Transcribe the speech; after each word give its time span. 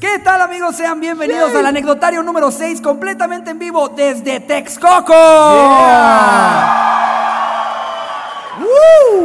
¿Qué 0.00 0.18
tal 0.24 0.40
amigos? 0.40 0.76
Sean 0.76 0.98
bienvenidos 0.98 1.54
al 1.54 1.66
anecdotario 1.66 2.22
número 2.22 2.50
6, 2.50 2.80
completamente 2.80 3.50
en 3.50 3.58
vivo 3.58 3.88
desde 3.90 4.40
Texcoco. 4.40 5.12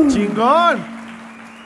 ¡Chingón! 0.10 0.96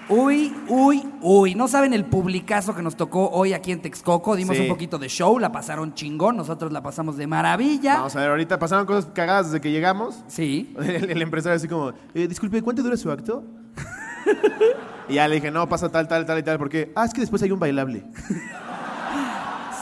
Uy, 0.09 0.53
uy, 0.67 1.03
uy. 1.21 1.55
No 1.55 1.67
saben 1.67 1.93
el 1.93 2.05
publicazo 2.05 2.75
que 2.75 2.81
nos 2.83 2.95
tocó 2.95 3.29
hoy 3.29 3.53
aquí 3.53 3.71
en 3.71 3.81
Texcoco. 3.81 4.35
Dimos 4.35 4.55
Sí. 4.57 4.63
un 4.63 4.69
poquito 4.69 4.97
de 4.99 5.07
show, 5.07 5.37
la 5.39 5.51
pasaron 5.51 5.93
chingón. 5.93 6.35
Nosotros 6.37 6.71
la 6.71 6.81
pasamos 6.81 7.17
de 7.17 7.25
maravilla. 7.27 7.95
Vamos 7.95 8.15
a 8.15 8.19
ver, 8.21 8.29
ahorita 8.29 8.57
pasaron 8.59 8.85
cosas 8.85 9.07
cagadas 9.13 9.47
desde 9.47 9.61
que 9.61 9.71
llegamos. 9.71 10.23
Sí. 10.27 10.75
El, 10.79 11.09
el 11.11 11.21
empresario 11.21 11.55
así 11.55 11.67
como, 11.67 11.93
eh, 12.13 12.27
disculpe, 12.27 12.61
¿cuánto 12.61 12.81
dura 12.83 12.97
su 12.97 13.11
acto? 13.11 13.43
y 15.09 15.15
ya 15.15 15.27
le 15.27 15.35
dije, 15.35 15.49
no, 15.51 15.67
pasa 15.69 15.89
tal, 15.89 16.07
tal, 16.07 16.25
tal 16.25 16.37
y 16.39 16.43
tal, 16.43 16.57
porque, 16.59 16.91
ah, 16.95 17.05
es 17.05 17.13
que 17.13 17.21
después 17.21 17.41
hay 17.43 17.51
un 17.51 17.59
bailable. 17.59 18.03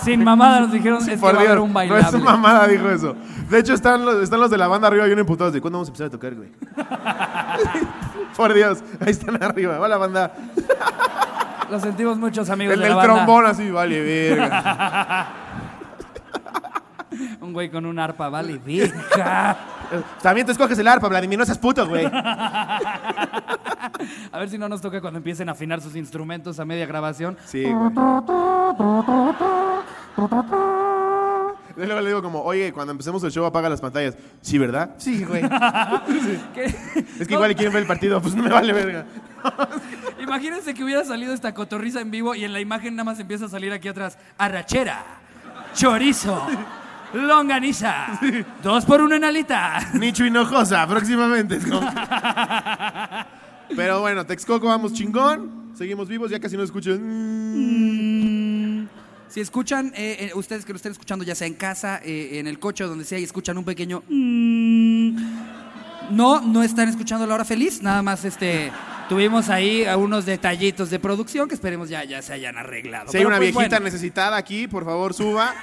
Sin 0.03 0.23
mamada 0.23 0.61
nos 0.61 0.71
dijeron 0.71 0.99
es 0.99 1.07
que 1.09 1.17
Por 1.17 1.35
va 1.35 1.39
a 1.39 1.43
haber 1.43 1.59
un 1.59 1.73
no 1.73 1.81
es 1.81 1.89
bailable. 1.89 2.11
su 2.11 2.19
mamada, 2.23 2.67
dijo 2.67 2.89
eso. 2.89 3.15
De 3.49 3.59
hecho, 3.59 3.73
están 3.73 4.05
los, 4.05 4.21
están 4.23 4.39
los 4.39 4.49
de 4.51 4.57
la 4.57 4.67
banda 4.67 4.87
arriba 4.87 5.05
bien 5.05 5.19
emputados 5.19 5.53
de, 5.53 5.61
¿cuándo 5.61 5.77
vamos 5.79 5.87
a 5.87 5.91
empezar 5.91 6.07
a 6.07 6.11
tocar, 6.11 6.35
güey? 6.35 6.49
Por 8.37 8.53
Dios, 8.53 8.83
ahí 8.99 9.09
están 9.11 9.41
arriba, 9.43 9.79
va 9.79 9.87
la 9.87 9.97
banda. 9.97 10.31
Lo 11.69 11.79
sentimos 11.79 12.17
muchos 12.17 12.49
amigos 12.49 12.73
El 12.75 12.79
de 12.79 12.85
del 12.85 12.95
la 12.95 13.01
banda. 13.03 13.15
trombón 13.25 13.45
así, 13.45 13.69
vale, 13.71 14.01
verga. 14.01 15.27
Un 17.41 17.51
güey 17.53 17.69
con 17.71 17.85
un 17.85 17.97
arpa, 17.99 18.29
vale, 18.29 18.57
verga. 18.59 19.57
También 20.21 20.45
te 20.45 20.51
escoges 20.51 20.77
el 20.79 20.87
arpa, 20.87 21.07
Vladimir, 21.07 21.39
no 21.39 21.45
seas 21.45 21.57
puto, 21.57 21.87
güey. 21.87 22.05
A 24.31 24.39
ver 24.39 24.49
si 24.49 24.57
no 24.57 24.67
nos 24.69 24.81
toca 24.81 25.01
cuando 25.01 25.17
empiecen 25.17 25.49
a 25.49 25.53
afinar 25.53 25.81
sus 25.81 25.95
instrumentos 25.95 26.59
a 26.59 26.65
media 26.65 26.85
grabación. 26.85 27.37
Sí, 27.45 27.63
güey. 27.63 27.91
Y 31.77 31.85
Luego 31.85 32.01
le 32.01 32.07
digo 32.07 32.23
como, 32.23 32.41
oye, 32.41 32.73
cuando 32.73 32.91
empecemos 32.91 33.23
el 33.23 33.31
show 33.31 33.45
apaga 33.45 33.69
las 33.69 33.81
pantallas. 33.81 34.15
Sí, 34.41 34.57
¿verdad? 34.57 34.95
Sí, 34.97 35.23
güey. 35.23 35.43
Es 37.19 37.27
que 37.27 37.33
igual 37.33 37.55
quieren 37.55 37.73
ver 37.73 37.83
el 37.83 37.87
partido, 37.87 38.21
pues 38.21 38.35
no 38.35 38.43
me 38.43 38.49
vale 38.49 38.73
verga. 38.73 39.05
Imagínense 40.19 40.73
que 40.73 40.83
hubiera 40.83 41.03
salido 41.03 41.33
esta 41.33 41.53
cotorriza 41.53 42.01
en 42.01 42.11
vivo 42.11 42.33
y 42.35 42.43
en 42.43 42.53
la 42.53 42.59
imagen 42.59 42.95
nada 42.95 43.05
más 43.05 43.19
empieza 43.19 43.45
a 43.45 43.49
salir 43.49 43.71
aquí 43.71 43.87
atrás 43.87 44.17
arrachera, 44.37 45.03
chorizo, 45.73 46.47
longaniza, 47.13 48.19
dos 48.63 48.85
por 48.85 49.01
uno 49.01 49.15
en 49.15 49.23
alita. 49.23 49.79
Nicho 49.93 50.25
Hinojosa, 50.25 50.87
próximamente. 50.87 51.59
Pero 53.75 54.01
bueno, 54.01 54.25
Texcoco 54.25 54.67
vamos 54.67 54.93
chingón. 54.93 55.71
Seguimos 55.75 56.07
vivos, 56.07 56.31
ya 56.31 56.39
casi 56.39 56.57
no 56.57 56.63
escuchan. 56.63 56.99
Mm. 57.01 58.87
Si 59.29 59.41
escuchan, 59.41 59.91
eh, 59.95 60.29
eh, 60.31 60.31
ustedes 60.35 60.65
que 60.65 60.73
lo 60.73 60.77
estén 60.77 60.93
escuchando 60.93 61.23
ya 61.25 61.35
sea 61.35 61.47
en 61.47 61.53
casa, 61.53 61.99
eh, 62.03 62.39
en 62.39 62.47
el 62.47 62.59
coche 62.59 62.83
o 62.85 62.87
donde 62.87 63.03
sea 63.03 63.19
y 63.19 63.23
escuchan 63.23 63.57
un 63.57 63.65
pequeño... 63.65 64.01
mm, 64.07 65.15
no, 66.11 66.39
no 66.39 66.63
están 66.63 66.87
escuchando 66.87 67.27
la 67.27 67.35
hora 67.35 67.45
feliz, 67.45 67.81
nada 67.81 68.01
más 68.01 68.25
este... 68.25 68.71
Tuvimos 69.09 69.47
ahí 69.47 69.85
unos 69.97 70.25
detallitos 70.25 70.89
de 70.89 70.99
producción 70.99 71.47
que 71.47 71.55
esperemos 71.55 71.87
ya, 71.87 72.03
ya 72.03 72.21
se 72.21 72.33
hayan 72.33 72.57
arreglado. 72.57 73.09
Si 73.09 73.15
hay 73.15 73.21
Pero, 73.21 73.29
una 73.29 73.37
pues, 73.37 73.53
viejita 73.53 73.77
bueno. 73.77 73.85
necesitada 73.85 74.35
aquí, 74.35 74.67
por 74.67 74.83
favor, 74.83 75.13
suba. 75.13 75.53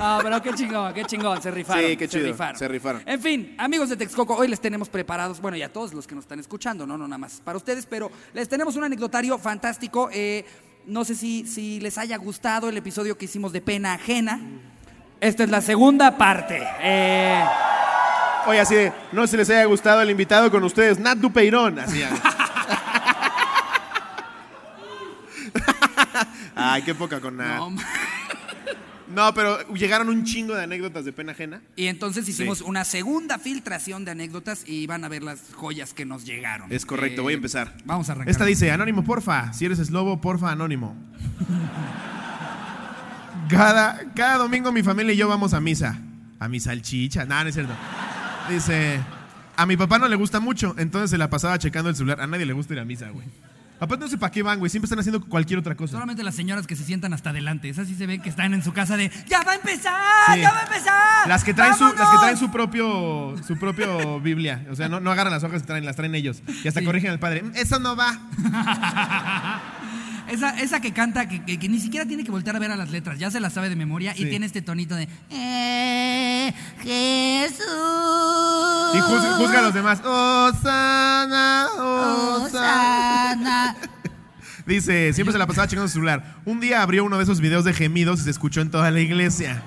Ah, 0.00 0.20
pero 0.22 0.40
qué 0.42 0.52
chingón, 0.54 0.92
qué 0.94 1.04
chingón, 1.04 1.40
se 1.42 1.50
rifaron. 1.50 1.84
Sí, 1.84 1.96
qué 1.96 2.08
chido, 2.08 2.24
Se 2.24 2.30
rifaron. 2.32 2.58
se 2.58 2.68
rifaron. 2.68 3.02
En 3.06 3.20
fin, 3.20 3.54
amigos 3.58 3.88
de 3.88 3.96
Texcoco, 3.96 4.34
hoy 4.36 4.48
les 4.48 4.60
tenemos 4.60 4.88
preparados, 4.88 5.40
bueno, 5.40 5.56
y 5.56 5.62
a 5.62 5.72
todos 5.72 5.92
los 5.94 6.06
que 6.06 6.14
nos 6.14 6.24
están 6.24 6.40
escuchando, 6.40 6.86
no, 6.86 6.96
no 6.98 7.06
nada 7.08 7.18
más 7.18 7.40
para 7.44 7.56
ustedes, 7.56 7.86
pero 7.86 8.10
les 8.32 8.48
tenemos 8.48 8.76
un 8.76 8.84
anecdotario 8.84 9.38
fantástico. 9.38 10.08
eh, 10.12 10.44
no 10.86 11.02
sé 11.06 11.14
si, 11.14 11.46
si 11.46 11.80
les 11.80 11.96
haya 11.96 12.18
gustado 12.18 12.68
el 12.68 12.76
episodio 12.76 13.16
que 13.16 13.24
hicimos 13.24 13.52
de 13.52 13.62
pena 13.62 13.94
ajena. 13.94 14.38
Esta 15.18 15.44
es 15.44 15.48
la 15.50 15.62
segunda 15.62 16.18
parte. 16.18 16.62
Eh, 16.82 17.42
Oye, 18.46 18.60
así 18.60 18.74
de, 18.74 18.92
no 19.12 19.26
se 19.26 19.38
les 19.38 19.48
haya 19.48 19.64
gustado 19.64 20.02
el 20.02 20.10
invitado 20.10 20.50
con 20.50 20.62
ustedes, 20.62 20.98
Nat 20.98 21.16
Dupeirón. 21.16 21.78
Así. 21.78 22.02
Ay, 26.54 26.82
qué 26.82 26.94
poca 26.94 27.20
con 27.20 27.36
Nat. 27.36 27.58
no, 27.58 27.72
No, 29.12 29.34
pero 29.34 29.58
llegaron 29.74 30.08
un 30.08 30.24
chingo 30.24 30.54
de 30.54 30.62
anécdotas 30.62 31.04
de 31.04 31.12
pena 31.12 31.32
ajena. 31.32 31.60
y 31.76 31.86
entonces 31.88 32.26
hicimos 32.28 32.58
Sí. 32.58 32.64
una 32.66 32.84
segunda 32.84 33.38
filtración 33.38 34.04
de 34.04 34.12
anécdotas 34.12 34.64
y 34.66 34.86
van 34.86 35.04
a 35.04 35.08
ver 35.08 35.22
las 35.22 35.40
joyas 35.54 35.92
que 35.92 36.04
nos 36.06 36.24
llegaron. 36.24 36.72
Es 36.72 36.86
correcto, 36.86 37.22
voy 37.22 37.34
a 37.34 37.36
empezar. 37.36 37.74
Vamos 37.84 38.08
a 38.08 38.12
arrancar. 38.12 38.30
Esta 38.30 38.44
dice, 38.46 38.70
Anónimo, 38.70 39.04
porfa. 39.04 39.52
Si 39.52 39.64
eres 39.66 39.78
eslobo, 39.78 40.20
porfa, 40.20 40.50
Anónimo. 40.52 40.96
Cada, 43.48 44.00
cada 44.14 44.38
domingo 44.38 44.72
mi 44.72 44.82
familia 44.82 45.12
y 45.12 45.16
yo 45.16 45.28
vamos 45.28 45.52
a 45.54 45.60
misa. 45.60 45.98
A 46.40 46.48
mi 46.48 46.60
salchicha. 46.60 47.24
No, 47.26 47.42
no 47.42 47.48
es 47.48 47.54
cierto. 47.54 47.72
Dice, 48.48 49.00
a 49.56 49.66
mi 49.66 49.76
papá 49.76 49.98
no 49.98 50.08
le 50.08 50.16
gusta 50.16 50.40
mucho, 50.40 50.74
entonces 50.78 51.10
se 51.10 51.18
la 51.18 51.30
pasaba 51.30 51.58
checando 51.58 51.90
el 51.90 51.96
celular. 51.96 52.20
A 52.20 52.26
nadie 52.26 52.46
le 52.46 52.52
gusta 52.52 52.72
ir 52.74 52.80
a 52.80 52.84
misa, 52.84 53.10
güey. 53.10 53.26
Aparte 53.80 54.04
no 54.04 54.10
sé 54.10 54.16
para 54.18 54.30
qué 54.30 54.42
van, 54.42 54.58
güey. 54.60 54.70
Siempre 54.70 54.86
están 54.86 54.98
haciendo 55.00 55.20
cualquier 55.26 55.58
otra 55.58 55.74
cosa. 55.74 55.92
Solamente 55.94 56.22
las 56.22 56.34
señoras 56.34 56.66
que 56.66 56.76
se 56.76 56.84
sientan 56.84 57.12
hasta 57.12 57.30
adelante. 57.30 57.68
Esas 57.68 57.86
sí 57.88 57.94
se 57.94 58.06
ven 58.06 58.22
que 58.22 58.28
están 58.30 58.54
en 58.54 58.62
su 58.62 58.72
casa 58.72 58.96
de 58.96 59.10
¡Ya 59.28 59.42
va 59.42 59.52
a 59.52 59.54
empezar! 59.56 59.94
Sí. 60.34 60.40
¡Ya 60.40 60.52
va 60.52 60.60
a 60.60 60.62
empezar! 60.62 61.28
Las 61.28 61.44
que 61.44 61.52
traen 61.54 61.74
su, 61.74 61.84
las 61.84 61.92
que 61.94 61.98
¡Vámonos!". 61.98 62.20
traen 62.22 62.36
su 62.38 62.50
propio, 62.50 63.34
su 63.46 63.56
propio 63.58 64.20
Biblia. 64.22 64.64
O 64.70 64.76
sea, 64.76 64.88
no, 64.88 65.00
no 65.00 65.10
agarran 65.10 65.32
las 65.32 65.42
hojas 65.44 65.62
que 65.62 65.66
traen, 65.66 65.84
las 65.84 65.96
traen 65.96 66.14
ellos. 66.14 66.42
Y 66.62 66.68
hasta 66.68 66.80
Sí. 66.80 66.86
corrigen 66.86 67.10
al 67.10 67.18
padre. 67.18 67.42
"Mm, 67.42 67.52
Eso 67.56 67.78
no 67.80 67.96
va. 67.96 68.18
Esa, 70.28 70.58
esa 70.60 70.80
que 70.80 70.92
canta, 70.92 71.28
que, 71.28 71.44
que- 71.44 71.58
que 71.58 71.68
ni 71.68 71.78
siquiera 71.78 72.06
tiene 72.06 72.24
que 72.24 72.30
voltear 72.30 72.56
a 72.56 72.58
ver 72.58 72.70
a 72.70 72.76
las 72.76 72.90
letras, 72.90 73.18
ya 73.18 73.30
se 73.30 73.40
la 73.40 73.50
sabe 73.50 73.68
de 73.68 73.76
memoria 73.76 74.12
y 74.16 74.24
tiene 74.24 74.46
este 74.46 74.62
tonito 74.62 74.94
de 74.96 75.06
"Eh, 75.30 76.52
Jesús. 76.82 77.64
Y 78.94 79.00
juzga, 79.00 79.32
juzga 79.36 79.58
a 79.58 79.62
los 79.62 79.74
demás. 79.74 80.00
Osana. 80.04 81.66
Osana". 81.78 83.76
Dice, 84.66 85.12
siempre 85.12 85.32
se 85.32 85.38
la 85.38 85.46
pasaba 85.46 85.66
checando 85.68 85.88
su 85.88 85.94
celular. 85.94 86.36
Un 86.46 86.58
día 86.60 86.80
abrió 86.82 87.04
uno 87.04 87.18
de 87.18 87.24
esos 87.24 87.40
videos 87.40 87.64
de 87.66 87.74
gemidos 87.74 88.20
y 88.20 88.24
se 88.24 88.30
escuchó 88.30 88.60
en 88.62 88.70
toda 88.70 88.90
la 88.90 89.00
iglesia. 89.00 89.62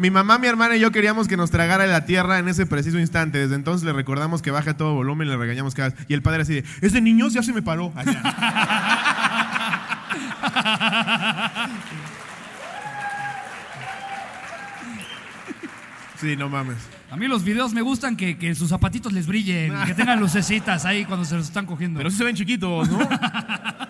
Mi 0.00 0.10
mamá, 0.10 0.38
mi 0.38 0.46
hermana 0.46 0.76
y 0.76 0.80
yo 0.80 0.90
queríamos 0.92 1.28
que 1.28 1.36
nos 1.36 1.50
tragara 1.50 1.86
la 1.86 2.06
tierra 2.06 2.38
en 2.38 2.48
ese 2.48 2.64
preciso 2.64 2.98
instante. 2.98 3.36
Desde 3.36 3.54
entonces 3.54 3.84
le 3.84 3.92
recordamos 3.92 4.40
que 4.40 4.50
baje 4.50 4.70
a 4.70 4.76
todo 4.76 4.94
volumen 4.94 5.28
y 5.28 5.30
le 5.30 5.36
regañamos 5.36 5.74
cada 5.74 5.90
vez. 5.90 5.98
Y 6.08 6.14
el 6.14 6.22
padre 6.22 6.40
así 6.40 6.54
de, 6.54 6.64
ese 6.80 7.02
niño 7.02 7.28
ya 7.28 7.42
se 7.42 7.52
me 7.52 7.60
paró. 7.60 7.92
Allá. 7.94 8.22
Sí, 16.16 16.34
no 16.34 16.48
mames. 16.48 16.78
A 17.10 17.16
mí 17.16 17.28
los 17.28 17.44
videos 17.44 17.74
me 17.74 17.82
gustan 17.82 18.16
que, 18.16 18.38
que 18.38 18.54
sus 18.54 18.70
zapatitos 18.70 19.12
les 19.12 19.26
brillen, 19.26 19.74
que 19.84 19.94
tengan 19.94 20.18
lucecitas 20.18 20.86
ahí 20.86 21.04
cuando 21.04 21.26
se 21.26 21.34
los 21.34 21.46
están 21.46 21.66
cogiendo. 21.66 21.98
Pero 21.98 22.10
sí 22.10 22.16
se 22.16 22.24
ven 22.24 22.36
chiquitos, 22.36 22.88
¿no? 22.88 22.98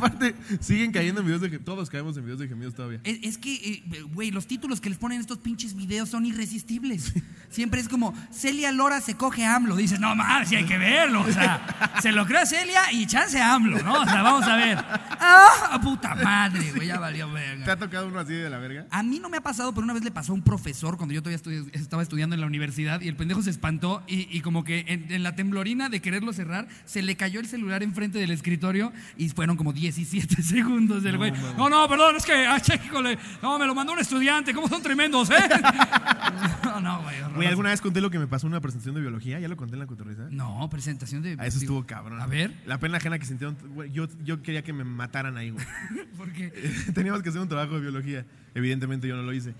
Aparte, 0.00 0.34
siguen 0.60 0.92
cayendo 0.92 1.20
en 1.20 1.26
videos 1.26 1.42
de 1.42 1.48
gemidos. 1.48 1.64
Todos 1.64 1.90
caemos 1.90 2.16
en 2.16 2.24
videos 2.24 2.40
de 2.40 2.48
gemidos 2.48 2.74
todavía. 2.74 3.00
Es, 3.04 3.18
es 3.22 3.38
que, 3.38 3.54
eh, 3.54 4.02
güey, 4.14 4.30
los 4.30 4.46
títulos 4.46 4.80
que 4.80 4.88
les 4.88 4.98
ponen 4.98 5.20
estos 5.20 5.38
pinches 5.38 5.74
videos 5.74 6.08
son 6.08 6.24
irresistibles. 6.24 7.12
Siempre 7.50 7.80
es 7.80 7.88
como, 7.88 8.14
Celia 8.32 8.70
Lora 8.72 9.00
se 9.00 9.16
coge 9.16 9.44
a 9.44 9.56
AMLO. 9.56 9.76
Dices, 9.76 9.98
no 10.00 10.14
mames, 10.14 10.48
sí 10.48 10.56
hay 10.56 10.64
que 10.64 10.78
verlo. 10.78 11.22
O 11.22 11.32
sea, 11.32 11.94
se 12.00 12.12
lo 12.12 12.24
cree 12.26 12.40
a 12.42 12.46
Celia 12.46 12.92
y 12.92 13.06
chance 13.06 13.40
a 13.40 13.54
AMLO, 13.54 13.82
¿no? 13.82 13.94
O 14.00 14.04
sea, 14.04 14.22
vamos 14.22 14.44
a 14.46 14.56
ver. 14.56 14.78
¡Ah, 14.78 15.78
puta 15.82 16.14
madre, 16.14 16.72
güey! 16.74 16.86
Ya 16.88 16.98
valió 16.98 17.26
¿Te 17.26 17.32
verga. 17.32 17.72
ha 17.72 17.76
tocado 17.76 18.08
uno 18.08 18.20
así 18.20 18.32
de 18.32 18.48
la 18.48 18.58
verga? 18.58 18.86
A 18.90 19.02
mí 19.02 19.18
no 19.20 19.28
me 19.28 19.36
ha 19.36 19.40
pasado, 19.42 19.72
pero 19.72 19.84
una 19.84 19.92
vez 19.92 20.04
le 20.04 20.10
pasó 20.10 20.32
a 20.32 20.34
un 20.36 20.42
profesor 20.42 20.96
cuando 20.96 21.12
yo 21.14 21.22
todavía 21.22 21.38
estudi- 21.42 21.68
estaba 21.74 22.02
estudiando 22.02 22.34
en 22.34 22.40
la 22.40 22.46
universidad 22.46 23.00
y 23.00 23.08
el 23.08 23.16
pendejo 23.16 23.42
se 23.42 23.50
espantó 23.50 24.02
y, 24.06 24.28
y 24.34 24.40
como 24.40 24.64
que 24.64 24.84
en, 24.88 25.10
en 25.12 25.22
la 25.22 25.34
temblorina 25.34 25.88
de 25.88 26.00
quererlo 26.00 26.32
cerrar, 26.32 26.68
se 26.84 27.02
le 27.02 27.16
cayó 27.16 27.40
el 27.40 27.46
celular 27.46 27.82
enfrente 27.82 28.18
del 28.18 28.30
escritorio 28.30 28.92
y 29.16 29.28
fueron 29.28 29.56
como 29.56 29.72
17 29.72 30.42
segundos 30.42 31.02
del 31.02 31.18
güey. 31.18 31.32
No, 31.56 31.68
no, 31.68 31.88
perdón, 31.88 32.16
es 32.16 32.24
que, 32.24 32.46
ah, 32.46 32.60
che, 32.60 32.74
híjole, 32.84 33.18
no, 33.42 33.58
me 33.58 33.66
lo 33.66 33.74
mandó 33.74 33.92
un 33.92 33.98
estudiante, 33.98 34.54
¿cómo 34.54 34.68
son 34.68 34.82
tremendos, 34.82 35.30
eh? 35.30 35.34
No, 36.64 36.80
no, 36.80 37.02
güey. 37.02 37.16
Güey, 37.40 37.48
¿alguna 37.48 37.70
vez 37.70 37.80
conté 37.80 38.00
lo 38.00 38.10
que 38.10 38.18
me 38.18 38.26
pasó 38.26 38.46
en 38.46 38.52
una 38.52 38.60
presentación 38.60 38.94
de 38.94 39.00
biología? 39.00 39.40
¿Ya 39.40 39.48
lo 39.48 39.56
conté 39.56 39.74
en 39.74 39.80
la 39.80 39.86
cotorriza? 39.86 40.28
No, 40.30 40.68
presentación 40.70 41.22
de... 41.22 41.36
Ah, 41.38 41.46
eso 41.46 41.58
digo, 41.58 41.74
estuvo 41.74 41.86
cabrón. 41.86 42.20
A 42.20 42.26
ver, 42.26 42.54
La 42.66 42.78
pena 42.78 42.98
ajena 42.98 43.18
que 43.18 43.26
sintieron. 43.26 43.56
güey, 43.74 43.90
yo, 43.90 44.08
yo 44.22 44.42
quería 44.42 44.62
que 44.62 44.72
me 44.72 44.84
mataran 44.84 45.36
ahí, 45.36 45.50
güey. 45.50 45.64
porque... 46.16 46.50
Teníamos 46.94 47.22
que 47.22 47.30
hacer 47.30 47.40
un 47.40 47.48
trabajo 47.48 47.74
de 47.74 47.80
biología. 47.80 48.26
Evidentemente 48.54 49.08
yo 49.08 49.16
no 49.16 49.22
lo 49.22 49.32
hice. 49.32 49.54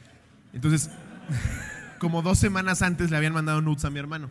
Entonces, 0.53 0.91
como 1.99 2.23
dos 2.23 2.39
semanas 2.39 2.83
antes 2.83 3.11
le 3.11 3.17
habían 3.17 3.33
mandado 3.33 3.61
nudes 3.61 3.85
a 3.85 3.91
mi 3.91 3.99
hermano. 3.99 4.31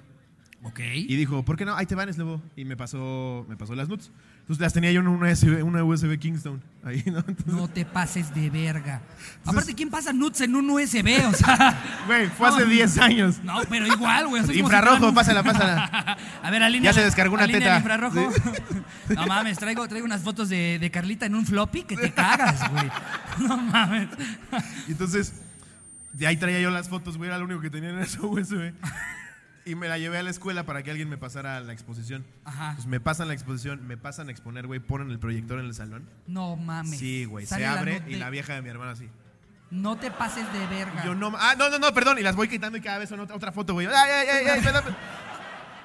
Ok. 0.61 0.79
Y 0.81 1.15
dijo, 1.15 1.43
¿por 1.45 1.55
qué 1.55 1.63
no? 1.63 1.75
Ahí 1.75 1.85
te 1.85 1.95
van, 1.95 2.13
Slobo. 2.13 2.41
Y 2.57 2.65
me 2.65 2.75
pasó, 2.75 3.45
me 3.47 3.55
pasó 3.55 3.75
las 3.75 3.87
nuts. 3.87 4.11
Entonces 4.41 4.59
las 4.61 4.73
tenía 4.73 4.91
yo 4.91 4.99
en 4.99 5.07
una 5.07 5.31
USB, 5.31 5.63
una 5.63 5.83
USB 5.83 6.17
Kingston. 6.19 6.61
Ahí, 6.83 7.01
¿no? 7.05 7.19
Entonces, 7.19 7.45
No 7.53 7.67
te 7.69 7.85
pases 7.85 8.33
de 8.33 8.49
verga. 8.49 9.01
Aparte, 9.45 9.73
¿quién 9.73 9.89
pasa 9.89 10.11
nuts 10.11 10.41
en 10.41 10.55
un 10.55 10.69
USB? 10.69 11.23
O 11.27 11.33
sea. 11.33 11.81
güey, 12.07 12.27
fue 12.27 12.49
hace 12.49 12.61
No. 12.61 12.67
10 12.71 12.97
años. 12.97 13.39
No, 13.43 13.61
pero 13.69 13.87
igual, 13.87 14.27
güey. 14.27 14.59
Infrarrojo, 14.59 15.09
si 15.09 15.15
pásala, 15.15 15.43
pásala. 15.43 16.17
A 16.43 16.51
ver, 16.51 16.61
alinea. 16.63 16.91
Ya 16.91 16.93
se 16.95 17.05
descargó 17.05 17.35
una 17.35 17.47
teta. 17.47 17.77
infrarrojo. 17.77 18.29
No 19.15 19.25
mames, 19.25 19.57
traigo, 19.57 19.87
traigo 19.87 20.05
unas 20.05 20.21
fotos 20.21 20.49
de, 20.49 20.77
de 20.77 20.91
Carlita 20.91 21.25
en 21.25 21.33
un 21.33 21.43
floppy 21.45 21.81
que 21.83 21.97
te 21.97 22.11
cagas, 22.13 22.69
güey. 22.71 22.85
No 23.39 23.57
mames. 23.57 24.07
Y 24.87 24.91
entonces, 24.91 25.33
de 26.13 26.27
ahí 26.27 26.37
traía 26.37 26.59
yo 26.59 26.69
las 26.69 26.89
fotos, 26.89 27.17
güey, 27.17 27.27
era 27.27 27.39
lo 27.39 27.45
único 27.45 27.59
que 27.59 27.71
tenía 27.71 27.89
en 27.89 27.99
esa 27.99 28.21
USB. 28.21 28.71
Y 29.69 29.75
me 29.75 29.87
la 29.87 29.99
llevé 29.99 30.17
a 30.17 30.23
la 30.23 30.31
escuela 30.31 30.65
para 30.65 30.81
que 30.81 30.89
alguien 30.89 31.09
me 31.09 31.17
pasara 31.19 31.59
la 31.59 31.73
exposición. 31.73 32.25
Ajá. 32.43 32.73
Pues 32.73 32.87
me 32.87 32.99
pasan 32.99 33.27
la 33.27 33.35
exposición, 33.35 33.85
me 33.85 33.97
pasan 33.97 34.27
a 34.27 34.31
exponer, 34.31 34.65
güey, 34.65 34.79
ponen 34.79 35.11
el 35.11 35.19
proyector 35.19 35.59
en 35.59 35.67
el 35.67 35.75
salón. 35.75 36.09
No 36.25 36.55
mames. 36.55 36.97
Sí, 36.97 37.25
güey, 37.25 37.45
se 37.45 37.59
la 37.59 37.73
abre 37.73 38.01
y 38.07 38.15
la 38.15 38.31
vieja 38.31 38.55
de 38.55 38.63
mi 38.63 38.69
hermana 38.69 38.93
así. 38.93 39.07
No 39.69 39.95
te 39.97 40.09
pases 40.09 40.51
de 40.51 40.65
verga. 40.65 41.05
Yo 41.05 41.13
no, 41.13 41.31
ah, 41.37 41.53
no, 41.55 41.69
no, 41.69 41.77
no, 41.77 41.93
perdón, 41.93 42.17
y 42.17 42.23
las 42.23 42.35
voy 42.35 42.47
quitando 42.47 42.79
y 42.79 42.81
cada 42.81 42.97
vez 42.97 43.09
son 43.09 43.19
otra, 43.19 43.35
otra 43.35 43.51
foto, 43.51 43.73
güey. 43.73 43.85
Ay, 43.85 44.27
ay, 44.27 44.47
ay. 44.47 44.61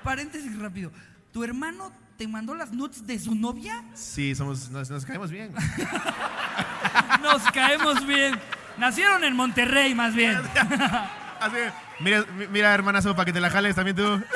Paréntesis 0.02 0.58
rápido. 0.58 0.90
¿Tu 1.30 1.44
hermano 1.44 1.92
te 2.16 2.26
mandó 2.26 2.54
las 2.54 2.72
nuts 2.72 3.06
de 3.06 3.18
su 3.18 3.34
novia? 3.34 3.84
Sí, 3.92 4.34
somos, 4.34 4.70
nos, 4.70 4.88
nos 4.88 5.04
caemos 5.04 5.30
bien. 5.30 5.52
Nos 7.22 7.42
caemos 7.52 8.06
bien. 8.06 8.38
Nacieron 8.78 9.24
en 9.24 9.34
Monterrey, 9.34 9.94
más 9.94 10.14
bien. 10.14 10.36
Así, 11.40 11.56
mira, 12.00 12.24
mi- 12.36 12.46
mira, 12.48 12.72
hermanazo, 12.74 13.14
para 13.14 13.26
que 13.26 13.32
te 13.32 13.40
la 13.40 13.50
jales 13.50 13.74
también 13.74 13.96
tú. 13.96 14.22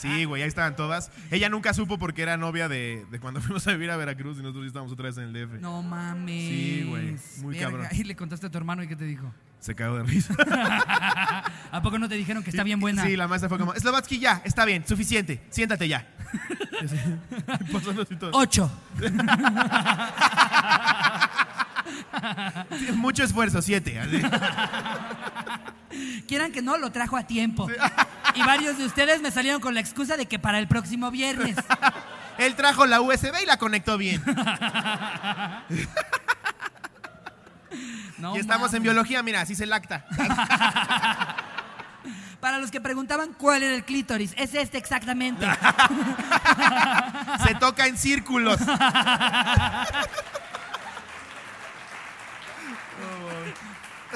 Sí, 0.00 0.24
güey, 0.24 0.42
ahí 0.42 0.48
estaban 0.48 0.76
todas. 0.76 1.10
Ella 1.30 1.48
nunca 1.48 1.72
supo 1.72 1.98
porque 1.98 2.20
era 2.20 2.36
novia 2.36 2.68
de, 2.68 3.06
de 3.10 3.20
cuando 3.20 3.40
fuimos 3.42 3.66
a 3.68 3.72
vivir 3.72 3.90
a 3.90 3.96
Veracruz 3.96 4.36
y 4.38 4.42
nosotros 4.42 4.66
estábamos 4.66 4.92
otra 4.92 5.04
vez 5.06 5.16
en 5.16 5.24
el 5.24 5.32
DF. 5.32 5.60
No 5.62 5.82
mames. 5.82 6.48
Sí, 6.48 6.84
güey, 6.86 7.16
muy 7.38 7.56
cabrón. 7.58 7.86
Y 7.92 8.04
le 8.04 8.14
contaste 8.14 8.46
a 8.48 8.50
tu 8.50 8.58
hermano 8.58 8.82
y 8.82 8.88
qué 8.88 8.96
te 8.96 9.04
dijo. 9.04 9.32
Se 9.60 9.74
cagó 9.74 9.96
de 9.96 10.02
risa. 10.02 10.34
¿A 11.72 11.80
poco 11.82 11.98
no 11.98 12.06
te 12.06 12.16
dijeron 12.16 12.42
que 12.42 12.50
está 12.50 12.64
bien 12.64 12.80
buena? 12.80 13.02
Sí, 13.04 13.16
la 13.16 13.28
maestra 13.28 13.48
fue 13.48 13.56
como, 13.56 13.72
Slovatsky 13.74 14.18
ya, 14.18 14.42
está 14.44 14.66
bien, 14.66 14.86
suficiente, 14.86 15.40
siéntate 15.48 15.88
ya. 15.88 16.06
Ocho. 18.32 18.70
Sí, 22.78 22.92
Mucho 22.94 23.24
esfuerzo, 23.24 23.62
siete. 23.62 24.00
Quieran 26.26 26.52
que 26.52 26.62
no, 26.62 26.76
lo 26.76 26.90
trajo 26.90 27.16
a 27.16 27.24
tiempo. 27.24 27.68
Y 28.34 28.42
varios 28.42 28.78
de 28.78 28.86
ustedes 28.86 29.20
me 29.22 29.30
salieron 29.30 29.60
con 29.60 29.74
la 29.74 29.80
excusa 29.80 30.16
de 30.16 30.26
que 30.26 30.38
para 30.38 30.58
el 30.58 30.66
próximo 30.66 31.10
viernes. 31.10 31.56
Él 32.38 32.56
trajo 32.56 32.84
la 32.86 33.00
USB 33.00 33.42
y 33.42 33.46
la 33.46 33.58
conectó 33.58 33.96
bien. 33.96 34.22
No 38.18 38.34
y 38.34 38.40
estamos 38.40 38.74
en 38.74 38.82
biología, 38.82 39.22
mira, 39.22 39.42
así 39.42 39.54
se 39.54 39.66
lacta. 39.66 40.04
Para 42.40 42.58
los 42.58 42.72
que 42.72 42.80
preguntaban 42.80 43.34
cuál 43.34 43.62
era 43.62 43.74
el 43.74 43.84
clítoris, 43.84 44.34
es 44.36 44.54
este 44.54 44.78
exactamente. 44.78 45.46
Se 47.46 47.54
toca 47.54 47.86
en 47.86 47.96
círculos. 47.96 48.58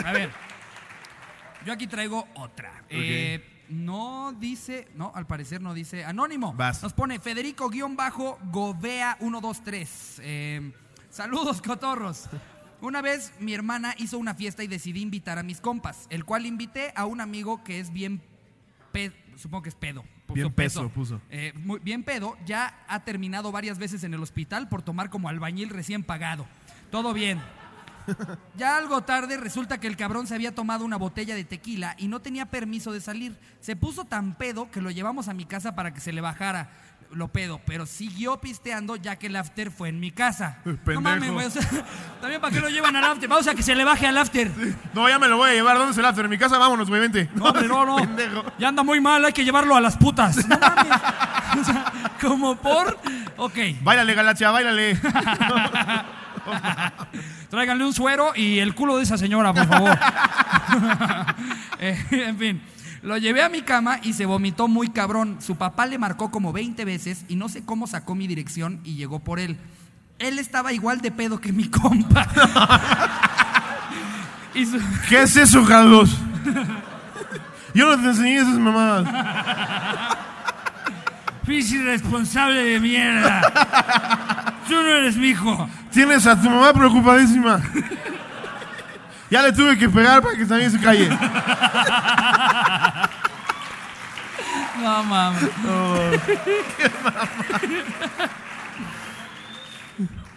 A 0.04 0.12
ver, 0.12 0.30
yo 1.64 1.72
aquí 1.72 1.86
traigo 1.86 2.28
otra. 2.34 2.82
Eh, 2.88 3.64
no 3.68 4.34
dice, 4.38 4.88
no, 4.94 5.12
al 5.14 5.26
parecer 5.26 5.60
no 5.60 5.74
dice 5.74 6.04
anónimo. 6.04 6.54
Vas. 6.54 6.82
Nos 6.82 6.92
pone 6.92 7.20
Federico-Govea123. 7.20 10.20
Eh, 10.20 10.72
saludos, 11.10 11.62
cotorros. 11.62 12.28
Una 12.80 13.02
vez 13.02 13.32
mi 13.40 13.54
hermana 13.54 13.94
hizo 13.98 14.18
una 14.18 14.34
fiesta 14.34 14.62
y 14.62 14.68
decidí 14.68 15.02
invitar 15.02 15.36
a 15.38 15.42
mis 15.42 15.60
compas, 15.60 16.06
el 16.10 16.24
cual 16.24 16.46
invité 16.46 16.92
a 16.94 17.06
un 17.06 17.20
amigo 17.20 17.64
que 17.64 17.80
es 17.80 17.92
bien 17.92 18.22
pedo, 18.92 19.14
supongo 19.36 19.62
que 19.62 19.70
es 19.70 19.74
pedo. 19.74 20.04
puso 20.26 20.34
Bien 20.34 20.52
peso, 20.52 20.88
puso. 20.88 21.20
Eh, 21.28 21.52
muy 21.56 21.80
bien 21.80 22.04
pedo, 22.04 22.36
ya 22.46 22.84
ha 22.86 23.02
terminado 23.04 23.50
varias 23.50 23.78
veces 23.78 24.04
en 24.04 24.14
el 24.14 24.22
hospital 24.22 24.68
por 24.68 24.82
tomar 24.82 25.10
como 25.10 25.28
albañil 25.28 25.70
recién 25.70 26.04
pagado. 26.04 26.46
Todo 26.90 27.12
bien. 27.12 27.40
Ya 28.56 28.76
algo 28.76 29.02
tarde 29.02 29.37
resulta 29.37 29.78
que 29.78 29.87
el 29.87 29.96
cabrón 29.96 30.26
se 30.26 30.34
había 30.34 30.55
tomado 30.55 30.84
una 30.84 30.96
botella 30.96 31.34
de 31.34 31.44
tequila 31.44 31.94
y 31.99 32.08
no 32.08 32.20
tenía 32.20 32.46
permiso 32.46 32.93
de 32.93 33.00
salir. 33.00 33.38
Se 33.60 33.76
puso 33.76 34.05
tan 34.05 34.34
pedo 34.34 34.70
que 34.70 34.81
lo 34.81 34.90
llevamos 34.90 35.28
a 35.28 35.34
mi 35.34 35.44
casa 35.44 35.75
para 35.75 35.93
que 35.93 36.00
se 36.00 36.12
le 36.12 36.20
bajara 36.20 36.70
lo 37.10 37.28
pedo, 37.28 37.58
pero 37.64 37.87
siguió 37.87 38.38
pisteando 38.38 38.96
ya 38.96 39.16
que 39.16 39.28
el 39.28 39.37
after 39.37 39.70
fue 39.70 39.88
en 39.88 39.99
mi 39.99 40.10
casa. 40.10 40.58
No 40.64 40.76
Pendejo. 40.76 41.00
mames, 41.00 41.31
güey, 41.31 41.46
o 41.46 41.50
sea, 41.50 41.62
también 42.20 42.40
para 42.40 42.52
qué 42.52 42.60
lo 42.60 42.69
llevan 42.69 42.94
al 42.96 43.05
after. 43.05 43.28
Vamos 43.28 43.46
a 43.49 43.55
que 43.55 43.62
se 43.62 43.75
le 43.75 43.84
baje 43.84 44.06
al 44.06 44.19
after. 44.19 44.50
No, 44.93 45.08
ya 45.08 45.19
me 45.19 45.26
lo 45.28 45.38
voy 45.38 45.50
a 45.50 45.55
llevar. 45.55 45.78
¿Dónde 45.78 45.93
es 45.93 45.99
el 45.99 46.05
after? 46.05 46.25
En 46.26 46.31
mi 46.31 46.37
casa, 46.38 46.58
vámonos, 46.58 46.88
güey, 46.88 47.00
vente. 47.00 47.31
No, 47.34 47.46
hombre, 47.46 47.66
no, 47.66 47.87
no. 47.87 47.96
Pendejo. 48.05 48.44
Ya 48.58 48.69
anda 48.69 48.82
muy 48.82 49.00
mal, 49.00 49.25
hay 49.25 49.32
que 49.32 49.44
llevarlo 49.44 49.75
a 49.75 49.81
las 49.81 49.96
putas. 49.96 50.46
No 50.46 50.58
mames. 50.58 50.87
O 51.58 51.64
sea, 51.64 51.93
como 52.20 52.56
por. 52.56 52.99
Ok. 53.38 53.56
Báilale, 53.81 54.14
Galaxia, 54.14 54.50
báilale. 54.50 55.00
Tráiganle 57.50 57.84
un 57.84 57.92
suero 57.92 58.32
y 58.34 58.58
el 58.58 58.74
culo 58.74 58.96
de 58.96 59.02
esa 59.04 59.16
señora, 59.18 59.52
por 59.52 59.66
favor. 59.66 59.98
Eh, 61.80 61.96
en 62.10 62.36
fin, 62.38 62.60
lo 63.02 63.16
llevé 63.18 63.40
a 63.44 63.48
mi 63.48 63.62
cama 63.62 64.00
y 64.02 64.12
se 64.12 64.26
vomitó 64.26 64.66
muy 64.66 64.88
cabrón. 64.88 65.36
Su 65.40 65.54
papá 65.56 65.86
le 65.86 65.96
marcó 65.96 66.32
como 66.32 66.52
20 66.52 66.84
veces 66.84 67.24
y 67.28 67.36
no 67.36 67.48
sé 67.48 67.64
cómo 67.64 67.86
sacó 67.86 68.16
mi 68.16 68.26
dirección 68.26 68.80
y 68.82 68.96
llegó 68.96 69.20
por 69.20 69.38
él. 69.38 69.56
Él 70.18 70.40
estaba 70.40 70.72
igual 70.72 71.00
de 71.00 71.12
pedo 71.12 71.40
que 71.40 71.52
mi 71.52 71.68
compa. 71.68 72.26
y 74.54 74.66
su- 74.66 74.80
¿Qué 75.08 75.22
es 75.22 75.36
eso, 75.36 75.64
Carlos? 75.64 76.10
Yo 77.74 77.88
no 77.96 78.02
te 78.02 78.08
enseñé 78.08 78.38
esas 78.38 78.58
mamadas. 78.58 79.06
Pinche 81.46 81.76
irresponsable 81.76 82.64
de 82.64 82.80
mierda. 82.80 84.56
Tú 84.66 84.74
no 84.74 84.88
eres 84.88 85.16
mi 85.16 85.28
hijo. 85.28 85.70
Tienes 85.98 86.24
a 86.28 86.40
tu 86.40 86.48
mamá 86.48 86.72
preocupadísima. 86.72 87.60
Ya 89.28 89.42
le 89.42 89.50
tuve 89.50 89.76
que 89.76 89.88
pegar 89.88 90.22
para 90.22 90.36
que 90.36 90.46
también 90.46 90.70
se 90.70 90.78
calle. 90.78 91.08
No 94.80 95.02
mames. 95.02 95.42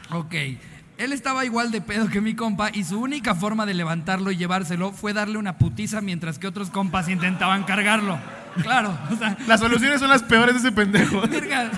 ok. 0.09 0.33
Él 0.97 1.13
estaba 1.13 1.45
igual 1.45 1.69
de 1.69 1.81
pedo 1.81 2.09
que 2.09 2.21
mi 2.21 2.33
compa 2.33 2.71
y 2.73 2.83
su 2.83 2.99
única 2.99 3.35
forma 3.35 3.67
de 3.67 3.75
levantarlo 3.75 4.31
y 4.31 4.37
llevárselo 4.37 4.91
fue 4.91 5.13
darle 5.13 5.37
una 5.37 5.59
putiza 5.59 6.01
mientras 6.01 6.39
que 6.39 6.47
otros 6.47 6.71
compas 6.71 7.07
intentaban 7.07 7.65
cargarlo. 7.65 8.17
Claro, 8.63 8.97
o 9.11 9.15
sea, 9.15 9.37
Las 9.45 9.59
soluciones 9.59 9.99
son 9.99 10.09
las 10.09 10.23
peores 10.23 10.55
de 10.55 10.59
ese 10.67 10.71
pendejo. 10.71 11.21
verga, 11.21 11.69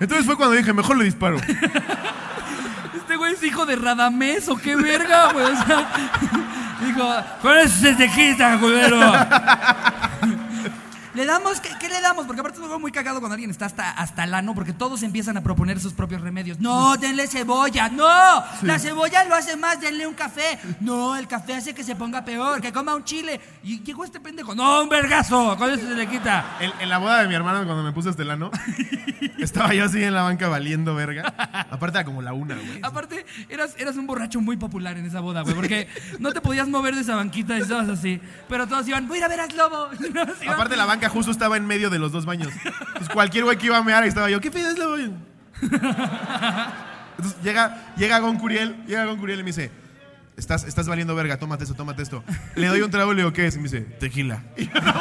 Entonces 0.00 0.26
fue 0.26 0.36
cuando 0.36 0.56
dije, 0.56 0.72
mejor 0.72 0.96
le 0.98 1.04
disparo. 1.04 1.36
Güey 3.20 3.34
es 3.34 3.42
hijo 3.42 3.66
de 3.66 3.76
Radamés 3.76 4.48
o 4.48 4.56
qué 4.56 4.74
verga, 4.74 5.32
güey. 5.32 5.44
O 5.44 5.64
sea, 5.64 5.86
dijo, 6.86 7.14
con 7.42 7.58
eso 7.58 7.80
se 7.80 7.94
te 7.94 8.08
quita, 8.08 8.58
culero. 8.58 8.98
¿Le 11.14 11.26
damos? 11.26 11.60
¿Qué, 11.60 11.68
qué 11.80 11.88
le 11.88 12.00
damos? 12.00 12.26
Porque 12.26 12.40
aparte 12.40 12.58
es 12.58 12.64
algo 12.64 12.78
muy 12.78 12.92
cagado 12.92 13.18
cuando 13.20 13.34
alguien 13.34 13.50
está 13.50 13.66
hasta, 13.66 13.90
hasta 13.90 14.24
el 14.24 14.32
ano, 14.34 14.54
porque 14.54 14.72
todos 14.72 15.02
empiezan 15.02 15.36
a 15.36 15.42
proponer 15.42 15.80
sus 15.80 15.92
propios 15.92 16.20
remedios. 16.20 16.60
No, 16.60 16.96
denle 16.96 17.26
cebolla. 17.26 17.88
No, 17.88 18.44
la 18.62 18.78
cebolla 18.78 19.24
lo 19.24 19.34
hace 19.34 19.56
más, 19.56 19.80
denle 19.80 20.06
un 20.06 20.14
café. 20.14 20.58
No, 20.80 21.16
el 21.16 21.26
café 21.26 21.54
hace 21.54 21.74
que 21.74 21.82
se 21.82 21.96
ponga 21.96 22.24
peor, 22.24 22.60
que 22.60 22.72
coma 22.72 22.94
un 22.94 23.04
chile. 23.04 23.40
Y 23.64 23.82
llegó 23.82 24.04
este 24.04 24.20
pendejo. 24.20 24.54
No, 24.54 24.82
un 24.82 24.88
vergazo. 24.88 25.56
Con 25.56 25.70
eso 25.70 25.86
se 25.88 25.94
le 25.94 26.06
quita. 26.06 26.56
En, 26.60 26.70
en 26.80 26.88
la 26.88 26.98
boda 26.98 27.22
de 27.22 27.28
mi 27.28 27.34
hermano, 27.34 27.64
cuando 27.64 27.82
me 27.82 27.92
puse 27.92 28.10
estelano, 28.10 28.50
estaba 29.38 29.74
yo 29.74 29.84
así 29.86 30.02
en 30.02 30.14
la 30.14 30.22
banca 30.22 30.48
valiendo 30.48 30.94
verga. 30.94 31.34
Aparte 31.70 31.98
era 31.98 32.04
como 32.04 32.22
la 32.22 32.32
una, 32.32 32.54
güey. 32.54 32.80
Aparte, 32.82 33.26
eras, 33.48 33.74
eras 33.78 33.96
un 33.96 34.06
borracho 34.06 34.40
muy 34.40 34.56
popular 34.56 34.96
en 34.96 35.06
esa 35.06 35.20
boda, 35.20 35.42
güey, 35.42 35.54
porque 35.54 35.88
no 36.18 36.32
te 36.32 36.40
podías 36.40 36.68
mover 36.68 36.94
de 36.94 37.00
esa 37.02 37.16
banquita 37.16 37.56
y 37.58 37.62
estabas 37.62 37.88
así. 37.88 38.20
Pero 38.48 38.66
todos 38.66 38.86
iban, 38.88 39.08
voy 39.08 39.16
a 39.16 39.18
ir 39.18 39.24
a 39.24 39.28
ver 39.28 39.40
a 39.40 39.46
iban- 39.48 40.54
Aparte 40.54 40.76
la 40.76 40.84
banca 40.84 40.99
justo 41.08 41.30
estaba 41.32 41.56
en 41.56 41.66
medio 41.66 41.90
de 41.90 41.98
los 41.98 42.12
dos 42.12 42.24
baños. 42.26 42.52
Entonces 42.64 43.08
cualquier 43.12 43.44
güey 43.44 43.58
que 43.58 43.66
iba 43.66 43.76
a 43.76 43.82
mear, 43.82 44.02
ahí 44.02 44.08
estaba 44.08 44.30
yo, 44.30 44.40
¿qué 44.40 44.50
pides, 44.50 44.78
Lobo? 44.78 44.96
Entonces 44.96 45.20
llega, 47.42 47.92
llega 47.96 48.18
Gon 48.20 48.38
Curiel, 48.38 48.84
llega 48.86 49.04
Gon 49.06 49.18
Curiel 49.18 49.40
y 49.40 49.42
me 49.42 49.48
dice, 49.48 49.70
estás, 50.36 50.64
estás 50.64 50.88
valiendo 50.88 51.14
verga, 51.14 51.38
tómate 51.38 51.64
esto, 51.64 51.74
tómate 51.74 52.02
esto. 52.02 52.22
Le 52.56 52.66
doy 52.68 52.80
un 52.82 52.90
trago 52.90 53.12
y 53.12 53.16
le 53.16 53.22
digo, 53.22 53.32
¿qué 53.32 53.46
es? 53.46 53.54
Y 53.56 53.58
me 53.58 53.64
dice, 53.64 53.80
tequila. 53.80 54.42
Y 54.56 54.66
yo, 54.66 54.72
no, 54.80 54.92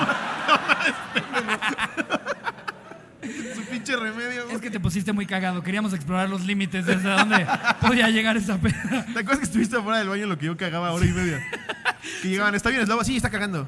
Su 3.56 3.62
pinche 3.70 3.96
remedio. 3.96 4.44
güey. 4.46 4.56
Es 4.56 4.62
que 4.62 4.72
te 4.72 4.80
pusiste 4.80 5.14
muy 5.14 5.26
cagado. 5.26 5.62
Queríamos 5.62 5.94
explorar 5.94 6.30
los 6.30 6.46
límites 6.46 6.86
de 6.86 6.96
hasta 6.96 7.18
dónde 7.18 7.46
podía 7.82 8.10
llegar 8.10 8.36
esa 8.38 8.58
peda. 8.58 9.06
¿Te 9.14 9.20
acuerdas 9.20 9.40
que 9.40 9.46
estuviste 9.46 9.78
afuera 9.78 10.00
del 10.00 10.10
baño 10.10 10.24
en 10.24 10.30
lo 10.30 10.38
que 10.38 10.46
yo 10.48 10.58
cagaba 10.58 10.92
hora 10.92 11.06
y 11.06 11.12
media? 11.12 11.40
Que 12.22 12.30
llegaban, 12.30 12.56
¿está 12.56 12.70
bien, 12.70 12.86
Slobo? 12.86 13.04
Sí, 13.04 13.18
está 13.18 13.30
cagando. 13.30 13.68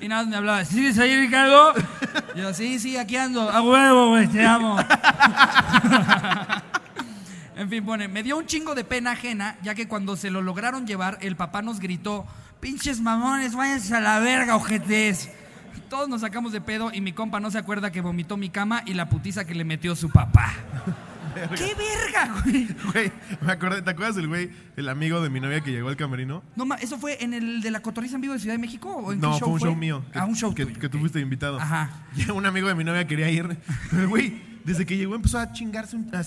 Y 0.00 0.08
nada 0.08 0.24
me 0.24 0.36
hablaba, 0.36 0.64
¿sigues 0.64 0.98
ahí, 0.98 1.16
Ricardo? 1.16 1.74
Yo, 2.36 2.52
sí, 2.54 2.78
sí, 2.78 2.96
aquí 2.96 3.16
ando. 3.16 3.50
A 3.50 3.62
huevo, 3.62 4.10
güey, 4.10 4.26
te 4.28 4.44
amo. 4.44 4.76
en 7.56 7.68
fin, 7.68 7.84
pone, 7.84 8.08
me 8.08 8.22
dio 8.22 8.36
un 8.36 8.46
chingo 8.46 8.74
de 8.74 8.84
pena 8.84 9.12
ajena, 9.12 9.56
ya 9.62 9.74
que 9.74 9.88
cuando 9.88 10.16
se 10.16 10.30
lo 10.30 10.42
lograron 10.42 10.86
llevar, 10.86 11.18
el 11.20 11.36
papá 11.36 11.62
nos 11.62 11.80
gritó, 11.80 12.26
pinches 12.60 13.00
mamones, 13.00 13.54
váyanse 13.54 13.94
a 13.94 14.00
la 14.00 14.18
verga, 14.20 14.56
ojetes. 14.56 15.30
Todos 15.88 16.08
nos 16.08 16.22
sacamos 16.22 16.52
de 16.52 16.60
pedo 16.60 16.90
y 16.92 17.00
mi 17.00 17.12
compa 17.12 17.40
no 17.40 17.50
se 17.50 17.58
acuerda 17.58 17.92
que 17.92 18.00
vomitó 18.00 18.36
mi 18.36 18.48
cama 18.48 18.82
y 18.86 18.94
la 18.94 19.08
putiza 19.08 19.44
que 19.44 19.54
le 19.54 19.64
metió 19.64 19.94
su 19.94 20.10
papá. 20.10 20.54
¡Qué 21.34 21.74
verga, 21.74 22.42
güey! 22.44 22.68
Güey, 22.92 23.12
me 23.40 23.52
acordé, 23.52 23.82
¿te 23.82 23.90
acuerdas 23.90 24.16
del 24.16 24.28
güey, 24.28 24.50
el 24.76 24.88
amigo 24.88 25.20
de 25.22 25.30
mi 25.30 25.40
novia 25.40 25.60
que 25.60 25.70
llegó 25.70 25.88
al 25.88 25.96
camerino? 25.96 26.42
No, 26.56 26.64
ma, 26.64 26.76
¿eso 26.76 26.98
fue 26.98 27.22
en 27.22 27.34
el 27.34 27.60
de 27.62 27.70
la 27.70 27.80
Cotorriza 27.80 28.16
en 28.16 28.20
vivo 28.22 28.34
de 28.34 28.40
Ciudad 28.40 28.54
de 28.54 28.58
México? 28.60 28.90
¿O 28.90 29.12
en 29.12 29.20
qué 29.20 29.26
No, 29.26 29.32
show 29.38 29.40
fue 29.40 29.52
un 29.54 29.60
show 29.60 29.74
mío. 29.74 30.04
ah, 30.14 30.24
un 30.24 30.36
show 30.36 30.54
que, 30.54 30.66
tuyo, 30.66 30.78
que 30.80 30.88
tú 30.88 30.98
fuiste 30.98 31.20
invitado. 31.20 31.58
Ajá. 31.60 31.90
Y 32.16 32.30
un 32.30 32.44
amigo 32.46 32.68
de 32.68 32.74
mi 32.74 32.84
novia 32.84 33.06
quería 33.06 33.30
ir. 33.30 33.56
Pero 33.90 34.08
güey, 34.08 34.40
desde 34.64 34.86
que 34.86 34.96
llegó 34.96 35.14
empezó 35.14 35.38
a 35.38 35.52
chingarse 35.52 35.96
un- 35.96 36.10
a- 36.14 36.22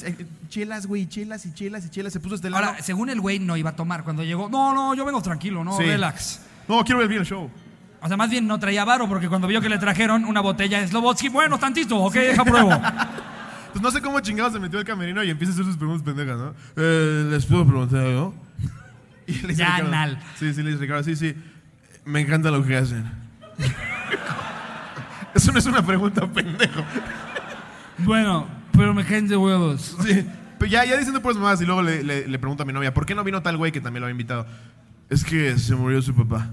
chelas, 0.50 0.88
güey, 0.88 1.08
chelas 1.08 1.46
y 1.46 1.54
chelas 1.54 1.86
y 1.86 1.90
chelas. 1.90 2.12
Se 2.14 2.20
puso 2.20 2.36
este 2.36 2.50
lado. 2.50 2.66
Ahora, 2.66 2.82
según 2.82 3.10
el 3.10 3.22
güey, 3.22 3.40
no 3.40 3.56
iba 3.58 3.70
a 3.72 3.76
tomar. 3.76 4.04
Cuando 4.04 4.24
llegó, 4.24 4.50
no, 4.50 4.74
no, 4.74 4.94
yo 4.96 5.06
vengo 5.06 5.22
tranquilo, 5.22 5.64
no, 5.64 5.78
Sí. 5.78 5.84
relax. 5.84 6.42
No, 6.68 6.84
quiero 6.84 7.00
ver 7.00 7.08
bien 7.08 7.22
el 7.22 7.28
show. 7.28 7.50
O 8.02 8.08
sea, 8.08 8.18
más 8.18 8.30
bien 8.30 8.46
no 8.46 8.60
traía 8.60 8.86
varo 8.86 9.08
porque 9.08 9.28
cuando 9.30 9.48
vio 9.48 9.62
que 9.62 9.70
le 9.70 9.78
trajeron 9.80 10.26
una 10.26 10.42
botella 10.42 10.80
de 10.80 10.88
Slobotsky, 10.88 11.30
bueno, 11.30 11.58
tantito, 11.58 11.98
ok, 11.98 12.14
deja 12.14 12.44
pruebo. 12.44 12.70
Pues 13.76 13.84
no 13.84 13.92
sé 13.92 14.02
cómo 14.02 14.22
chingado 14.22 14.50
se 14.50 14.58
metió 14.58 14.80
al 14.80 14.86
camerino 14.86 15.22
y 15.22 15.30
empieza 15.30 15.52
a 15.52 15.54
hacer 15.56 15.66
sus 15.66 15.76
preguntas 15.76 16.02
pendejas, 16.02 16.38
¿no? 16.38 16.54
Eh, 16.78 17.28
les 17.30 17.46
puedo 17.46 17.68
preguntar 17.68 18.06
algo. 18.06 18.34
Y 19.28 19.34
le 19.34 19.48
dice 19.50 19.56
Ya, 19.56 19.66
Ricardo, 19.72 19.92
Nal. 19.92 20.24
Sí, 20.40 20.54
sí, 20.54 20.64
le 20.64 20.70
dice 20.70 20.82
Ricardo, 20.82 21.04
sí, 21.04 21.14
sí. 21.18 21.36
Me 22.06 22.22
encanta 22.22 22.52
lo 22.52 22.64
que 22.64 22.78
hacen. 22.78 23.04
Eso 25.34 25.52
no 25.52 25.60
es 25.60 25.66
una 25.66 25.86
pregunta, 25.86 26.26
pendejo. 26.26 26.86
bueno, 27.98 28.48
pero 28.72 28.94
me 28.94 29.04
caen 29.04 29.28
de 29.28 29.36
huevos. 29.36 29.98
Sí. 30.02 30.26
Pero 30.58 30.72
ya, 30.72 30.86
ya 30.86 30.96
diciendo 30.96 31.22
pues 31.22 31.36
más 31.36 31.60
y 31.62 31.66
luego 31.66 31.82
le, 31.82 32.02
le, 32.02 32.30
le 32.30 32.40
pregunto 32.40 32.64
a 32.64 32.66
mi 32.66 32.72
novia, 32.72 32.94
¿por 32.94 33.06
qué 33.06 33.14
no 33.14 33.26
vino 33.26 33.42
tal 33.42 33.58
güey 33.58 33.74
que 33.74 33.82
también 33.82 34.00
lo 34.00 34.06
había 34.06 34.12
invitado? 34.14 34.48
Es 35.10 35.26
que 35.26 35.58
se 35.60 35.76
murió 35.76 36.02
su 36.02 36.16
papá. 36.16 36.48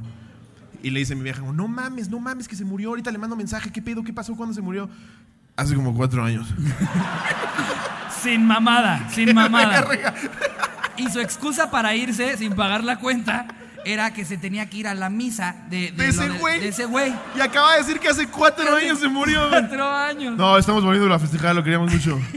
Y 0.82 0.90
le 0.90 0.98
dice 0.98 1.12
a 1.12 1.16
mi 1.16 1.22
vieja, 1.22 1.40
no 1.40 1.68
mames, 1.68 2.08
no 2.10 2.18
mames, 2.18 2.48
que 2.48 2.56
se 2.56 2.64
murió. 2.64 2.88
Ahorita 2.88 3.12
le 3.12 3.18
mando 3.18 3.36
mensaje, 3.36 3.70
¿qué 3.70 3.80
pedo? 3.80 4.02
¿Qué 4.02 4.12
pasó? 4.12 4.34
¿Cuándo 4.34 4.52
se 4.52 4.60
murió? 4.60 4.90
Hace 5.56 5.74
como 5.74 5.94
cuatro 5.94 6.24
años. 6.24 6.46
Sin 8.22 8.46
mamada, 8.46 9.08
sin 9.10 9.34
mamada. 9.34 9.84
Y 10.94 11.08
su 11.10 11.20
excusa 11.20 11.70
para 11.70 11.96
irse 11.96 12.36
sin 12.36 12.54
pagar 12.54 12.84
la 12.84 12.98
cuenta 12.98 13.46
era 13.84 14.12
que 14.12 14.26
se 14.26 14.36
tenía 14.36 14.68
que 14.68 14.76
ir 14.76 14.86
a 14.86 14.94
la 14.94 15.08
misa 15.08 15.56
de, 15.70 15.90
¿De 15.90 16.08
ese 16.08 16.28
güey? 16.28 16.60
De 16.60 16.68
ese 16.68 16.84
güey. 16.84 17.14
Y 17.34 17.40
acaba 17.40 17.72
de 17.72 17.78
decir 17.78 17.98
que 17.98 18.08
hace 18.08 18.28
cuatro 18.28 18.76
años 18.76 19.00
se 19.00 19.08
murió. 19.08 19.48
Cuatro 19.48 19.88
años. 19.88 20.36
No, 20.36 20.56
estamos 20.58 20.84
volviendo 20.84 21.12
a 21.12 21.18
festejar, 21.18 21.54
lo 21.54 21.64
queríamos 21.64 21.92
mucho. 21.92 22.20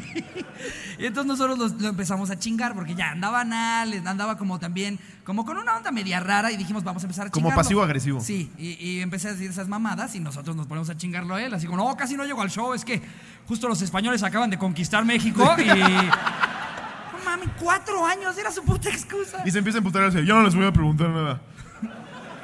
Y 0.97 1.05
entonces 1.05 1.27
nosotros 1.27 1.57
los- 1.57 1.81
lo 1.81 1.89
empezamos 1.89 2.29
a 2.29 2.39
chingar 2.39 2.73
porque 2.73 2.95
ya 2.95 3.11
andaba 3.11 3.41
anal, 3.41 3.93
andaba 4.07 4.37
como 4.37 4.59
también, 4.59 4.99
como 5.23 5.45
con 5.45 5.57
una 5.57 5.75
onda 5.75 5.91
media 5.91 6.19
rara 6.19 6.51
y 6.51 6.57
dijimos, 6.57 6.83
vamos 6.83 7.03
a 7.03 7.05
empezar 7.05 7.27
a 7.27 7.29
Como 7.29 7.47
chingarlo. 7.47 7.63
pasivo-agresivo. 7.63 8.19
Sí, 8.21 8.51
y, 8.57 8.71
y 8.83 9.01
empecé 9.01 9.29
a 9.29 9.31
decir 9.33 9.49
esas 9.49 9.67
mamadas 9.67 10.15
y 10.15 10.19
nosotros 10.19 10.55
nos 10.55 10.67
ponemos 10.67 10.89
a 10.89 10.95
chingarlo 10.97 11.35
a 11.35 11.41
él, 11.43 11.53
así 11.53 11.65
como, 11.67 11.77
no, 11.77 11.95
casi 11.97 12.15
no 12.15 12.23
llego 12.25 12.41
al 12.41 12.49
show, 12.49 12.73
es 12.73 12.85
que 12.85 13.01
justo 13.47 13.67
los 13.67 13.81
españoles 13.81 14.23
acaban 14.23 14.49
de 14.49 14.57
conquistar 14.57 15.03
México 15.05 15.43
y... 15.57 15.65
No 15.67 17.23
mames, 17.25 17.49
cuatro 17.59 18.05
años, 18.05 18.37
era 18.37 18.51
su 18.51 18.63
puta 18.63 18.89
excusa. 18.89 19.41
Y 19.45 19.51
se 19.51 19.57
empieza 19.57 19.77
a 19.77 19.81
emputar 19.81 20.09
yo 20.23 20.35
no 20.35 20.43
les 20.43 20.55
voy 20.55 20.65
a 20.65 20.71
preguntar 20.71 21.09
nada. 21.09 21.41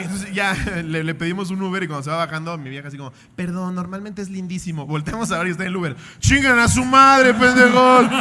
Entonces 0.03 0.33
ya 0.33 0.53
le, 0.83 1.03
le 1.03 1.15
pedimos 1.15 1.49
un 1.51 1.61
Uber 1.61 1.81
y 1.83 1.87
cuando 1.87 2.03
se 2.03 2.09
va 2.09 2.17
bajando, 2.17 2.57
mi 2.57 2.69
vieja 2.69 2.87
así 2.87 2.97
como, 2.97 3.11
perdón, 3.35 3.75
normalmente 3.75 4.21
es 4.21 4.29
lindísimo. 4.29 4.85
Volteamos 4.85 5.31
a 5.31 5.37
ver 5.39 5.47
y 5.47 5.51
está 5.51 5.63
en 5.63 5.69
el 5.69 5.75
Uber. 5.77 5.95
¡Chingan 6.19 6.59
a 6.59 6.67
su 6.67 6.83
madre, 6.85 7.33
pendejos! 7.33 8.05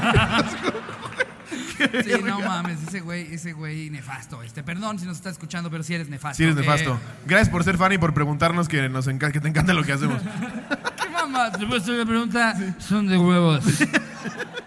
Sí, 2.05 2.11
no 2.23 2.41
mames, 2.41 2.79
ese 2.87 3.01
güey, 3.01 3.33
ese 3.35 3.55
güey 3.55 3.89
nefasto. 3.89 4.43
Este, 4.43 4.63
perdón 4.63 4.99
si 4.99 5.07
nos 5.07 5.17
está 5.17 5.31
escuchando, 5.31 5.71
pero 5.71 5.83
sí 5.83 5.95
eres 5.95 6.11
nefasto. 6.11 6.37
Sí, 6.37 6.43
eres 6.45 6.55
Eh, 6.57 6.61
nefasto. 6.61 7.01
Gracias 7.27 7.49
por 7.49 7.65
ser 7.65 7.79
fan 7.79 7.91
y 7.93 7.97
por 7.99 8.13
preguntarnos 8.13 8.69
que, 8.69 8.87
nos 8.91 9.09
enca- 9.09 9.33
que 9.33 9.41
te 9.41 9.49
encanta 9.49 9.73
lo 9.73 9.83
que 9.83 9.93
hacemos. 9.95 10.21
¿Qué 11.03 11.09
mamá? 11.09 11.49
Después 11.49 11.87
de 11.87 11.93
la 11.97 12.05
pregunta, 12.05 12.75
son 12.79 13.09
de 13.09 13.17
huevos. 13.17 13.65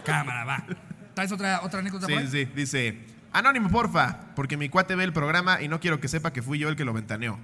Cámara, 0.04 0.44
va. 0.44 0.64
¿Traes 1.14 1.32
otra, 1.32 1.62
otra 1.62 1.80
anécdota 1.82 2.08
Sí, 2.08 2.14
por 2.14 2.22
ahí? 2.24 2.28
sí, 2.28 2.46
dice, 2.56 2.98
anónimo, 3.34 3.70
porfa, 3.70 4.18
porque 4.36 4.58
mi 4.58 4.70
cuate 4.70 4.96
ve 4.96 5.04
el 5.04 5.14
programa 5.14 5.62
y 5.62 5.68
no 5.68 5.80
quiero 5.80 6.00
que 6.00 6.08
sepa 6.08 6.32
que 6.32 6.42
fui 6.42 6.60
yo 6.60 6.70
el 6.70 6.76
que 6.76 6.86
lo 6.86 6.94
ventaneó. 6.94 7.38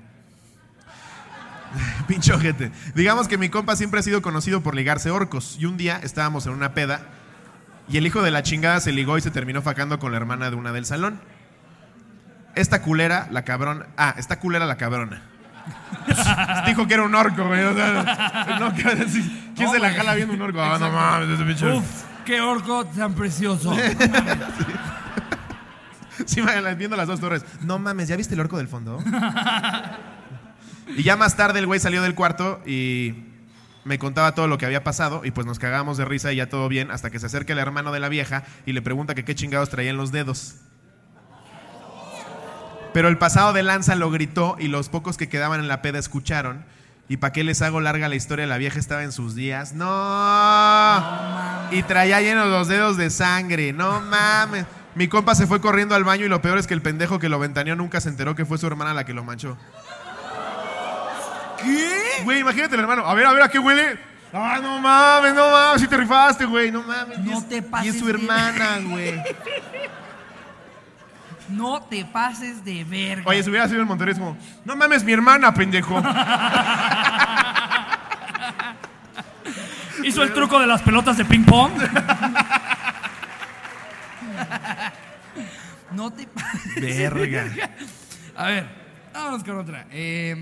Pinche 2.07 2.33
ojete. 2.33 2.71
Digamos 2.95 3.27
que 3.27 3.37
mi 3.37 3.49
compa 3.49 3.75
siempre 3.75 3.99
ha 3.99 4.03
sido 4.03 4.21
conocido 4.21 4.61
por 4.61 4.75
ligarse 4.75 5.11
orcos. 5.11 5.57
Y 5.59 5.65
un 5.65 5.77
día 5.77 5.99
estábamos 6.01 6.45
en 6.45 6.53
una 6.53 6.73
peda 6.73 7.01
y 7.89 7.97
el 7.97 8.05
hijo 8.05 8.21
de 8.21 8.31
la 8.31 8.43
chingada 8.43 8.79
se 8.79 8.91
ligó 8.91 9.17
y 9.17 9.21
se 9.21 9.31
terminó 9.31 9.61
facando 9.61 9.99
con 9.99 10.11
la 10.11 10.17
hermana 10.17 10.49
de 10.49 10.55
una 10.55 10.71
del 10.71 10.85
salón. 10.85 11.19
Esta 12.55 12.81
culera, 12.81 13.27
la 13.31 13.43
cabrona. 13.43 13.87
Ah, 13.97 14.15
esta 14.17 14.39
culera, 14.39 14.65
la 14.65 14.77
cabrona. 14.77 15.21
Dijo 16.65 16.87
que 16.87 16.93
era 16.93 17.03
un 17.03 17.15
orco, 17.15 17.47
güey. 17.47 17.61
¿Quién 19.55 19.71
se 19.71 19.79
la 19.79 19.91
jala 19.91 20.15
viendo 20.15 20.33
un 20.33 20.41
orco? 20.41 20.61
Ah, 20.61 20.77
no 20.79 20.91
mames, 20.91 21.29
ese 21.29 21.43
pinche. 21.43 21.71
Uf, 21.71 21.85
qué 22.25 22.41
orco 22.41 22.85
tan 22.85 23.13
precioso. 23.13 23.75
Sí, 26.25 26.41
me- 26.41 26.75
viendo 26.75 26.95
las 26.97 27.07
dos 27.07 27.19
torres. 27.19 27.43
No 27.61 27.79
mames, 27.79 28.07
¿ya 28.07 28.15
viste 28.15 28.33
el 28.33 28.39
orco 28.39 28.57
del 28.57 28.67
fondo? 28.67 29.01
y 30.97 31.03
ya 31.03 31.15
más 31.15 31.35
tarde 31.35 31.59
el 31.59 31.65
güey 31.67 31.79
salió 31.79 32.01
del 32.01 32.15
cuarto 32.15 32.61
y 32.65 33.25
me 33.85 33.97
contaba 33.99 34.35
todo 34.35 34.47
lo 34.47 34.57
que 34.57 34.65
había 34.65 34.83
pasado 34.83 35.21
y 35.23 35.31
pues 35.31 35.47
nos 35.47 35.57
cagamos 35.59 35.97
de 35.97 36.05
risa 36.05 36.31
y 36.33 36.37
ya 36.37 36.49
todo 36.49 36.67
bien 36.69 36.91
hasta 36.91 37.09
que 37.09 37.19
se 37.19 37.25
acerca 37.27 37.53
el 37.53 37.59
hermano 37.59 37.91
de 37.91 37.99
la 37.99 38.09
vieja 38.09 38.43
y 38.65 38.73
le 38.73 38.81
pregunta 38.81 39.15
que 39.15 39.23
qué 39.25 39.35
chingados 39.35 39.69
traía 39.69 39.89
en 39.91 39.97
los 39.97 40.11
dedos. 40.11 40.55
Pero 42.93 43.07
el 43.07 43.17
pasado 43.17 43.53
de 43.53 43.63
lanza 43.63 43.95
lo 43.95 44.09
gritó 44.09 44.55
y 44.59 44.67
los 44.67 44.89
pocos 44.89 45.15
que 45.17 45.29
quedaban 45.29 45.59
en 45.59 45.67
la 45.67 45.81
peda 45.81 45.99
escucharon. 45.99 46.65
¿Y 47.07 47.17
para 47.17 47.33
qué 47.33 47.43
les 47.43 47.61
hago 47.61 47.81
larga 47.81 48.07
la 48.09 48.15
historia? 48.15 48.45
La 48.45 48.57
vieja 48.57 48.77
estaba 48.79 49.03
en 49.03 49.11
sus 49.11 49.33
días. 49.35 49.73
¡No! 49.73 49.85
Y 51.71 51.81
traía 51.83 52.21
llenos 52.21 52.47
los 52.47 52.67
dedos 52.67 52.97
de 52.97 53.09
sangre. 53.09 53.73
¡No 53.73 54.01
mames! 54.01 54.65
Mi 54.99 55.07
compa 55.07 55.33
se 55.33 55.47
fue 55.47 55.61
corriendo 55.61 55.95
al 55.95 56.03
baño 56.03 56.25
y 56.25 56.27
lo 56.27 56.41
peor 56.41 56.57
es 56.57 56.67
que 56.67 56.73
el 56.73 56.81
pendejo 56.81 57.19
que 57.19 57.29
lo 57.29 57.39
ventaneó 57.39 57.73
nunca 57.77 58.01
se 58.01 58.09
enteró 58.09 58.35
que 58.35 58.43
fue 58.45 58.57
su 58.57 58.67
hermana 58.67 58.93
la 58.93 59.05
que 59.05 59.13
lo 59.13 59.23
manchó. 59.23 59.55
¿Qué? 61.63 61.89
Güey, 62.25 62.41
imagínate 62.41 62.75
el 62.75 62.81
hermano. 62.81 63.05
A 63.05 63.13
ver, 63.13 63.25
a 63.25 63.31
ver, 63.31 63.43
¿a 63.43 63.47
qué 63.47 63.59
huele? 63.59 63.97
¡Ah, 64.33 64.59
no 64.61 64.77
mames, 64.79 65.33
no 65.33 65.49
mames! 65.51 65.79
Si 65.81 65.87
te 65.87 65.95
rifaste, 65.95 66.43
güey, 66.43 66.69
no 66.69 66.83
mames. 66.83 67.17
No 67.19 67.31
Y 67.31 67.37
es- 67.37 67.47
te 67.47 67.57
Y 67.59 67.61
pases 67.61 67.93
es 67.95 67.99
su 68.01 68.07
de- 68.07 68.11
hermana, 68.11 68.79
güey. 68.89 69.23
No 71.47 71.81
te 71.83 72.03
pases 72.03 72.65
de 72.65 72.83
verga. 72.83 73.23
Oye, 73.25 73.41
si 73.41 73.49
hubiera 73.49 73.69
sido 73.69 73.85
Monterrey, 73.85 74.11
es 74.11 74.19
como, 74.19 74.35
no 74.65 74.75
mames, 74.75 75.05
mi 75.05 75.13
hermana, 75.13 75.53
pendejo. 75.53 75.95
¿Hizo 80.03 80.23
el 80.23 80.33
truco 80.33 80.59
de 80.59 80.67
las 80.67 80.81
pelotas 80.81 81.15
de 81.15 81.23
ping 81.23 81.45
pong? 81.45 81.71
no 85.91 86.11
te 86.11 86.27
pases. 86.27 86.75
Verga. 86.75 87.45
A 88.35 88.45
ver, 88.47 88.67
vámonos 89.13 89.43
con 89.43 89.57
otra. 89.57 89.87
Eh, 89.91 90.35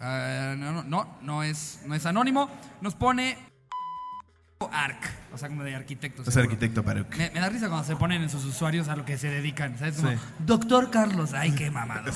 no, 0.00 0.72
no, 0.72 0.82
no, 0.82 1.18
no 1.22 1.42
es, 1.42 1.80
no 1.86 1.94
es 1.94 2.04
anónimo. 2.06 2.48
Nos 2.80 2.94
pone 2.94 3.36
ARC, 4.72 5.10
o 5.32 5.38
sea, 5.38 5.48
como 5.48 5.62
de 5.62 5.74
arquitecto. 5.74 6.22
Es 6.22 6.28
seguro. 6.28 6.44
arquitecto, 6.44 6.82
Paruk. 6.82 7.14
Me, 7.16 7.30
me 7.30 7.40
da 7.40 7.48
risa 7.48 7.68
cuando 7.68 7.84
se 7.86 7.96
ponen 7.96 8.22
en 8.22 8.30
sus 8.30 8.44
usuarios 8.44 8.88
a 8.88 8.96
lo 8.96 9.04
que 9.04 9.18
se 9.18 9.28
dedican, 9.28 9.78
¿sabes? 9.78 9.96
Como, 9.96 10.10
Sí. 10.10 10.16
Doctor 10.38 10.90
Carlos, 10.90 11.34
ay, 11.34 11.52
qué 11.52 11.70
mamado. 11.70 12.10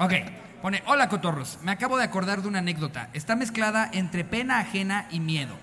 Ok, 0.00 0.12
pone, 0.60 0.82
hola 0.86 1.08
cotorros, 1.08 1.58
me 1.62 1.70
acabo 1.70 1.96
de 1.98 2.04
acordar 2.04 2.42
de 2.42 2.48
una 2.48 2.58
anécdota. 2.58 3.10
Está 3.12 3.36
mezclada 3.36 3.88
entre 3.92 4.24
pena 4.24 4.58
ajena 4.58 5.06
y 5.10 5.20
miedo. 5.20 5.56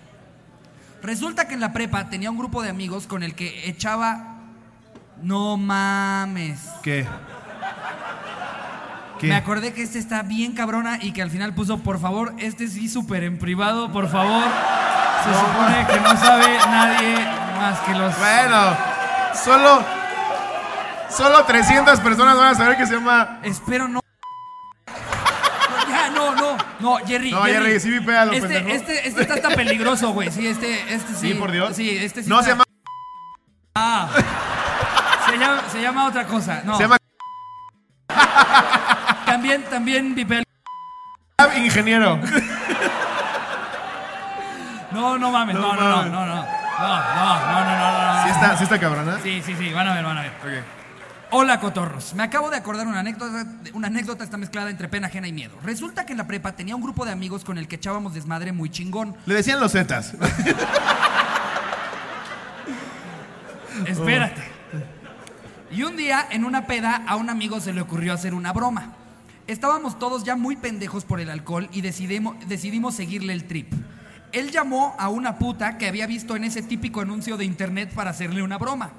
Resulta 1.04 1.48
que 1.48 1.54
en 1.54 1.60
la 1.62 1.74
prepa 1.74 2.10
tenía 2.10 2.32
un 2.32 2.38
grupo 2.38 2.62
de 2.62 2.70
amigos 2.70 3.08
con 3.08 3.24
el 3.24 3.34
que 3.36 3.70
echaba... 3.70 4.29
No 5.22 5.58
mames. 5.58 6.60
¿Qué? 6.84 7.06
¿Qué? 9.20 9.28
Me 9.28 9.36
acordé 9.36 9.74
que 9.74 9.82
este 9.84 10.00
está 10.00 10.22
bien 10.24 10.54
cabrona 10.54 10.98
y 11.02 11.12
que 11.12 11.22
al 11.22 11.30
final 11.30 11.54
puso, 11.54 11.80
por 11.80 12.00
favor, 12.00 12.34
este 12.38 12.68
sí 12.68 12.88
súper 12.88 13.24
en 13.24 13.38
privado, 13.38 13.92
por 13.92 14.10
favor. 14.10 14.44
Se 15.24 15.34
supone 15.34 15.86
que 15.88 16.00
no 16.00 16.16
sabe 16.18 16.58
nadie 16.70 17.16
más 17.58 17.80
que 17.80 17.94
los... 17.94 18.18
Bueno, 18.18 18.78
solo, 19.44 19.84
solo 21.10 21.44
300 21.44 22.00
personas 22.00 22.38
van 22.38 22.54
a 22.54 22.56
saber 22.56 22.78
que 22.78 22.86
se 22.88 22.94
llama... 22.94 23.40
Espero 23.44 23.90
no. 23.90 24.00
Ya, 25.90 26.10
no, 26.12 26.34
no, 26.36 26.56
no, 26.80 26.98
Jerry. 27.06 27.32
No, 27.32 27.44
Jerry, 27.44 27.78
sí 27.82 27.90
vipéalo, 27.90 28.32
este, 28.32 28.48
pendejo. 28.48 28.70
este, 28.70 29.08
este 29.10 29.22
está 29.24 29.42
tan 29.42 29.52
peligroso, 29.54 30.12
güey. 30.14 30.32
Sí, 30.32 30.48
este, 30.48 30.94
este 30.94 31.14
sí. 31.14 31.28
Sí, 31.30 31.34
por 31.34 31.52
Dios. 31.52 31.76
Sí, 31.76 31.90
este 31.90 32.24
sí. 32.24 32.30
No, 32.30 32.40
está- 32.40 32.46
se 32.46 32.52
llama... 32.52 32.64
Ah. 33.76 34.08
Se 35.40 35.46
llama, 35.46 35.64
se 35.72 35.82
llama 35.82 36.08
otra 36.08 36.26
cosa. 36.26 36.62
No. 36.66 36.76
Se 36.76 36.84
llama 36.84 36.98
También, 39.26 39.64
también 39.70 40.14
vipea. 40.14 40.44
ingeniero. 41.56 42.20
No, 44.92 45.18
no 45.18 45.32
mames, 45.32 45.56
no, 45.56 45.62
No 45.62 45.76
no, 45.76 46.04
no, 46.04 46.04
no, 46.04 46.26
no. 46.26 46.36
No, 46.36 46.36
no, 46.36 47.64
no, 47.64 48.16
no. 48.16 48.24
¿Sí 48.24 48.30
está, 48.32 48.58
sí 48.58 48.64
está 48.66 48.80
cabrona? 48.80 49.20
Sí, 49.24 49.42
sí, 49.46 49.56
sí, 49.58 49.72
van 49.72 49.88
a 49.88 49.94
ver, 49.94 50.04
van 50.04 50.18
a 50.18 50.22
ver. 50.24 50.64
Hola, 51.32 51.60
cotorros. 51.62 52.14
Me 52.16 52.24
acabo 52.24 52.50
de 52.50 52.58
acordar 52.58 52.86
una 52.88 53.00
anécdota, 53.00 53.46
una 53.74 53.88
anécdota 53.88 54.26
está 54.26 54.36
mezclada 54.36 54.70
entre 54.70 54.90
pena 54.90 55.08
ajena 55.08 55.28
y 55.30 55.32
miedo. 55.32 55.56
Resulta 55.64 56.06
que 56.06 56.12
en 56.14 56.18
la 56.18 56.28
prepa 56.28 56.52
tenía 56.54 56.76
un 56.76 56.82
grupo 56.82 57.06
de 57.06 57.12
amigos 57.14 57.46
con 57.46 57.58
el 57.58 57.70
que 57.70 57.76
echábamos 57.78 58.14
desmadre 58.14 58.52
muy 58.52 58.70
chingón. 58.72 59.16
Le 59.26 59.36
decían 59.36 59.62
los 59.62 59.72
Zetas. 59.72 60.16
Espérate. 63.86 64.59
Y 65.72 65.84
un 65.84 65.98
día, 65.98 66.26
en 66.32 66.46
una 66.46 66.66
peda, 66.66 67.04
a 67.08 67.16
un 67.16 67.30
amigo 67.30 67.60
se 67.60 67.74
le 67.74 67.82
ocurrió 67.82 68.14
hacer 68.14 68.34
una 68.34 68.54
broma. 68.54 68.94
Estábamos 69.46 70.00
todos 70.00 70.24
ya 70.24 70.36
muy 70.36 70.56
pendejos 70.56 71.06
por 71.06 71.20
el 71.20 71.30
alcohol 71.30 71.70
y 71.72 71.82
decidimos, 71.82 72.36
decidimos 72.48 72.96
seguirle 72.96 73.34
el 73.34 73.46
trip. 73.46 73.72
Él 74.32 74.52
llamó 74.52 74.96
a 74.98 75.10
una 75.10 75.38
puta 75.38 75.78
que 75.78 75.88
había 75.88 76.08
visto 76.08 76.36
en 76.36 76.44
ese 76.44 76.64
típico 76.64 77.02
anuncio 77.02 77.38
de 77.38 77.46
internet 77.46 77.92
para 77.94 78.10
hacerle 78.12 78.42
una 78.42 78.58
broma. 78.58 78.92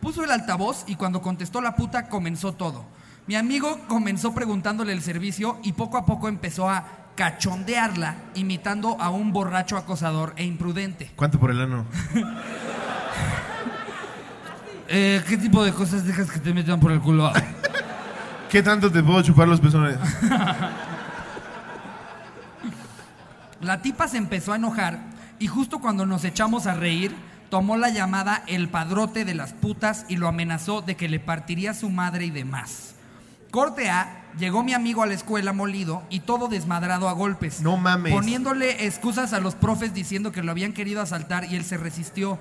Puso 0.00 0.24
el 0.24 0.30
altavoz 0.30 0.84
y 0.88 0.96
cuando 0.96 1.22
contestó 1.22 1.60
la 1.60 1.76
puta 1.76 2.08
comenzó 2.08 2.52
todo. 2.52 2.86
Mi 3.26 3.36
amigo 3.36 3.80
comenzó 3.88 4.34
preguntándole 4.34 4.92
el 4.92 5.02
servicio 5.02 5.58
y 5.62 5.72
poco 5.72 5.96
a 5.96 6.06
poco 6.06 6.28
empezó 6.28 6.68
a 6.68 6.84
cachondearla, 7.16 8.16
imitando 8.34 9.00
a 9.00 9.10
un 9.10 9.32
borracho 9.32 9.76
acosador 9.76 10.34
e 10.36 10.44
imprudente. 10.44 11.10
¿Cuánto 11.16 11.40
por 11.40 11.50
el 11.50 11.60
ano? 11.60 11.86
Eh, 14.88 15.22
¿Qué 15.26 15.36
tipo 15.36 15.64
de 15.64 15.72
cosas 15.72 16.04
dejas 16.06 16.30
que 16.30 16.38
te 16.38 16.54
metan 16.54 16.78
por 16.80 16.92
el 16.92 17.00
culo? 17.00 17.32
¿Qué 18.50 18.62
tanto 18.62 18.90
te 18.90 19.02
puedo 19.02 19.22
chupar 19.22 19.48
los 19.48 19.60
pezones? 19.60 19.98
La 23.60 23.82
tipa 23.82 24.06
se 24.06 24.18
empezó 24.18 24.52
a 24.52 24.56
enojar 24.56 25.00
y 25.38 25.48
justo 25.48 25.80
cuando 25.80 26.06
nos 26.06 26.24
echamos 26.24 26.66
a 26.66 26.74
reír, 26.74 27.14
tomó 27.50 27.76
la 27.76 27.90
llamada 27.90 28.42
el 28.46 28.68
padrote 28.68 29.24
de 29.24 29.34
las 29.34 29.52
putas 29.52 30.06
y 30.08 30.16
lo 30.16 30.28
amenazó 30.28 30.82
de 30.82 30.96
que 30.96 31.08
le 31.08 31.20
partiría 31.20 31.74
su 31.74 31.90
madre 31.90 32.26
y 32.26 32.30
demás. 32.30 32.94
Corte 33.50 33.88
A, 33.88 34.24
llegó 34.38 34.62
mi 34.62 34.74
amigo 34.74 35.02
a 35.02 35.06
la 35.06 35.14
escuela 35.14 35.52
molido 35.52 36.02
y 36.10 36.20
todo 36.20 36.48
desmadrado 36.48 37.08
a 37.08 37.12
golpes. 37.12 37.60
No 37.60 37.76
mames. 37.76 38.12
Poniéndole 38.12 38.86
excusas 38.86 39.32
a 39.32 39.40
los 39.40 39.54
profes 39.54 39.94
diciendo 39.94 40.32
que 40.32 40.42
lo 40.42 40.50
habían 40.50 40.72
querido 40.72 41.00
asaltar 41.00 41.44
y 41.44 41.56
él 41.56 41.64
se 41.64 41.76
resistió. 41.76 42.38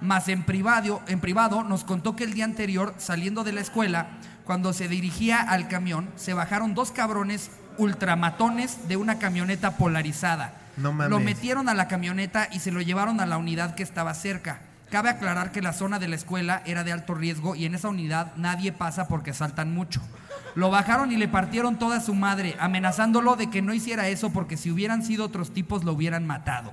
Más 0.00 0.28
en 0.28 0.42
privado, 0.42 1.00
en 1.06 1.20
privado 1.20 1.62
nos 1.64 1.84
contó 1.84 2.16
que 2.16 2.24
el 2.24 2.34
día 2.34 2.44
anterior, 2.44 2.94
saliendo 2.98 3.44
de 3.44 3.52
la 3.52 3.60
escuela, 3.60 4.08
cuando 4.44 4.72
se 4.72 4.88
dirigía 4.88 5.40
al 5.40 5.68
camión, 5.68 6.10
se 6.16 6.34
bajaron 6.34 6.74
dos 6.74 6.90
cabrones 6.90 7.50
ultramatones 7.78 8.88
de 8.88 8.96
una 8.96 9.18
camioneta 9.18 9.76
polarizada. 9.76 10.54
No 10.76 10.92
mames. 10.92 11.10
Lo 11.10 11.20
metieron 11.20 11.68
a 11.68 11.74
la 11.74 11.88
camioneta 11.88 12.48
y 12.52 12.60
se 12.60 12.72
lo 12.72 12.80
llevaron 12.80 13.20
a 13.20 13.26
la 13.26 13.38
unidad 13.38 13.74
que 13.74 13.82
estaba 13.82 14.12
cerca. 14.14 14.60
Cabe 14.90 15.08
aclarar 15.08 15.50
que 15.50 15.62
la 15.62 15.72
zona 15.72 15.98
de 15.98 16.08
la 16.08 16.16
escuela 16.16 16.62
era 16.66 16.84
de 16.84 16.92
alto 16.92 17.14
riesgo 17.14 17.56
y 17.56 17.64
en 17.64 17.74
esa 17.74 17.88
unidad 17.88 18.32
nadie 18.36 18.72
pasa 18.72 19.08
porque 19.08 19.32
saltan 19.32 19.72
mucho. 19.72 20.00
Lo 20.54 20.70
bajaron 20.70 21.10
y 21.10 21.16
le 21.16 21.26
partieron 21.26 21.78
toda 21.78 22.00
su 22.00 22.14
madre, 22.14 22.56
amenazándolo 22.60 23.34
de 23.34 23.50
que 23.50 23.62
no 23.62 23.74
hiciera 23.74 24.08
eso 24.08 24.30
porque 24.30 24.56
si 24.56 24.70
hubieran 24.70 25.02
sido 25.02 25.24
otros 25.24 25.52
tipos 25.52 25.82
lo 25.82 25.92
hubieran 25.94 26.26
matado. 26.26 26.72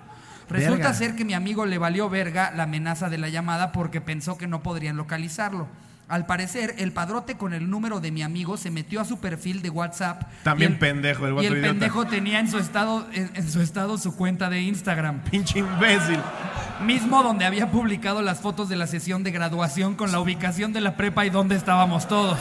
Resulta 0.51 0.75
Verga. 0.89 0.93
ser 0.93 1.15
que 1.15 1.25
mi 1.25 1.33
amigo 1.33 1.65
le 1.65 1.77
valió 1.77 2.09
verga 2.09 2.51
la 2.55 2.63
amenaza 2.63 3.09
de 3.09 3.17
la 3.17 3.29
llamada 3.29 3.71
porque 3.71 4.01
pensó 4.01 4.37
que 4.37 4.47
no 4.47 4.61
podrían 4.61 4.97
localizarlo. 4.97 5.67
Al 6.07 6.25
parecer, 6.25 6.75
el 6.77 6.91
padrote 6.91 7.37
con 7.37 7.53
el 7.53 7.69
número 7.69 8.01
de 8.01 8.11
mi 8.11 8.21
amigo 8.21 8.57
se 8.57 8.69
metió 8.69 8.99
a 8.99 9.05
su 9.05 9.19
perfil 9.21 9.61
de 9.61 9.69
WhatsApp. 9.69 10.23
También 10.43 10.71
y 10.71 10.73
el- 10.73 10.79
pendejo, 10.79 11.25
el 11.25 11.35
Y 11.35 11.45
el 11.45 11.53
idiota. 11.53 11.67
pendejo 11.69 12.05
tenía 12.05 12.39
en 12.41 12.51
su 12.51 12.57
estado, 12.57 13.07
en, 13.13 13.31
en 13.33 13.49
su 13.49 13.61
estado 13.61 13.97
su 13.97 14.13
cuenta 14.17 14.49
de 14.49 14.61
Instagram. 14.61 15.21
Pinche 15.31 15.59
imbécil. 15.59 16.19
Mismo 16.85 17.23
donde 17.23 17.45
había 17.45 17.71
publicado 17.71 18.21
las 18.21 18.41
fotos 18.41 18.67
de 18.67 18.75
la 18.75 18.87
sesión 18.87 19.23
de 19.23 19.31
graduación 19.31 19.95
con 19.95 20.11
la 20.11 20.19
ubicación 20.19 20.73
de 20.73 20.81
la 20.81 20.97
prepa 20.97 21.25
y 21.25 21.29
dónde 21.29 21.55
estábamos 21.55 22.09
todos. 22.09 22.39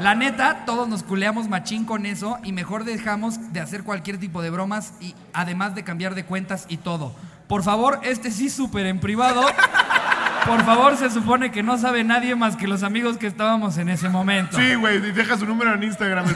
La 0.00 0.14
neta, 0.14 0.64
todos 0.64 0.86
nos 0.88 1.02
culeamos 1.02 1.48
machín 1.48 1.84
con 1.84 2.06
eso 2.06 2.38
y 2.44 2.52
mejor 2.52 2.84
dejamos 2.84 3.52
de 3.52 3.60
hacer 3.60 3.82
cualquier 3.82 4.18
tipo 4.18 4.42
de 4.42 4.50
bromas 4.50 4.92
y 5.00 5.16
además 5.32 5.74
de 5.74 5.82
cambiar 5.82 6.14
de 6.14 6.24
cuentas 6.24 6.66
y 6.68 6.76
todo. 6.76 7.12
Por 7.48 7.64
favor, 7.64 7.98
este 8.04 8.30
sí 8.30 8.48
súper 8.48 8.86
en 8.86 9.00
privado. 9.00 9.44
Por 10.46 10.64
favor, 10.64 10.96
se 10.96 11.10
supone 11.10 11.50
que 11.50 11.64
no 11.64 11.78
sabe 11.78 12.04
nadie 12.04 12.36
más 12.36 12.54
que 12.54 12.68
los 12.68 12.84
amigos 12.84 13.18
que 13.18 13.26
estábamos 13.26 13.76
en 13.76 13.88
ese 13.88 14.08
momento. 14.08 14.56
Sí, 14.56 14.76
güey, 14.76 14.98
y 14.98 15.12
deja 15.12 15.36
su 15.36 15.46
número 15.46 15.74
en 15.74 15.82
Instagram. 15.82 16.26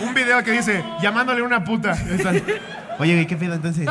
Un 0.00 0.14
video 0.14 0.42
que 0.42 0.50
dice, 0.50 0.84
llamándole 1.00 1.40
a 1.42 1.44
una 1.44 1.62
puta. 1.62 1.96
Oye, 2.98 3.14
güey, 3.14 3.26
¿qué 3.26 3.36
pedo 3.36 3.54
entonces? 3.54 3.88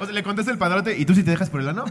O 0.00 0.04
sea, 0.04 0.12
le 0.12 0.22
contesta 0.22 0.50
el 0.50 0.58
padrote, 0.58 0.98
¿y 0.98 1.04
tú 1.04 1.14
si 1.14 1.22
te 1.22 1.30
dejas 1.30 1.50
por 1.50 1.60
el 1.60 1.68
ano? 1.68 1.84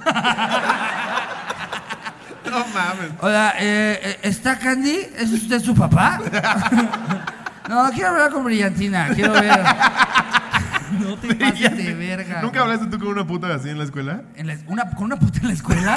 No 2.52 2.60
mames. 2.74 3.12
Hola, 3.22 3.54
eh, 3.60 4.00
eh, 4.02 4.20
¿está 4.24 4.58
Candy? 4.58 4.98
¿Es 5.18 5.32
usted 5.32 5.60
su 5.62 5.76
papá? 5.76 6.20
no, 7.70 7.90
quiero 7.92 8.10
hablar 8.10 8.32
con 8.32 8.44
Brillantina, 8.46 9.10
quiero 9.14 9.34
ver. 9.34 9.60
no 11.00 11.18
te 11.18 11.36
pases 11.36 11.78
de 11.78 11.94
verga. 11.94 12.42
¿Nunca 12.42 12.62
hablaste 12.62 12.88
tú 12.88 12.98
con 13.00 13.10
una 13.10 13.26
puta 13.28 13.54
así 13.54 13.70
en 13.70 13.78
la 13.78 13.84
escuela? 13.84 14.22
¿En 14.36 14.48
la- 14.48 14.58
una, 14.68 14.90
¿Con 14.92 15.06
una 15.06 15.18
puta 15.18 15.40
en 15.40 15.48
la 15.48 15.54
escuela? 15.54 15.96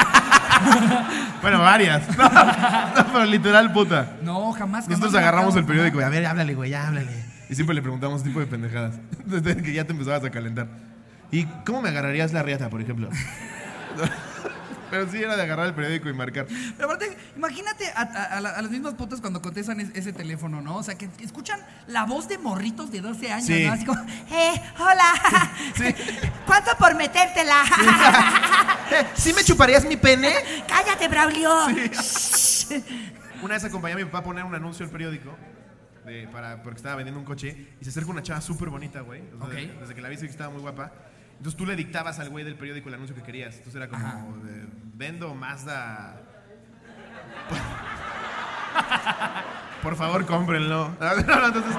Bueno, 1.41 1.61
varias. 1.61 2.03
No, 2.19 2.25
no, 2.29 3.07
pero 3.13 3.25
literal 3.27 3.73
puta. 3.73 4.17
No, 4.23 4.53
jamás. 4.53 4.89
Nosotros 4.89 5.15
agarramos 5.15 5.55
el 5.57 5.65
periódico 5.65 6.01
y 6.01 6.05
a 6.05 6.09
ver, 6.09 6.27
háblale, 6.27 6.55
güey, 6.55 6.71
ya 6.71 6.89
háblale. 6.89 7.25
Y 7.49 7.55
siempre 7.55 7.75
le 7.75 7.83
preguntamos 7.83 8.21
ese 8.21 8.29
tipo 8.29 8.41
de 8.41 8.47
pendejadas. 8.47 8.97
Desde 9.25 9.57
que 9.63 9.73
ya 9.73 9.85
te 9.85 9.93
empezabas 9.93 10.25
a 10.25 10.31
calentar. 10.31 10.67
¿Y 11.33 11.45
cómo 11.65 11.81
me 11.83 11.89
agarrarías 11.91 12.33
la 12.33 12.43
riata, 12.43 12.69
por 12.69 12.81
ejemplo? 12.81 13.09
Pero 14.91 15.11
sí 15.11 15.23
era 15.23 15.37
de 15.37 15.43
agarrar 15.43 15.67
el 15.67 15.75
periódico 15.75 16.09
y 16.09 16.13
marcar. 16.13 16.47
Pero 16.77 16.85
aparte, 16.91 17.17
imagínate 17.37 17.87
a, 17.95 18.01
a- 18.03 18.25
a 18.25 18.39
a 18.39 18.63
las 18.63 18.71
mismas 18.71 18.95
putas 18.95 19.21
cuando 19.21 19.41
contestan 19.41 19.81
es- 19.81 19.91
ese 19.95 20.13
teléfono, 20.13 20.61
¿no? 20.61 20.77
O 20.77 20.83
sea, 20.83 20.97
que 20.99 21.09
escuchan 21.23 21.61
la 21.87 22.05
voz 22.05 22.29
de 22.29 22.39
morritos 22.39 22.91
de 22.91 23.01
12 23.01 23.31
años, 23.33 23.47
Sí. 23.47 23.65
¿no? 23.67 23.73
Así 23.73 23.85
como, 23.85 24.01
Eh, 24.03 24.63
hola. 24.79 25.13
¿Cuánto 26.47 26.71
por 26.79 26.95
metértela? 26.97 27.63
¿Sí 29.15 29.33
me 29.33 29.45
chuparías 29.45 29.85
mi 29.85 29.97
pene? 29.97 30.33
Cállate, 30.67 31.09
Braulio. 31.09 31.51
Una 33.43 33.55
vez 33.55 33.65
acompañé 33.65 33.95
a 33.95 33.97
mi 33.97 34.05
papá 34.05 34.19
a 34.19 34.25
poner 34.25 34.45
un 34.45 34.55
anuncio 34.55 34.85
al 34.85 34.91
periódico 34.93 35.35
de- 36.05 36.29
para, 36.29 36.63
porque 36.63 36.77
estaba 36.79 36.97
vendiendo 36.97 37.19
un 37.21 37.25
coche 37.27 37.69
y 37.81 37.85
se 37.85 37.91
acerca 37.91 38.11
una 38.11 38.23
chava 38.23 38.41
súper 38.41 38.69
bonita, 38.69 39.01
güey. 39.01 39.23
Desde 39.81 39.95
que 39.95 40.01
la 40.03 40.09
vi, 40.09 40.17
sí 40.17 40.23
que 40.27 40.31
estaba 40.33 40.51
muy 40.51 40.61
guapa. 40.61 40.93
Entonces 41.41 41.57
tú 41.57 41.65
le 41.65 41.75
dictabas 41.75 42.19
al 42.19 42.29
güey 42.29 42.45
del 42.45 42.55
periódico 42.57 42.91
el 42.91 42.97
anuncio 42.97 43.17
que 43.17 43.23
querías. 43.23 43.55
Entonces 43.57 43.77
era 43.77 43.89
como, 43.89 44.07
Ajá. 44.07 44.19
de, 44.45 44.67
vendo 44.95 45.35
Mazda. 45.35 46.21
Por 49.83 49.97
favor, 49.97 50.27
cómprenlo. 50.27 50.95
No, 51.01 51.15
no, 51.17 51.47
entonces, 51.47 51.75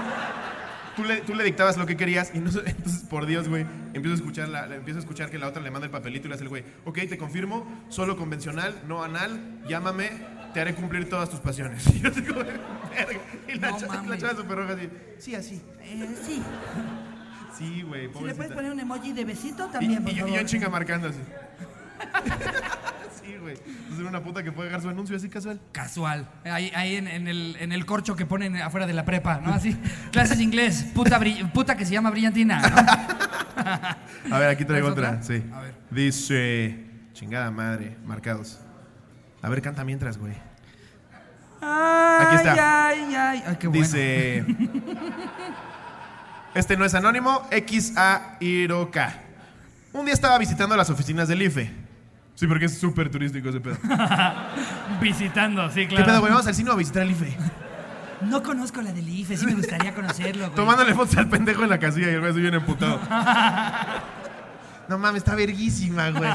tú 0.96 1.04
le, 1.04 1.22
tú 1.22 1.36
le 1.36 1.44
dictabas 1.44 1.78
lo 1.78 1.86
que 1.86 1.96
querías 1.96 2.32
y 2.34 2.40
no, 2.40 2.50
entonces, 2.50 3.04
por 3.10 3.26
Dios, 3.28 3.48
güey, 3.48 3.66
empiezo 3.94 4.12
a, 4.14 4.16
escuchar 4.16 4.50
la, 4.50 4.66
la- 4.66 4.76
empiezo 4.78 4.98
a 4.98 5.02
escuchar 5.02 5.30
que 5.30 5.38
la 5.38 5.48
otra 5.48 5.62
le 5.62 5.70
manda 5.72 5.86
el 5.86 5.92
papelito 5.92 6.26
y 6.26 6.30
le 6.30 6.36
hace 6.36 6.44
el 6.44 6.50
güey, 6.50 6.64
ok, 6.86 6.98
te 7.08 7.18
confirmo, 7.18 7.86
solo 7.90 8.18
convencional, 8.18 8.74
no 8.88 9.04
anal, 9.04 9.60
llámame, 9.68 10.10
te 10.54 10.60
haré 10.62 10.74
cumplir 10.74 11.08
todas 11.08 11.30
tus 11.30 11.40
pasiones. 11.40 11.86
Y 11.96 12.00
yo 12.02 12.10
de, 12.10 12.22
"Verga". 12.22 12.60
Y 13.48 13.60
la, 13.60 13.72
No 13.72 13.78
chava, 13.80 14.04
la 14.08 14.18
chava 14.18 14.36
súper 14.36 14.58
roja 14.58 14.74
así, 14.74 14.90
sí, 15.20 15.36
así. 15.36 15.62
Eh, 15.82 16.16
sí. 16.26 16.42
Sí, 17.62 17.82
güey, 17.84 18.10
Si 18.12 18.24
le 18.24 18.34
puedes 18.36 18.52
poner 18.54 18.72
un 18.72 18.80
emoji 18.80 19.14
de 19.14 19.26
besito 19.26 19.68
Y, 19.68 19.72
también, 19.72 19.94
y 19.94 20.00
por 20.06 20.14
yo, 20.14 20.28
y 20.28 20.34
yo 20.36 20.44
chinga 20.44 20.70
marcando 20.70 21.10
así. 21.10 21.20
sí, 23.22 23.36
güey. 23.40 23.56
Entonces 23.66 24.00
era 24.00 24.10
una 24.10 24.24
puta 24.24 24.42
que 24.44 24.52
puede 24.52 24.70
dejar 24.70 24.82
su 24.82 24.90
anuncio 24.90 25.16
así 25.16 25.30
casual. 25.30 25.62
Casual. 25.72 26.28
Ahí, 26.46 26.72
ahí 26.76 26.96
en, 26.96 27.08
en 27.08 27.28
el, 27.28 27.56
en 27.60 27.72
el 27.72 27.86
corcho 27.86 28.16
que 28.16 28.26
ponen 28.26 28.56
afuera 28.58 28.88
de 28.88 28.94
la 28.94 29.06
prepa, 29.06 29.40
¿no? 29.40 29.54
Así. 29.54 29.78
Clases 30.12 30.38
de 30.40 30.44
inglés. 30.44 30.86
Puta, 30.96 31.20
brill- 31.20 31.52
puta 31.52 31.78
que 31.78 31.86
se 31.86 31.94
llama 31.94 32.10
Brillantina. 32.10 32.62
¿no? 32.62 34.32
A 34.36 34.40
ver, 34.40 34.50
aquí 34.50 34.66
traigo 34.66 34.94
¿Traes 34.94 35.20
otra. 35.20 35.22
otra? 35.22 35.24
Sí. 35.24 35.44
A 35.54 35.62
ver. 35.62 35.76
Dice. 35.92 36.86
Chingada 37.14 37.52
madre, 37.52 37.98
marcados. 38.06 38.60
A 39.44 39.50
ver, 39.50 39.62
canta 39.62 39.84
mientras, 39.84 40.18
güey. 40.18 40.34
Aquí 41.62 42.36
está. 42.38 42.88
Ay, 42.88 43.14
ay, 43.16 43.44
ay, 43.46 43.56
qué 43.60 43.68
bueno. 43.68 43.84
Dice. 43.84 44.46
Este 46.54 46.76
no 46.76 46.86
es 46.86 46.94
anónimo, 46.94 47.48
XA 47.50 48.38
Iroka. 48.40 49.14
Un 49.94 50.06
día 50.06 50.14
estaba 50.14 50.38
visitando 50.38 50.76
las 50.76 50.90
oficinas 50.90 51.28
del 51.28 51.42
IFE. 51.42 51.72
Sí, 52.36 52.48
porque 52.48 52.66
es 52.66 52.78
súper 52.78 53.10
turístico 53.10 53.50
ese 53.50 53.60
pedo. 53.60 53.78
Visitando, 55.02 55.70
sí, 55.70 55.82
¿Qué 55.82 55.90
claro. 55.96 56.06
pedo, 56.06 56.20
güey? 56.22 56.32
Vamos 56.32 56.48
al 56.48 56.56
cine 56.56 56.70
o 56.72 56.74
a 56.74 56.76
visitar 56.76 57.04
el 57.04 57.12
IFE. 57.12 57.38
No 58.22 58.42
conozco 58.42 58.82
la 58.82 58.92
del 58.92 59.08
IFE, 59.08 59.38
sí 59.38 59.46
me 59.46 59.54
gustaría 59.54 59.94
conocerlo, 59.94 60.46
güey. 60.46 60.56
Tomándole 60.56 60.94
fotos 60.94 61.18
al 61.18 61.30
pendejo 61.30 61.64
en 61.64 61.70
la 61.70 61.80
casilla 61.80 62.08
y 62.08 62.14
el 62.16 62.20
güey 62.20 62.34
se 62.34 62.40
viene 62.40 62.58
emputado. 62.58 63.00
No 64.88 64.98
mames, 64.98 65.20
está 65.20 65.36
verguísima, 65.36 66.10
güey. 66.10 66.30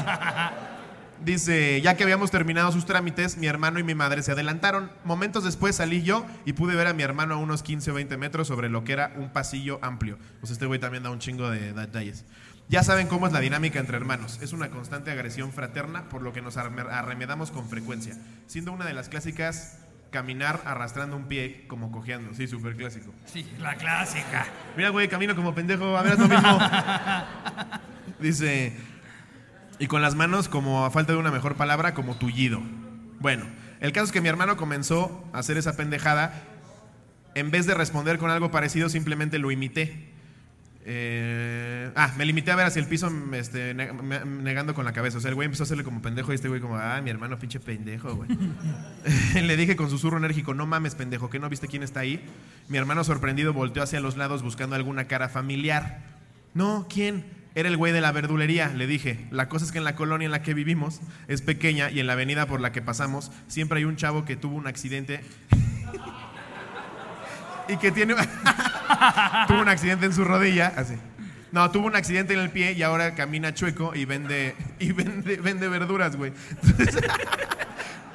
Dice, 1.23 1.81
ya 1.81 1.95
que 1.95 2.03
habíamos 2.03 2.31
terminado 2.31 2.71
sus 2.71 2.85
trámites, 2.85 3.37
mi 3.37 3.47
hermano 3.47 3.79
y 3.79 3.83
mi 3.83 3.95
madre 3.95 4.21
se 4.21 4.31
adelantaron. 4.31 4.91
Momentos 5.03 5.43
después 5.43 5.75
salí 5.75 6.03
yo 6.03 6.25
y 6.45 6.53
pude 6.53 6.75
ver 6.75 6.87
a 6.87 6.93
mi 6.93 7.03
hermano 7.03 7.35
a 7.35 7.37
unos 7.37 7.63
15 7.63 7.91
o 7.91 7.93
20 7.95 8.17
metros 8.17 8.47
sobre 8.47 8.69
lo 8.69 8.83
que 8.83 8.93
era 8.93 9.13
un 9.17 9.29
pasillo 9.29 9.79
amplio. 9.81 10.17
Pues 10.39 10.51
este 10.51 10.65
güey 10.65 10.79
también 10.79 11.03
da 11.03 11.09
un 11.09 11.19
chingo 11.19 11.49
de 11.49 11.73
detalles. 11.73 12.25
Ya 12.69 12.83
saben 12.83 13.07
cómo 13.07 13.27
es 13.27 13.33
la 13.33 13.39
dinámica 13.39 13.79
entre 13.79 13.97
hermanos. 13.97 14.39
Es 14.41 14.53
una 14.53 14.69
constante 14.69 15.09
agresión 15.09 15.53
fraterna, 15.53 16.09
por 16.09 16.21
lo 16.21 16.33
que 16.33 16.41
nos 16.41 16.57
arremedamos 16.57 17.49
con 17.49 17.67
frecuencia, 17.69 18.15
siendo 18.45 18.73
una 18.73 18.85
de 18.85 18.93
las 18.93 19.09
clásicas 19.09 19.79
caminar 20.11 20.61
arrastrando 20.65 21.15
un 21.15 21.25
pie 21.25 21.65
como 21.67 21.91
cojeando. 21.91 22.33
Sí, 22.33 22.47
súper 22.47 22.75
clásico. 22.75 23.13
Sí, 23.25 23.49
la 23.59 23.75
clásica. 23.75 24.47
Mira, 24.75 24.89
güey, 24.89 25.07
camino 25.07 25.35
como 25.35 25.53
pendejo, 25.53 25.97
a 25.97 26.01
ver, 26.01 26.13
es 26.13 26.19
lo 26.19 26.27
mismo. 26.27 26.59
Dice, 28.19 28.75
y 29.79 29.87
con 29.87 30.01
las 30.01 30.15
manos, 30.15 30.49
como 30.49 30.85
a 30.85 30.91
falta 30.91 31.13
de 31.13 31.19
una 31.19 31.31
mejor 31.31 31.55
palabra, 31.55 31.93
como 31.93 32.15
tullido. 32.17 32.61
Bueno, 33.19 33.45
el 33.79 33.91
caso 33.91 34.05
es 34.05 34.11
que 34.11 34.21
mi 34.21 34.29
hermano 34.29 34.57
comenzó 34.57 35.23
a 35.33 35.39
hacer 35.39 35.57
esa 35.57 35.75
pendejada. 35.75 36.33
En 37.35 37.51
vez 37.51 37.65
de 37.67 37.75
responder 37.75 38.17
con 38.17 38.31
algo 38.31 38.49
parecido, 38.49 38.89
simplemente 38.89 39.37
lo 39.37 39.51
imité. 39.51 40.13
Eh, 40.89 41.91
ah, 41.95 42.13
me 42.17 42.25
limité 42.25 42.49
a 42.49 42.55
ver 42.55 42.65
hacia 42.65 42.79
el 42.79 42.87
piso 42.87 43.11
este, 43.33 43.73
negando 43.73 44.73
con 44.73 44.85
la 44.85 44.93
cabeza. 44.93 45.17
O 45.17 45.21
sea, 45.21 45.29
el 45.29 45.35
güey 45.35 45.45
empezó 45.45 45.63
a 45.63 45.65
hacerle 45.65 45.83
como 45.83 46.01
pendejo 46.01 46.31
y 46.31 46.35
este 46.35 46.47
güey 46.47 46.61
como, 46.61 46.77
ah, 46.77 47.01
mi 47.03 47.09
hermano 47.09 47.37
pinche 47.37 47.59
pendejo, 47.59 48.15
güey. 48.15 48.29
Le 49.33 49.57
dije 49.57 49.75
con 49.75 49.89
susurro 49.89 50.17
enérgico, 50.17 50.53
no 50.53 50.65
mames, 50.65 50.95
pendejo, 50.95 51.29
que 51.29 51.39
no 51.39 51.49
viste 51.49 51.67
quién 51.67 51.83
está 51.83 51.99
ahí. 51.99 52.25
Mi 52.69 52.77
hermano 52.77 53.03
sorprendido 53.03 53.51
volteó 53.51 53.83
hacia 53.83 53.99
los 53.99 54.15
lados 54.15 54.43
buscando 54.43 54.77
alguna 54.77 55.05
cara 55.05 55.27
familiar. 55.27 55.99
No, 56.53 56.87
¿quién? 56.89 57.25
Era 57.57 57.69
el 57.69 57.77
güey 57.77 57.91
de 57.91 58.01
la 58.01 58.11
verdulería, 58.11 58.67
le 58.67 58.85
dije. 58.85 59.25
La 59.31 59.49
cosa 59.49 59.65
es 59.65 59.71
que 59.71 59.79
en 59.79 59.83
la 59.83 59.95
colonia 59.95 60.27
en 60.27 60.31
la 60.31 60.43
que 60.43 60.53
vivimos 60.53 61.01
es 61.27 61.41
pequeña 61.41 61.89
y 61.89 61.99
en 61.99 62.05
la 62.05 62.13
avenida 62.13 62.45
por 62.45 62.61
la 62.61 62.71
que 62.71 62.83
pasamos 62.83 63.31
siempre 63.47 63.79
hay 63.79 63.85
un 63.85 63.95
chavo 63.95 64.25
que 64.25 64.35
tuvo 64.35 64.55
un 64.55 64.67
accidente 64.67 65.21
y 67.67 67.77
que 67.77 67.91
tiene 67.91 68.13
tuvo 69.47 69.59
un 69.59 69.69
accidente 69.69 70.05
en 70.05 70.13
su 70.13 70.23
rodilla, 70.23 70.71
así. 70.77 70.99
No, 71.51 71.71
tuvo 71.71 71.87
un 71.87 71.95
accidente 71.95 72.35
en 72.35 72.41
el 72.41 72.51
pie 72.51 72.73
y 72.73 72.83
ahora 72.83 73.15
camina 73.15 73.55
chueco 73.55 73.95
y 73.95 74.05
vende 74.05 74.55
y 74.79 74.91
vende, 74.91 75.37
vende 75.37 75.67
verduras, 75.67 76.15
güey. 76.15 76.33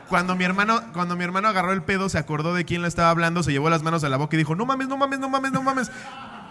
Cuando 0.09 0.37
mi 0.37 0.45
hermano 0.45 0.85
cuando 0.93 1.17
mi 1.17 1.25
hermano 1.25 1.49
agarró 1.49 1.73
el 1.73 1.83
pedo, 1.83 2.09
se 2.09 2.19
acordó 2.19 2.55
de 2.55 2.65
quién 2.65 2.83
le 2.83 2.87
estaba 2.87 3.11
hablando, 3.11 3.43
se 3.43 3.51
llevó 3.51 3.71
las 3.71 3.83
manos 3.83 4.05
a 4.05 4.09
la 4.09 4.19
boca 4.19 4.37
y 4.37 4.39
dijo, 4.39 4.55
"No 4.55 4.67
mames, 4.67 4.87
no 4.87 4.97
mames, 4.97 5.19
no 5.19 5.29
mames, 5.29 5.51
no 5.51 5.65
mames." 5.65 5.91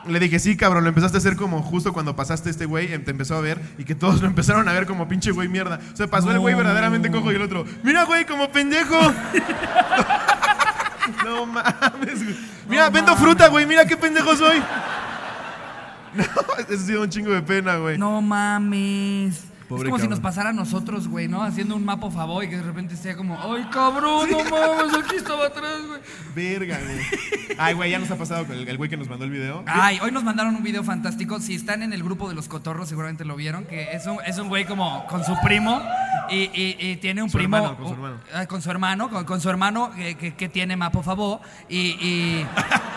Le 0.07 0.19
dije, 0.19 0.39
"Sí, 0.39 0.57
cabrón, 0.57 0.83
lo 0.83 0.89
empezaste 0.89 1.17
a 1.17 1.19
hacer 1.19 1.35
como 1.35 1.61
justo 1.61 1.93
cuando 1.93 2.15
pasaste 2.15 2.49
este 2.49 2.65
güey, 2.65 2.91
em- 2.93 3.03
te 3.03 3.11
empezó 3.11 3.35
a 3.37 3.41
ver 3.41 3.59
y 3.77 3.83
que 3.83 3.93
todos 3.95 4.21
lo 4.21 4.27
empezaron 4.33 4.67
a 4.67 4.73
ver 4.73 4.85
como 4.87 5.07
pinche 5.07 5.31
güey 5.31 5.47
mierda." 5.47 5.79
O 5.93 5.95
sea, 5.95 6.07
pasó 6.07 6.31
el 6.31 6.39
güey 6.39 6.55
verdaderamente 6.55 7.11
cojo 7.11 7.31
y 7.31 7.35
el 7.35 7.41
otro, 7.41 7.65
"Mira, 7.83 8.03
güey, 8.05 8.25
como 8.25 8.51
pendejo." 8.51 8.97
No 11.25 11.45
mames, 11.45 12.23
güey. 12.23 12.35
Mira, 12.69 12.89
vendo 12.89 13.15
fruta, 13.17 13.47
güey. 13.47 13.65
Mira 13.65 13.85
qué 13.85 13.97
pendejo 13.97 14.35
soy. 14.35 14.61
No, 16.13 16.23
eso 16.23 16.73
ha 16.73 16.77
sido 16.85 17.01
un 17.03 17.09
chingo 17.09 17.31
de 17.31 17.41
pena, 17.41 17.77
güey. 17.77 17.97
No 17.97 18.21
mames. 18.21 19.45
Pobre 19.71 19.89
es 19.89 19.91
como 19.91 20.01
si 20.03 20.07
nos 20.07 20.19
pasara 20.19 20.49
a 20.51 20.53
nosotros, 20.53 21.07
güey, 21.07 21.27
¿no? 21.27 21.41
Haciendo 21.43 21.75
un 21.75 21.83
mapa 21.85 22.09
favor 22.11 22.43
y 22.43 22.49
que 22.49 22.57
de 22.57 22.63
repente 22.63 22.95
sea 22.95 23.15
como, 23.15 23.37
¡ay, 23.41 23.65
cabrón! 23.71 24.29
No 24.29 24.37
mames, 24.43 24.93
aquí 25.03 25.15
estaba 25.15 25.47
atrás, 25.47 25.81
güey. 25.87 26.01
Verga, 26.35 26.79
güey. 26.83 27.55
Ay, 27.57 27.73
güey, 27.73 27.91
ya 27.91 27.99
nos 27.99 28.09
ha 28.11 28.15
pasado 28.15 28.45
con 28.45 28.55
el 28.55 28.67
el 28.67 28.77
güey 28.77 28.89
que 28.89 28.97
nos 28.97 29.09
mandó 29.09 29.25
el 29.25 29.31
video. 29.31 29.63
Ay, 29.67 29.99
hoy 30.01 30.11
nos 30.11 30.23
mandaron 30.23 30.55
un 30.55 30.63
video 30.63 30.83
fantástico. 30.83 31.39
Si 31.39 31.55
están 31.55 31.83
en 31.83 31.91
el 31.93 32.03
grupo 32.03 32.29
de 32.29 32.35
los 32.35 32.47
cotorros, 32.47 32.87
seguramente 32.89 33.25
lo 33.25 33.35
vieron. 33.35 33.65
Que 33.65 33.91
es 33.93 34.05
un, 34.07 34.17
es 34.25 34.37
un 34.37 34.47
güey 34.49 34.65
como 34.65 35.05
con 35.07 35.23
su 35.25 35.35
primo. 35.43 35.81
Y, 36.29 36.49
y- 36.53 36.75
y 36.79 36.95
tiene 36.97 37.21
un 37.23 37.29
Su 37.29 37.37
primo. 37.37 37.57
hermano, 37.57 37.75
con 37.77 37.87
su 37.87 37.93
hermano. 37.93 38.15
ah, 38.33 38.45
con 38.45 38.61
su 38.61 38.71
hermano, 38.71 39.09
con, 39.09 39.25
con 39.25 39.41
su 39.41 39.49
hermano 39.49 39.91
que, 39.91 40.15
que- 40.15 40.33
que 40.35 40.47
tiene 40.49 40.75
Mapo 40.77 41.03
Favó. 41.03 41.41
Y. 41.67 41.77
y- 41.77 42.45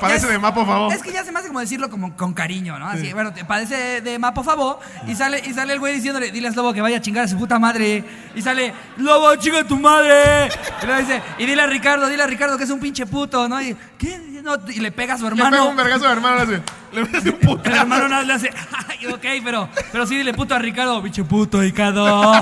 Padece, 0.00 0.26
de 0.26 0.38
mapo, 0.38 0.64
favor. 0.64 0.92
Es 0.92 1.02
que 1.02 1.12
ya 1.12 1.24
se 1.24 1.32
me 1.32 1.38
hace 1.38 1.48
como 1.48 1.60
decirlo 1.60 1.90
como 1.90 2.16
con 2.16 2.32
cariño, 2.34 2.78
¿no? 2.78 2.88
Así, 2.88 3.12
bueno, 3.12 3.32
te 3.32 3.44
padece 3.44 4.00
de 4.00 4.18
Mapo 4.18 4.42
Favó. 4.42 4.80
Y 5.06 5.14
sale, 5.14 5.42
y 5.44 5.52
sale 5.52 5.72
el 5.72 5.78
güey 5.80 5.94
diciéndole, 5.94 6.30
dile 6.30 6.48
a 6.48 6.50
Lobo 6.52 6.72
que 6.72 6.80
vaya 6.80 6.98
a 6.98 7.00
chingar 7.00 7.24
a 7.24 7.28
su 7.28 7.36
puta 7.38 7.58
madre. 7.58 8.04
Y 8.34 8.42
sale, 8.42 8.72
Lobo, 8.96 9.34
chinga 9.36 9.64
tu 9.64 9.78
madre. 9.78 10.48
Y 10.82 10.86
luego 10.86 11.00
dice, 11.00 11.22
y 11.38 11.46
dile 11.46 11.62
a 11.62 11.66
Ricardo, 11.66 12.08
dile 12.08 12.22
a 12.22 12.26
Ricardo 12.26 12.56
que 12.58 12.64
es 12.64 12.70
un 12.70 12.80
pinche 12.80 13.06
puto, 13.06 13.48
¿no? 13.48 13.60
Y, 13.60 13.76
¿qué? 13.98 14.18
No, 14.42 14.54
y 14.68 14.80
le 14.80 14.92
pega 14.92 15.14
a 15.14 15.18
su 15.18 15.24
Le 15.24 15.28
hermano. 15.30 15.50
pega 15.50 15.64
un 15.64 15.76
vergazo 15.76 16.04
a 16.06 16.08
mi 16.08 16.12
hermano, 16.16 16.36
le 16.36 16.42
hace. 16.42 16.62
Le 16.92 17.18
hace 17.18 17.30
un 17.30 17.38
puto. 17.38 17.68
El 17.68 17.76
hermano 17.76 18.08
nada 18.08 18.22
más 18.22 18.26
le 18.26 18.32
hace, 18.34 18.50
ay, 18.88 19.06
ok, 19.08 19.24
pero, 19.44 19.68
pero 19.92 20.06
sí 20.06 20.16
dile 20.16 20.32
puto 20.32 20.54
a 20.54 20.58
Ricardo, 20.58 21.02
pinche 21.02 21.24
puto, 21.24 21.60
Ricardo. 21.60 22.32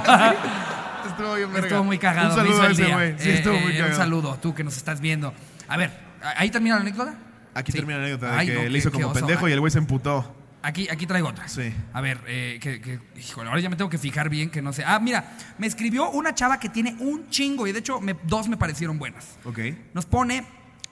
Estuvo 1.09 1.35
bien 1.35 1.53
verga. 1.53 1.67
Estuvo 1.69 1.85
muy 1.85 1.99
cagado, 1.99 2.35
Un 2.35 2.43
me 2.43 2.49
saludo 2.49 2.63
a 2.63 2.71
ese 2.71 2.93
güey. 2.93 3.15
Sí, 3.19 3.29
Eh, 3.31 3.35
estuvo 3.35 3.55
eh, 3.55 3.61
muy 3.61 3.73
cagado. 3.73 3.91
Un 3.91 3.97
saludo, 3.97 4.39
tú 4.41 4.55
que 4.55 4.63
nos 4.65 4.77
estás 4.77 5.01
viendo. 5.01 5.33
A 5.69 5.77
ver, 5.77 5.91
¿ahí 6.37 6.51
termina 6.51 6.77
la 6.77 6.83
anécdota? 6.83 7.15
Aquí 7.55 7.73
Sí. 7.73 7.79
termina 7.79 7.99
la 7.99 8.05
anécdota 8.07 8.33
de 8.33 8.39
Ay, 8.39 8.47
que 8.49 8.55
no, 8.55 8.63
le 8.63 8.71
qué- 8.71 8.79
hizo 8.79 8.93
como 8.93 9.13
pendejo 9.13 9.49
y 9.49 9.53
el 9.53 9.61
güey 9.61 9.71
se 9.71 9.79
emputó. 9.79 10.35
Aquí, 10.63 10.89
aquí 10.91 11.07
traigo 11.07 11.29
otra. 11.29 11.47
Sí. 11.49 11.73
A 11.93 12.01
ver, 12.01 12.21
eh, 12.27 12.59
que, 12.61 12.81
que- 12.81 12.99
híjole, 13.19 13.49
ahora 13.49 13.61
ya 13.61 13.71
me 13.71 13.77
tengo 13.77 13.89
que 13.89 13.99
fijar 13.99 14.29
bien 14.29 14.51
que 14.51 14.61
no 14.63 14.73
sé. 14.73 14.83
Ah, 14.85 14.99
mira, 14.99 15.37
me 15.59 15.67
escribió 15.69 16.11
una 16.11 16.35
chava 16.35 16.59
que 16.59 16.69
tiene 16.69 16.97
un 16.99 17.29
chingo 17.31 17.67
y 17.69 17.73
de 17.73 17.79
hecho 17.79 18.01
me- 18.01 18.17
dos 18.25 18.49
me 18.49 18.57
parecieron 18.57 18.99
buenas. 18.99 19.37
Ok. 19.45 19.59
Nos 19.95 20.07
pone 20.07 20.45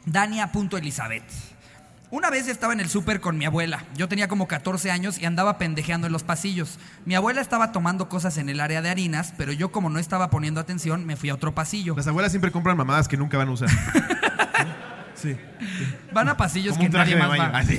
Dania.elizabeth. 0.06 1.24
Una 2.10 2.30
vez 2.30 2.46
estaba 2.46 2.72
en 2.72 2.78
el 2.78 2.88
súper 2.88 3.20
con 3.20 3.36
mi 3.36 3.44
abuela. 3.46 3.82
Yo 3.96 4.08
tenía 4.08 4.28
como 4.28 4.46
14 4.46 4.92
años 4.92 5.18
y 5.18 5.24
andaba 5.26 5.58
pendejeando 5.58 6.06
en 6.06 6.12
los 6.12 6.22
pasillos. 6.22 6.78
Mi 7.04 7.16
abuela 7.16 7.40
estaba 7.40 7.72
tomando 7.72 8.08
cosas 8.08 8.38
en 8.38 8.48
el 8.48 8.60
área 8.60 8.80
de 8.82 8.88
harinas, 8.90 9.34
pero 9.36 9.50
yo 9.52 9.72
como 9.72 9.90
no 9.90 9.98
estaba 9.98 10.30
poniendo 10.30 10.60
atención, 10.60 11.04
me 11.04 11.16
fui 11.16 11.30
a 11.30 11.34
otro 11.34 11.52
pasillo. 11.56 11.94
Las 11.96 12.06
abuelas 12.06 12.30
siempre 12.30 12.52
compran 12.52 12.76
mamadas 12.76 13.08
que 13.08 13.16
nunca 13.16 13.36
van 13.38 13.48
a 13.48 13.50
usar. 13.52 13.68
Sí. 15.24 15.36
Van 16.12 16.28
a 16.28 16.36
pasillos 16.36 16.72
Como 16.76 16.82
que 16.82 16.86
un 16.86 16.92
traje 16.92 17.16
nadie 17.16 17.22
de 17.34 17.38
más 17.38 17.38
baño. 17.38 17.52
va. 17.52 17.58
Así, 17.60 17.76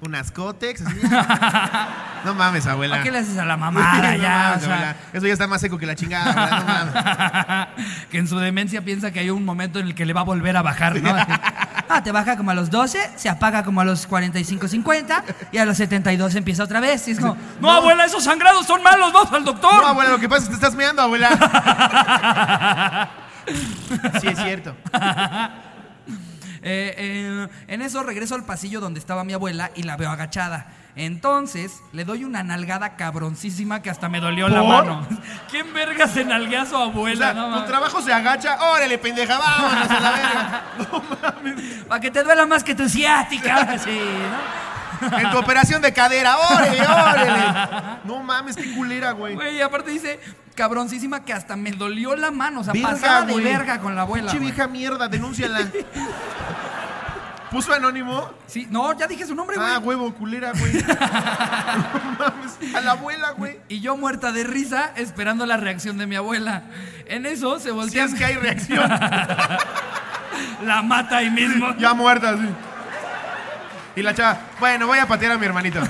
Unas 0.00 0.30
cótex. 0.32 0.82
así. 0.82 1.00
No 2.24 2.32
mames, 2.34 2.66
abuela. 2.66 2.96
¿A 2.96 3.02
qué 3.02 3.10
le 3.10 3.18
haces 3.18 3.36
a 3.36 3.44
la 3.44 3.58
mamada 3.58 4.12
No 4.16 4.22
ya? 4.22 4.28
mames, 4.48 4.62
O 4.62 4.66
sea, 4.66 4.74
abuela. 4.76 4.96
Eso 5.12 5.26
ya 5.26 5.32
está 5.34 5.46
más 5.46 5.60
seco 5.60 5.76
que 5.76 5.84
la 5.84 5.94
chingada. 5.94 6.30
abuela, 6.30 6.58
no 6.60 6.64
mames. 6.66 7.68
que 8.10 8.16
en 8.18 8.26
su 8.28 8.38
demencia 8.38 8.80
piensa 8.82 9.10
que 9.12 9.20
hay 9.20 9.28
un 9.28 9.44
momento 9.44 9.78
en 9.78 9.88
el 9.88 9.94
que 9.94 10.06
le 10.06 10.14
va 10.14 10.22
a 10.22 10.24
volver 10.24 10.56
a 10.56 10.62
bajar, 10.62 11.02
¿no? 11.02 11.14
Ah, 11.88 12.02
te 12.02 12.12
baja 12.12 12.38
como 12.38 12.50
a 12.50 12.54
los 12.54 12.70
12, 12.70 13.10
se 13.16 13.28
apaga 13.28 13.62
como 13.62 13.82
a 13.82 13.84
los 13.84 14.06
45, 14.06 14.68
50 14.68 15.24
y 15.52 15.58
a 15.58 15.66
los 15.66 15.76
72 15.76 16.34
empieza 16.34 16.64
otra 16.64 16.80
vez. 16.80 17.06
Y 17.08 17.10
es 17.10 17.20
como, 17.20 17.36
no, 17.60 17.70
abuela, 17.70 18.06
esos 18.06 18.24
sangrados 18.24 18.66
son 18.66 18.82
malos, 18.82 19.12
vamos 19.12 19.30
al 19.34 19.44
doctor. 19.44 19.82
No, 19.82 19.88
abuela, 19.88 20.10
lo 20.12 20.18
que 20.18 20.28
pasa 20.28 20.44
es 20.44 20.48
que 20.48 20.50
te 20.56 20.56
estás 20.56 20.74
meando, 20.74 21.02
abuela. 21.02 21.28
Sí, 24.20 24.28
es 24.28 24.38
cierto. 24.38 24.74
Eh, 26.66 26.94
eh, 26.96 27.48
en 27.68 27.82
eso 27.82 28.02
regreso 28.02 28.34
al 28.34 28.44
pasillo 28.46 28.80
donde 28.80 28.98
estaba 28.98 29.22
mi 29.22 29.34
abuela 29.34 29.70
y 29.76 29.82
la 29.82 29.98
veo 29.98 30.08
agachada. 30.10 30.66
Entonces 30.96 31.82
le 31.92 32.06
doy 32.06 32.24
una 32.24 32.42
nalgada 32.42 32.96
cabroncísima 32.96 33.82
que 33.82 33.90
hasta 33.90 34.08
me 34.08 34.18
dolió 34.18 34.48
la 34.48 34.60
¿Por? 34.60 34.68
mano. 34.70 35.06
¿Quién 35.50 35.74
verga 35.74 36.08
se 36.08 36.24
nalguea 36.24 36.62
a 36.62 36.66
su 36.66 36.74
O 36.74 36.84
abuela? 36.84 37.18
sea, 37.26 37.34
no 37.34 37.44
tu 37.44 37.50
mames? 37.50 37.66
trabajo 37.68 38.00
se 38.00 38.14
agacha. 38.14 38.56
Órale, 38.72 38.96
pendeja, 38.96 39.36
vámonos 39.38 39.90
a 39.90 40.00
la 40.00 40.10
verga. 40.12 40.64
Para 41.88 42.00
que 42.00 42.10
te 42.10 42.22
duela 42.22 42.46
más 42.46 42.64
que 42.64 42.74
tu 42.74 42.88
ciática. 42.88 43.76
Sí, 43.78 43.90
¿no? 44.00 44.73
En 45.18 45.30
tu 45.30 45.38
operación 45.38 45.82
de 45.82 45.92
cadera, 45.92 46.36
órale, 46.38 46.80
órale. 46.82 47.98
No 48.04 48.22
mames, 48.22 48.56
qué 48.56 48.74
culera, 48.74 49.12
güey. 49.12 49.34
Güey, 49.34 49.60
aparte 49.62 49.90
dice 49.90 50.20
cabroncísima 50.54 51.24
que 51.24 51.32
hasta 51.32 51.56
me 51.56 51.72
dolió 51.72 52.14
la 52.16 52.30
mano. 52.30 52.60
O 52.60 52.64
sea, 52.64 52.72
Verga, 52.72 52.90
pasada 52.90 53.22
de 53.22 53.32
güey. 53.32 53.44
verga 53.44 53.80
con 53.80 53.94
la 53.94 54.02
abuela. 54.02 54.30
Pinche 54.30 54.38
güey. 54.38 54.50
vieja 54.52 54.68
mierda, 54.68 55.08
denúnciala. 55.08 55.60
¿Puso 57.50 57.72
anónimo? 57.72 58.30
Sí, 58.48 58.66
no, 58.68 58.92
ya 58.98 59.06
dije 59.06 59.24
su 59.26 59.34
nombre, 59.34 59.56
güey. 59.56 59.68
Ah, 59.70 59.78
huevo, 59.78 60.12
culera, 60.14 60.50
güey. 60.58 60.72
No 60.84 62.16
mames. 62.18 62.74
A 62.74 62.80
la 62.80 62.92
abuela, 62.92 63.30
güey. 63.30 63.60
y 63.68 63.80
yo 63.80 63.96
muerta 63.96 64.32
de 64.32 64.42
risa 64.44 64.90
esperando 64.96 65.46
la 65.46 65.56
reacción 65.56 65.96
de 65.96 66.06
mi 66.08 66.16
abuela. 66.16 66.62
En 67.06 67.26
eso 67.26 67.58
se 67.58 67.66
Si 67.68 67.70
voltea. 67.70 68.04
es 68.04 68.14
que 68.14 68.24
hay 68.24 68.34
reacción. 68.34 68.88
La 70.64 70.82
mata 70.82 71.18
ahí 71.18 71.30
mismo. 71.30 71.74
Ya 71.78 71.94
muerta, 71.94 72.36
sí. 72.36 72.48
Y 73.96 74.02
la 74.02 74.14
chava, 74.14 74.38
bueno, 74.60 74.86
voy 74.86 74.98
a 74.98 75.06
patear 75.06 75.32
a 75.32 75.38
mi 75.38 75.46
hermanito. 75.46 75.80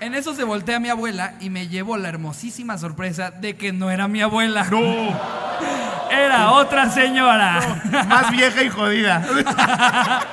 En 0.00 0.14
eso 0.16 0.34
se 0.34 0.42
voltea 0.42 0.80
mi 0.80 0.88
abuela 0.88 1.34
y 1.38 1.48
me 1.48 1.68
llevó 1.68 1.96
la 1.96 2.08
hermosísima 2.08 2.76
sorpresa 2.76 3.30
de 3.30 3.54
que 3.56 3.72
no 3.72 3.88
era 3.88 4.08
mi 4.08 4.20
abuela. 4.20 4.64
No, 4.64 4.80
Era 6.10 6.50
otra 6.50 6.90
señora. 6.90 7.60
más 8.08 8.32
vieja 8.32 8.64
y 8.64 8.68
jodida. 8.68 9.24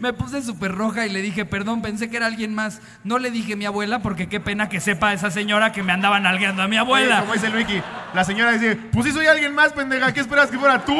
Me 0.00 0.12
puse 0.12 0.42
súper 0.42 0.72
roja 0.72 1.06
y 1.06 1.10
le 1.10 1.22
dije, 1.22 1.44
perdón, 1.46 1.80
pensé 1.82 2.08
que 2.10 2.16
era 2.18 2.26
alguien 2.26 2.54
más. 2.54 2.80
No 3.02 3.18
le 3.18 3.30
dije 3.30 3.56
mi 3.56 3.64
abuela 3.66 4.00
porque 4.00 4.28
qué 4.28 4.40
pena 4.40 4.68
que 4.68 4.80
sepa 4.80 5.12
esa 5.14 5.30
señora 5.30 5.72
que 5.72 5.82
me 5.82 5.92
andaba 5.92 6.20
nalgueando 6.20 6.62
a 6.62 6.68
mi 6.68 6.76
Oye, 6.76 6.80
abuela. 6.80 7.20
como 7.20 7.32
dice 7.34 7.46
el 7.48 7.56
Wiki, 7.56 7.82
la 8.14 8.24
señora 8.24 8.52
dice, 8.52 8.76
pues 8.76 9.06
si 9.06 9.12
soy 9.12 9.26
alguien 9.26 9.54
más, 9.54 9.72
pendeja, 9.72 10.12
¿qué 10.14 10.20
esperas 10.20 10.50
que 10.50 10.58
fuera 10.58 10.82
tú? 10.84 10.96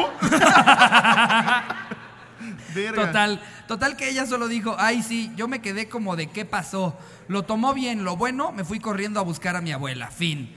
Verga. 2.73 3.07
Total, 3.07 3.41
total 3.67 3.95
que 3.95 4.09
ella 4.09 4.25
solo 4.25 4.47
dijo, 4.47 4.75
ay 4.79 5.03
sí, 5.03 5.31
yo 5.35 5.47
me 5.47 5.59
quedé 5.61 5.87
como 5.89 6.15
de 6.15 6.27
qué 6.27 6.45
pasó. 6.45 6.97
Lo 7.27 7.43
tomó 7.43 7.73
bien, 7.73 8.03
lo 8.03 8.15
bueno, 8.17 8.51
me 8.51 8.63
fui 8.65 8.79
corriendo 8.79 9.19
a 9.19 9.23
buscar 9.23 9.55
a 9.55 9.61
mi 9.61 9.71
abuela. 9.71 10.07
Fin. 10.07 10.53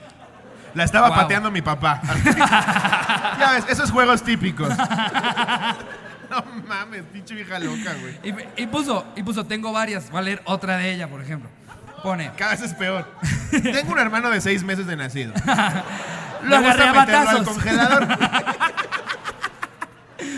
La 0.73 0.83
estaba 0.83 1.07
Wow. 1.07 1.17
pateando 1.17 1.51
mi 1.51 1.61
papá. 1.61 2.01
ya 3.39 3.51
ves, 3.53 3.65
esos 3.69 3.91
juegos 3.91 4.23
típicos. 4.23 4.69
No 6.27 6.43
mames, 6.67 7.03
pinche 7.13 7.35
vieja 7.35 7.59
loca, 7.59 7.93
güey. 8.01 8.19
Y, 8.57 8.63
y 8.63 8.67
puso, 8.67 9.05
y 9.15 9.21
puso, 9.21 9.45
tengo 9.45 9.71
varias. 9.71 10.09
Voy 10.09 10.19
a 10.19 10.23
leer 10.23 10.41
otra 10.45 10.75
de 10.77 10.91
ella, 10.91 11.07
por 11.07 11.21
ejemplo. 11.21 11.49
Pone, 12.01 12.31
Cada 12.35 12.51
vez 12.51 12.61
es 12.63 12.73
peor. 12.73 13.07
Tengo 13.51 13.93
un 13.93 13.99
hermano 13.99 14.31
de 14.31 14.41
seis 14.41 14.63
meses 14.63 14.87
de 14.87 14.95
nacido. 14.95 15.33
lo 16.43 16.57
agarré 16.57 16.83
a 16.83 16.89
al 16.89 16.95
batazos. 16.95 17.47
congelador. 17.47 18.07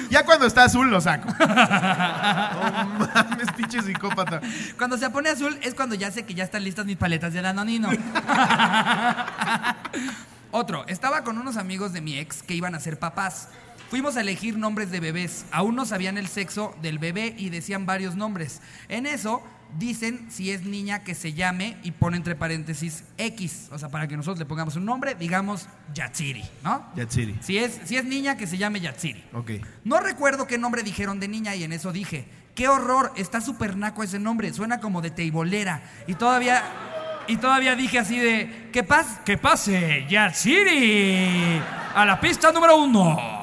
Ya 0.09 0.25
cuando 0.25 0.45
está 0.45 0.63
azul 0.63 0.89
lo 0.89 1.01
saco. 1.01 1.29
No 1.37 3.07
mames, 3.13 3.51
pinche 3.55 3.81
psicópata. 3.81 4.41
Cuando 4.77 4.97
se 4.97 5.09
pone 5.09 5.29
azul 5.29 5.57
es 5.61 5.73
cuando 5.73 5.95
ya 5.95 6.11
sé 6.11 6.23
que 6.23 6.33
ya 6.33 6.43
están 6.43 6.63
listas 6.63 6.85
mis 6.85 6.97
paletas 6.97 7.33
de 7.33 7.41
danonino. 7.41 7.89
Otro, 10.51 10.85
estaba 10.87 11.23
con 11.23 11.37
unos 11.37 11.57
amigos 11.57 11.93
de 11.93 12.01
mi 12.01 12.17
ex 12.17 12.43
que 12.43 12.53
iban 12.53 12.75
a 12.75 12.79
ser 12.79 12.99
papás. 12.99 13.49
Fuimos 13.89 14.17
a 14.17 14.21
elegir 14.21 14.57
nombres 14.57 14.91
de 14.91 14.99
bebés. 14.99 15.45
Aún 15.51 15.75
no 15.75 15.85
sabían 15.85 16.17
el 16.17 16.27
sexo 16.27 16.75
del 16.81 16.99
bebé 16.99 17.35
y 17.37 17.49
decían 17.49 17.85
varios 17.85 18.15
nombres. 18.15 18.61
En 18.89 19.05
eso 19.05 19.43
dicen 19.77 20.27
si 20.29 20.51
es 20.51 20.63
niña 20.63 21.03
que 21.03 21.15
se 21.15 21.33
llame 21.33 21.77
y 21.83 21.91
pone 21.91 22.17
entre 22.17 22.35
paréntesis 22.35 23.03
X. 23.17 23.69
O 23.71 23.77
sea, 23.77 23.89
para 23.89 24.07
que 24.07 24.17
nosotros 24.17 24.39
le 24.39 24.45
pongamos 24.45 24.75
un 24.75 24.85
nombre, 24.85 25.15
digamos 25.15 25.67
Yatsiri, 25.93 26.43
¿no? 26.63 26.85
Yatsiri. 26.95 27.37
Si 27.41 27.57
es, 27.57 27.79
si 27.85 27.97
es 27.97 28.05
niña 28.05 28.37
que 28.37 28.47
se 28.47 28.57
llame 28.57 28.79
Yatsiri. 28.79 29.23
Ok. 29.33 29.51
No 29.83 29.99
recuerdo 29.99 30.47
qué 30.47 30.57
nombre 30.57 30.83
dijeron 30.83 31.19
de 31.19 31.27
niña 31.27 31.55
y 31.55 31.63
en 31.63 31.73
eso 31.73 31.91
dije, 31.91 32.27
qué 32.55 32.67
horror, 32.67 33.13
está 33.15 33.39
súper 33.39 33.77
naco 33.77 34.03
ese 34.03 34.19
nombre, 34.19 34.51
suena 34.53 34.79
como 34.79 35.01
de 35.01 35.11
teibolera. 35.11 35.83
Y 36.07 36.15
todavía, 36.15 36.63
y 37.27 37.37
todavía 37.37 37.75
dije 37.75 37.99
así 37.99 38.17
de, 38.17 38.69
¿qué 38.73 38.83
pasa? 38.83 39.23
¡Que 39.23 39.37
pase, 39.37 40.05
Yatsiri! 40.09 41.61
A 41.95 42.05
la 42.05 42.19
pista 42.19 42.51
número 42.51 42.77
uno. 42.77 43.37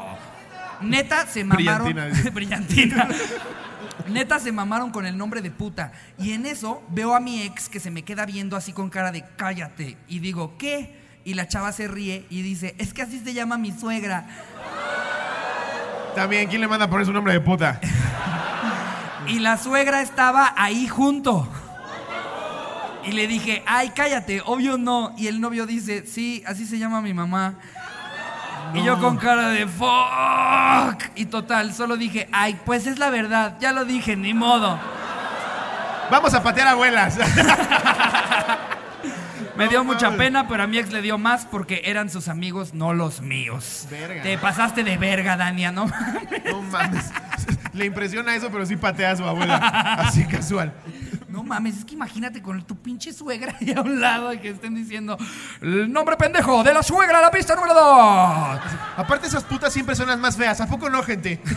Neta 0.80 1.26
se 1.26 1.44
mamaron. 1.44 1.92
Brillantina. 1.92 2.30
Brillantina. 2.34 3.08
Neta 4.08 4.38
se 4.38 4.52
mamaron 4.52 4.90
con 4.90 5.06
el 5.06 5.16
nombre 5.16 5.40
de 5.42 5.50
puta. 5.50 5.92
Y 6.18 6.32
en 6.32 6.46
eso 6.46 6.82
veo 6.90 7.14
a 7.14 7.20
mi 7.20 7.42
ex 7.42 7.68
que 7.68 7.80
se 7.80 7.90
me 7.90 8.02
queda 8.02 8.26
viendo 8.26 8.56
así 8.56 8.72
con 8.72 8.90
cara 8.90 9.12
de 9.12 9.24
cállate. 9.36 9.96
Y 10.08 10.18
digo, 10.18 10.56
¿qué? 10.58 11.02
Y 11.24 11.34
la 11.34 11.48
chava 11.48 11.72
se 11.72 11.88
ríe 11.88 12.26
y 12.28 12.42
dice, 12.42 12.74
es 12.78 12.92
que 12.92 13.02
así 13.02 13.18
se 13.18 13.32
llama 13.32 13.56
mi 13.56 13.72
suegra. 13.72 14.26
También, 16.14 16.48
¿quién 16.48 16.60
le 16.60 16.68
manda 16.68 16.84
a 16.84 16.90
poner 16.90 17.06
su 17.06 17.12
nombre 17.12 17.32
de 17.32 17.40
puta? 17.40 17.80
Y 19.26 19.38
la 19.38 19.56
suegra 19.56 20.02
estaba 20.02 20.52
ahí 20.54 20.86
junto. 20.86 21.48
Y 23.06 23.12
le 23.12 23.26
dije, 23.26 23.62
ay, 23.66 23.90
cállate, 23.94 24.42
obvio 24.44 24.76
no. 24.76 25.14
Y 25.16 25.28
el 25.28 25.40
novio 25.40 25.66
dice, 25.66 26.06
sí, 26.06 26.42
así 26.46 26.66
se 26.66 26.78
llama 26.78 27.00
mi 27.00 27.14
mamá. 27.14 27.58
Y 28.72 28.82
yo 28.82 28.98
con 28.98 29.16
cara 29.16 29.50
de 29.50 29.66
fuck. 29.66 31.02
Y 31.14 31.26
total, 31.26 31.74
solo 31.74 31.96
dije, 31.96 32.28
ay, 32.32 32.58
pues 32.64 32.86
es 32.86 32.98
la 32.98 33.10
verdad, 33.10 33.56
ya 33.60 33.72
lo 33.72 33.84
dije, 33.84 34.16
ni 34.16 34.32
modo. 34.34 34.78
Vamos 36.10 36.34
a 36.34 36.42
patear 36.42 36.68
abuelas. 36.68 37.18
Me 39.56 39.68
dio 39.68 39.84
mucha 39.84 40.10
pena, 40.16 40.48
pero 40.48 40.64
a 40.64 40.66
mi 40.66 40.78
ex 40.78 40.90
le 40.90 41.00
dio 41.00 41.16
más 41.16 41.46
porque 41.46 41.82
eran 41.84 42.10
sus 42.10 42.26
amigos, 42.26 42.74
no 42.74 42.92
los 42.92 43.20
míos. 43.20 43.86
Verga. 43.88 44.22
Te 44.22 44.36
pasaste 44.36 44.82
de 44.82 44.96
verga, 44.96 45.36
Dania, 45.36 45.70
¿no? 45.70 45.86
No 46.50 46.62
mames. 46.62 47.12
Le 47.72 47.86
impresiona 47.86 48.34
eso, 48.34 48.50
pero 48.50 48.66
sí 48.66 48.76
patea 48.76 49.12
a 49.12 49.16
su 49.16 49.24
abuela. 49.24 49.56
Así 49.98 50.24
casual. 50.26 50.72
No 51.34 51.42
mames, 51.42 51.78
es 51.78 51.84
que 51.84 51.94
imagínate 51.94 52.40
con 52.40 52.62
tu 52.62 52.76
pinche 52.76 53.12
suegra 53.12 53.56
ahí 53.60 53.72
a 53.72 53.80
un 53.80 54.00
lado 54.00 54.32
y 54.32 54.38
que 54.38 54.50
estén 54.50 54.72
diciendo 54.72 55.18
el 55.60 55.92
nombre 55.92 56.16
pendejo 56.16 56.62
de 56.62 56.72
la 56.72 56.80
suegra 56.80 57.18
a 57.18 57.22
la 57.22 57.30
pista 57.32 57.56
número 57.56 57.74
dos. 57.74 58.60
Aparte, 58.96 59.26
esas 59.26 59.42
putas 59.42 59.72
siempre 59.72 59.96
son 59.96 60.06
las 60.06 60.18
más 60.20 60.36
feas. 60.36 60.60
¿A 60.60 60.68
poco 60.68 60.88
no, 60.88 61.02
gente? 61.02 61.40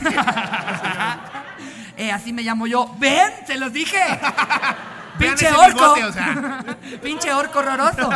Eh, 2.00 2.12
así 2.12 2.32
me 2.32 2.44
llamo 2.44 2.68
yo. 2.68 2.96
¡Ven! 3.00 3.32
¡Se 3.48 3.58
los 3.58 3.74
dije! 3.74 3.98
¡Pinche 5.18 5.50
orco! 5.52 5.96
bigote, 5.96 6.04
o 6.06 6.14
sea. 6.14 6.78
¡Pinche 7.02 7.34
orco 7.34 7.58
horroroso! 7.58 8.08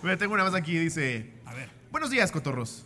Mira, 0.00 0.16
tengo 0.16 0.34
una 0.34 0.44
más 0.44 0.54
aquí, 0.54 0.78
dice. 0.78 1.34
Buenos 1.90 2.10
días, 2.10 2.30
cotorros. 2.30 2.84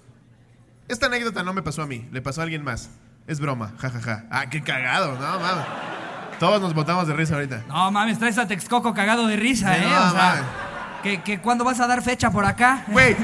Esta 0.89 1.07
anécdota 1.07 1.43
no 1.43 1.53
me 1.53 1.61
pasó 1.61 1.83
a 1.83 1.87
mí, 1.87 2.09
le 2.11 2.23
pasó 2.23 2.41
a 2.41 2.45
alguien 2.45 2.65
más. 2.65 2.89
Es 3.27 3.39
broma, 3.39 3.75
jajaja. 3.79 4.25
Ah, 4.31 4.49
qué 4.49 4.63
cagado, 4.63 5.13
no 5.13 5.41
mames. 5.41 5.92
Todos 6.43 6.61
nos 6.61 6.75
botamos 6.75 7.07
de 7.07 7.15
risa 7.15 7.35
ahorita. 7.35 7.63
No 7.69 7.93
mames, 7.93 8.19
traes 8.19 8.37
a 8.37 8.49
Texcoco 8.49 8.93
cagado 8.93 9.29
de 9.29 9.37
risa, 9.37 9.77
¿eh? 9.77 9.87
no, 9.89 10.09
o 10.09 10.11
sea, 10.11 10.43
que, 11.01 11.23
que 11.23 11.39
¿cuándo 11.39 11.63
vas 11.63 11.79
a 11.79 11.87
dar 11.87 12.03
fecha 12.03 12.33
por 12.33 12.45
acá? 12.45 12.83
Güey, 12.89 13.17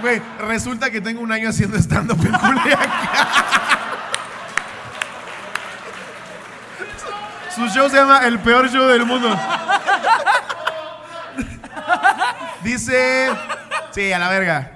güey, 0.00 0.22
resulta 0.38 0.88
que 0.88 1.00
tengo 1.00 1.20
un 1.20 1.32
año 1.32 1.48
haciendo 1.48 1.76
stand-up 1.76 2.24
en 2.24 2.32
Culiacán. 2.32 2.90
Su 7.56 7.66
show 7.70 7.90
se 7.90 7.96
llama 7.96 8.18
El 8.18 8.38
Peor 8.38 8.70
Show 8.70 8.86
del 8.86 9.04
Mundo. 9.04 9.36
Dice... 12.62 13.32
Sí, 13.90 14.12
a 14.12 14.18
la 14.20 14.28
verga. 14.28 14.70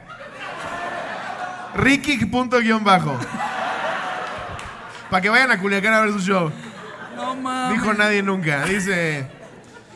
Ricky 1.76 2.24
punto 2.26 2.58
guion 2.58 2.82
bajo. 2.82 3.16
Para 5.08 5.20
que 5.20 5.28
vayan 5.28 5.52
a 5.52 5.60
Culiacán 5.60 5.94
a 5.94 6.00
ver 6.00 6.10
su 6.10 6.18
show. 6.18 6.50
No 7.18 7.34
mames. 7.36 7.78
Dijo 7.80 7.92
nadie 7.94 8.22
nunca. 8.22 8.64
Dice. 8.64 9.26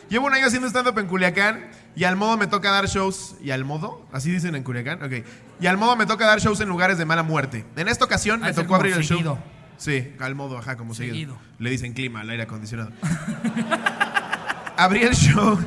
Llevo 0.08 0.26
un 0.26 0.34
año 0.34 0.46
haciendo 0.46 0.68
stand-up 0.68 0.98
en 0.98 1.06
Culiacán 1.06 1.70
y 1.96 2.04
al 2.04 2.16
modo 2.16 2.36
me 2.36 2.46
toca 2.46 2.70
dar 2.70 2.86
shows. 2.86 3.36
¿Y 3.42 3.50
al 3.50 3.64
modo? 3.64 4.06
¿Así 4.12 4.30
dicen 4.30 4.54
en 4.54 4.62
Culiacán? 4.62 5.02
Ok. 5.02 5.24
Y 5.60 5.66
al 5.66 5.78
modo 5.78 5.96
me 5.96 6.04
toca 6.06 6.26
dar 6.26 6.40
shows 6.40 6.60
en 6.60 6.68
lugares 6.68 6.98
de 6.98 7.04
mala 7.06 7.22
muerte. 7.22 7.64
En 7.76 7.88
esta 7.88 8.04
ocasión 8.04 8.40
me 8.40 8.52
tocó 8.52 8.74
abrir 8.74 8.94
el 8.94 9.04
seguido. 9.04 9.36
show. 9.36 9.44
Sí, 9.78 10.12
al 10.20 10.34
modo, 10.34 10.58
ajá, 10.58 10.76
como 10.76 10.94
seguido. 10.94 11.14
Seguido. 11.14 11.38
Le 11.58 11.70
dicen 11.70 11.92
clima 11.94 12.20
al 12.20 12.30
aire 12.30 12.42
acondicionado. 12.42 12.90
Abrí 14.76 15.02
el 15.02 15.14
show 15.14 15.58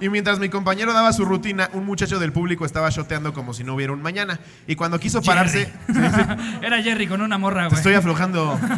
y 0.00 0.08
mientras 0.08 0.38
mi 0.38 0.48
compañero 0.48 0.92
daba 0.92 1.12
su 1.12 1.24
rutina, 1.24 1.68
un 1.74 1.84
muchacho 1.84 2.18
del 2.18 2.32
público 2.32 2.64
estaba 2.64 2.88
shoteando 2.90 3.32
como 3.34 3.52
si 3.52 3.64
no 3.64 3.74
hubiera 3.74 3.92
un 3.92 4.00
mañana. 4.02 4.40
Y 4.66 4.74
cuando 4.76 4.98
quiso 4.98 5.20
pararse. 5.22 5.70
Era 6.62 6.82
Jerry 6.82 7.06
con 7.06 7.20
una 7.20 7.36
morra, 7.38 7.64
Te 7.64 7.68
güey. 7.68 7.78
estoy 7.78 7.94
aflojando. 7.94 8.58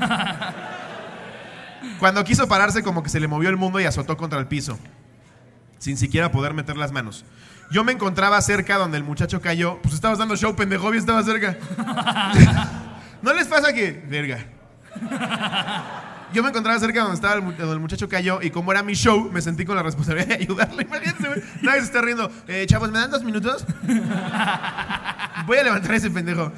Cuando 1.98 2.24
quiso 2.24 2.48
pararse, 2.48 2.82
como 2.82 3.02
que 3.02 3.10
se 3.10 3.20
le 3.20 3.28
movió 3.28 3.48
el 3.48 3.56
mundo 3.56 3.80
y 3.80 3.84
azotó 3.84 4.16
contra 4.16 4.38
el 4.38 4.46
piso, 4.46 4.78
sin 5.78 5.96
siquiera 5.96 6.32
poder 6.32 6.54
meter 6.54 6.76
las 6.76 6.92
manos. 6.92 7.24
Yo 7.70 7.84
me 7.84 7.92
encontraba 7.92 8.40
cerca 8.42 8.76
donde 8.76 8.98
el 8.98 9.04
muchacho 9.04 9.40
cayó. 9.40 9.78
Pues 9.82 9.94
estabas 9.94 10.18
dando 10.18 10.36
show, 10.36 10.54
pendejo, 10.54 10.92
y 10.94 10.98
estaba 10.98 11.22
cerca. 11.22 11.56
¿No 13.22 13.32
les 13.32 13.46
pasa 13.46 13.72
que.? 13.72 13.92
Verga. 14.08 14.44
Yo 16.32 16.42
me 16.42 16.48
encontraba 16.48 16.78
cerca 16.78 17.00
donde 17.00 17.14
estaba 17.14 17.34
el, 17.34 17.42
donde 17.42 17.72
el 17.72 17.80
muchacho 17.80 18.08
cayó 18.08 18.40
y 18.40 18.50
como 18.50 18.72
era 18.72 18.82
mi 18.82 18.94
show, 18.94 19.30
me 19.30 19.42
sentí 19.42 19.64
con 19.64 19.76
la 19.76 19.82
responsabilidad 19.82 20.28
de 20.28 20.44
ayudarle. 20.44 20.82
Imagínense, 20.84 21.28
güey. 21.28 21.42
Nadie 21.60 21.80
se 21.80 21.86
está 21.86 22.00
riendo. 22.00 22.30
Eh, 22.48 22.64
chavos, 22.66 22.90
¿me 22.90 22.98
dan 22.98 23.10
dos 23.10 23.22
minutos? 23.22 23.66
Voy 25.46 25.58
a 25.58 25.62
levantar 25.62 25.92
a 25.92 25.96
ese 25.96 26.10
pendejo. 26.10 26.50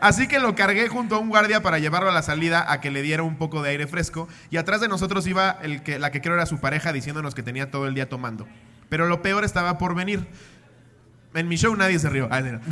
Así 0.00 0.26
que 0.28 0.38
lo 0.40 0.54
cargué 0.54 0.88
junto 0.88 1.16
a 1.16 1.18
un 1.18 1.28
guardia 1.28 1.62
para 1.62 1.78
llevarlo 1.78 2.08
a 2.10 2.12
la 2.12 2.22
salida 2.22 2.64
a 2.72 2.80
que 2.80 2.90
le 2.90 3.02
diera 3.02 3.22
un 3.22 3.36
poco 3.36 3.62
de 3.62 3.70
aire 3.70 3.86
fresco. 3.86 4.28
Y 4.50 4.56
atrás 4.56 4.80
de 4.80 4.88
nosotros 4.88 5.26
iba 5.26 5.58
el 5.62 5.82
que, 5.82 5.98
la 5.98 6.10
que 6.10 6.20
creo 6.20 6.34
era 6.34 6.46
su 6.46 6.58
pareja 6.58 6.92
diciéndonos 6.92 7.34
que 7.34 7.42
tenía 7.42 7.70
todo 7.70 7.86
el 7.86 7.94
día 7.94 8.08
tomando. 8.08 8.46
Pero 8.88 9.06
lo 9.06 9.22
peor 9.22 9.44
estaba 9.44 9.76
por 9.78 9.94
venir. 9.94 10.26
En 11.34 11.46
mi 11.48 11.56
show 11.56 11.76
nadie 11.76 11.98
se 11.98 12.08
rió. 12.08 12.28
Ah, 12.30 12.40
no. 12.40 12.60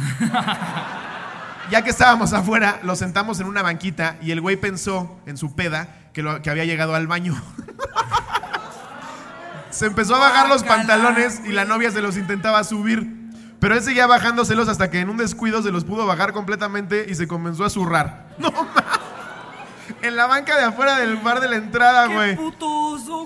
Ya 1.71 1.83
que 1.83 1.91
estábamos 1.91 2.33
afuera, 2.33 2.81
lo 2.83 2.97
sentamos 2.97 3.41
en 3.41 3.47
una 3.47 3.61
banquita 3.61 4.17
y 4.23 4.31
el 4.31 4.41
güey 4.41 4.57
pensó 4.57 5.21
en 5.27 5.37
su 5.37 5.55
peda 5.55 6.09
que, 6.15 6.23
lo- 6.23 6.41
que 6.41 6.49
había 6.49 6.65
llegado 6.65 6.95
al 6.95 7.07
baño. 7.07 7.35
se 9.71 9.85
empezó 9.85 10.15
a 10.17 10.19
bajar 10.19 10.49
los 10.49 10.65
pantalones 10.65 11.43
y 11.45 11.53
la 11.53 11.67
novia 11.67 11.91
se 11.91 12.01
los 12.01 12.17
intentaba 12.17 12.65
subir. 12.65 13.18
Pero 13.61 13.75
él 13.75 13.83
seguía 13.83 14.07
bajándoselos 14.07 14.69
hasta 14.69 14.91
que 14.91 15.01
en 15.01 15.11
un 15.11 15.17
descuido 15.17 15.63
se 15.63 15.73
los 15.73 15.85
pudo 15.85 16.07
bajar 16.07 16.33
completamente 16.33 17.07
y 17.09 17.15
se 17.15 17.27
comenzó 17.27 17.65
a 17.65 17.71
zurrar. 17.71 18.27
No 18.39 18.51
mames. 18.53 18.73
En 20.03 20.17
la 20.17 20.27
banca 20.27 20.57
de 20.57 20.65
afuera 20.65 20.97
del 20.97 21.17
bar 21.17 21.41
de 21.41 21.49
la 21.49 21.57
entrada, 21.57 22.07
¡Qué 22.07 22.15
güey. 22.15 22.39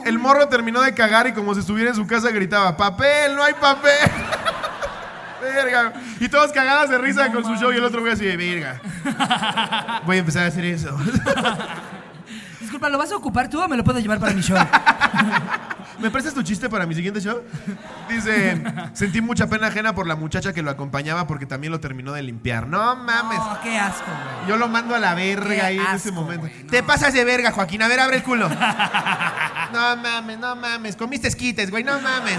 El 0.06 0.18
morro 0.18 0.48
terminó 0.48 0.80
de 0.80 0.94
cagar 0.94 1.26
y 1.26 1.32
como 1.32 1.52
si 1.54 1.60
estuviera 1.60 1.90
en 1.90 1.96
su 1.96 2.06
casa 2.06 2.30
gritaba, 2.30 2.76
papel, 2.76 3.34
no 3.36 3.42
hay 3.42 3.52
papel. 3.54 3.92
Verga. 5.42 5.92
Y 6.20 6.28
todos 6.28 6.52
cagadas 6.52 6.88
de 6.88 6.98
risa 6.98 7.28
No 7.28 7.34
con 7.34 7.44
su 7.44 7.60
show 7.60 7.72
y 7.72 7.76
el 7.76 7.84
otro 7.84 8.00
güey 8.00 8.12
así 8.12 8.24
de 8.24 8.36
verga. 8.36 8.80
Voy 10.06 10.16
a 10.16 10.20
empezar 10.20 10.44
a 10.44 10.46
hacer 10.46 10.64
eso. 10.64 10.96
Disculpa, 12.60 12.88
¿lo 12.88 12.96
vas 12.96 13.10
a 13.10 13.16
ocupar 13.16 13.48
tú 13.48 13.60
o 13.60 13.68
me 13.68 13.76
lo 13.76 13.82
puedo 13.84 13.98
llevar 13.98 14.20
para 14.20 14.32
mi 14.32 14.40
show? 14.40 14.56
¿Me 15.98 16.10
prestas 16.10 16.34
tu 16.34 16.42
chiste 16.42 16.68
para 16.68 16.86
mi 16.86 16.94
siguiente 16.94 17.20
show? 17.20 17.42
Dice, 18.08 18.62
sentí 18.92 19.20
mucha 19.20 19.46
pena 19.46 19.68
ajena 19.68 19.94
por 19.94 20.06
la 20.06 20.16
muchacha 20.16 20.52
que 20.52 20.62
lo 20.62 20.70
acompañaba 20.70 21.26
porque 21.26 21.46
también 21.46 21.72
lo 21.72 21.80
terminó 21.80 22.12
de 22.12 22.22
limpiar. 22.22 22.66
No 22.66 22.96
mames. 22.96 23.38
No, 23.38 23.60
qué 23.62 23.78
asco, 23.78 24.06
güey. 24.06 24.48
Yo 24.48 24.56
lo 24.56 24.68
mando 24.68 24.94
a 24.94 24.98
la 24.98 25.14
verga 25.14 25.66
ahí 25.66 25.78
en 25.78 25.94
ese 25.94 26.12
momento. 26.12 26.46
güey, 26.46 26.64
no. 26.64 26.70
Te 26.70 26.82
pasas 26.82 27.12
de 27.12 27.24
verga, 27.24 27.52
Joaquín. 27.52 27.82
A 27.82 27.88
ver, 27.88 28.00
abre 28.00 28.16
el 28.16 28.22
culo. 28.22 28.48
no 28.48 29.96
mames, 29.96 30.38
no 30.38 30.56
mames. 30.56 30.96
Comiste 30.96 31.28
esquites, 31.28 31.70
güey. 31.70 31.84
No 31.84 32.00
mames. 32.00 32.38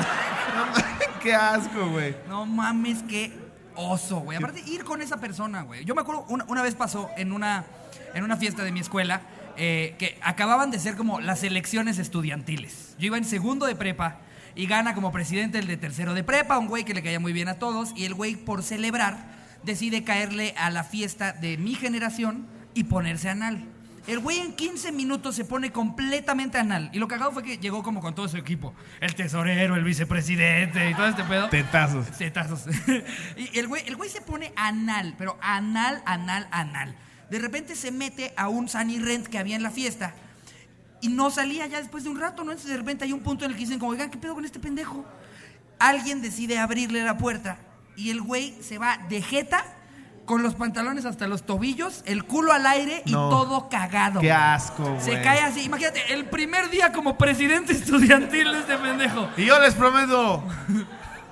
No 0.56 0.66
mames. 0.66 0.84
Qué 1.22 1.34
asco, 1.34 1.90
güey. 1.90 2.16
No 2.28 2.46
mames, 2.46 3.04
qué 3.04 3.32
oso, 3.76 4.20
güey. 4.20 4.38
Aparte, 4.38 4.62
ir 4.68 4.84
con 4.84 5.02
esa 5.02 5.18
persona, 5.18 5.62
güey. 5.62 5.86
Yo 5.86 5.96
me 5.96 6.02
acuerdo, 6.02 6.26
una, 6.28 6.44
una 6.46 6.62
vez 6.62 6.76
pasó 6.76 7.10
en 7.18 7.32
una, 7.32 7.64
en 8.14 8.24
una 8.24 8.36
fiesta 8.38 8.64
de 8.64 8.72
mi 8.72 8.82
escuela 8.82 9.22
eh, 9.58 9.96
que 9.98 10.18
acababan 10.22 10.72
de 10.72 10.80
ser 10.80 10.96
como 10.96 11.20
las 11.20 11.44
elecciones 11.44 12.00
estudiantiles. 12.00 12.96
Yo 13.00 13.08
iba 13.08 13.18
en 13.18 13.26
segundo 13.26 13.66
de 13.66 13.76
prepa 13.76 14.20
y 14.56 14.68
gana 14.68 14.94
como 14.94 15.12
presidente 15.12 15.60
el 15.60 15.68
de 15.68 15.78
tercero 15.78 16.14
de 16.14 16.24
prepa, 16.24 16.58
un 16.58 16.68
güey 16.68 16.84
que 16.84 16.94
le 16.94 17.04
caía 17.04 17.20
muy 17.20 17.34
bien 17.34 17.48
a 17.48 17.56
todos, 17.56 17.94
y 17.96 18.06
el 18.06 18.14
güey 18.14 18.36
por 18.36 18.64
celebrar 18.64 19.34
decide 19.64 20.04
caerle 20.04 20.54
a 20.58 20.70
la 20.70 20.84
fiesta 20.84 21.34
de 21.34 21.58
mi 21.58 21.76
generación 21.76 22.48
y 22.74 22.86
ponerse 22.86 23.30
anal. 23.30 23.66
El 24.06 24.20
güey 24.20 24.40
en 24.40 24.54
15 24.54 24.92
minutos 24.92 25.36
se 25.36 25.46
pone 25.46 25.72
completamente 25.72 26.58
anal. 26.58 26.90
Y 26.92 27.00
lo 27.00 27.08
cagado 27.08 27.32
fue 27.32 27.42
que 27.42 27.58
llegó 27.58 27.84
como 27.84 28.02
con 28.02 28.14
todo 28.14 28.28
su 28.28 28.36
equipo. 28.36 28.74
El 29.00 29.16
tesorero, 29.16 29.78
el 29.78 29.84
vicepresidente 29.86 30.90
y 30.90 30.94
todo 30.94 31.08
este 31.08 31.24
pedo. 31.24 31.48
Tetazos. 31.48 32.12
Tetazos. 32.12 32.66
y 33.38 33.58
el 33.58 33.68
güey, 33.68 33.84
el 33.88 33.96
güey 33.96 34.10
se 34.10 34.20
pone 34.20 34.52
anal, 34.58 35.16
pero 35.18 35.38
anal, 35.42 36.04
anal, 36.06 36.50
anal. 36.52 36.96
De 37.30 37.40
repente 37.40 37.76
se 37.76 37.92
mete 37.92 38.34
a 38.38 38.48
un 38.50 38.70
Sunny 38.70 39.00
Rent 39.00 39.28
que 39.28 39.40
había 39.40 39.56
en 39.56 39.64
la 39.64 39.72
fiesta 39.72 40.14
y 41.02 41.10
no 41.10 41.32
salía 41.32 41.66
ya 41.68 41.80
después 41.80 42.04
de 42.04 42.10
un 42.10 42.20
rato, 42.20 42.44
¿no? 42.44 42.52
Entonces 42.52 42.72
de 42.72 42.78
repente 42.78 43.06
hay 43.06 43.14
un 43.14 43.22
punto 43.22 43.44
en 43.46 43.52
el 43.52 43.58
que 43.58 43.64
dicen 43.64 43.80
como, 43.80 43.92
oigan, 43.92 44.10
¿qué 44.10 44.18
pedo 44.18 44.36
con 44.36 44.46
este 44.46 44.60
pendejo? 44.60 45.04
Alguien 45.80 46.22
decide 46.22 46.60
abrirle 46.60 47.04
la 47.04 47.18
puerta 47.18 47.58
y 47.96 48.10
el 48.10 48.22
güey 48.22 48.56
se 48.62 48.78
va 48.78 48.98
de 49.10 49.22
jeta 49.22 49.66
con 50.26 50.42
los 50.42 50.56
pantalones 50.56 51.04
hasta 51.04 51.28
los 51.28 51.46
tobillos, 51.46 52.02
el 52.06 52.24
culo 52.24 52.54
al 52.54 52.66
aire 52.66 53.02
y 53.06 53.12
No. 53.12 53.28
todo 53.30 53.68
cagado. 53.68 54.22
Qué 54.22 54.32
asco, 54.32 54.84
güey. 54.84 55.02
Se 55.02 55.22
cae 55.22 55.42
así. 55.42 55.64
Imagínate, 55.64 56.14
el 56.14 56.26
primer 56.30 56.70
día 56.70 56.94
como 56.94 57.18
presidente 57.18 57.74
estudiantil 57.74 58.52
de 58.54 58.60
este 58.60 58.78
pendejo. 58.78 59.28
Y 59.36 59.46
yo 59.46 59.60
les 59.60 59.74
prometo. 59.76 60.42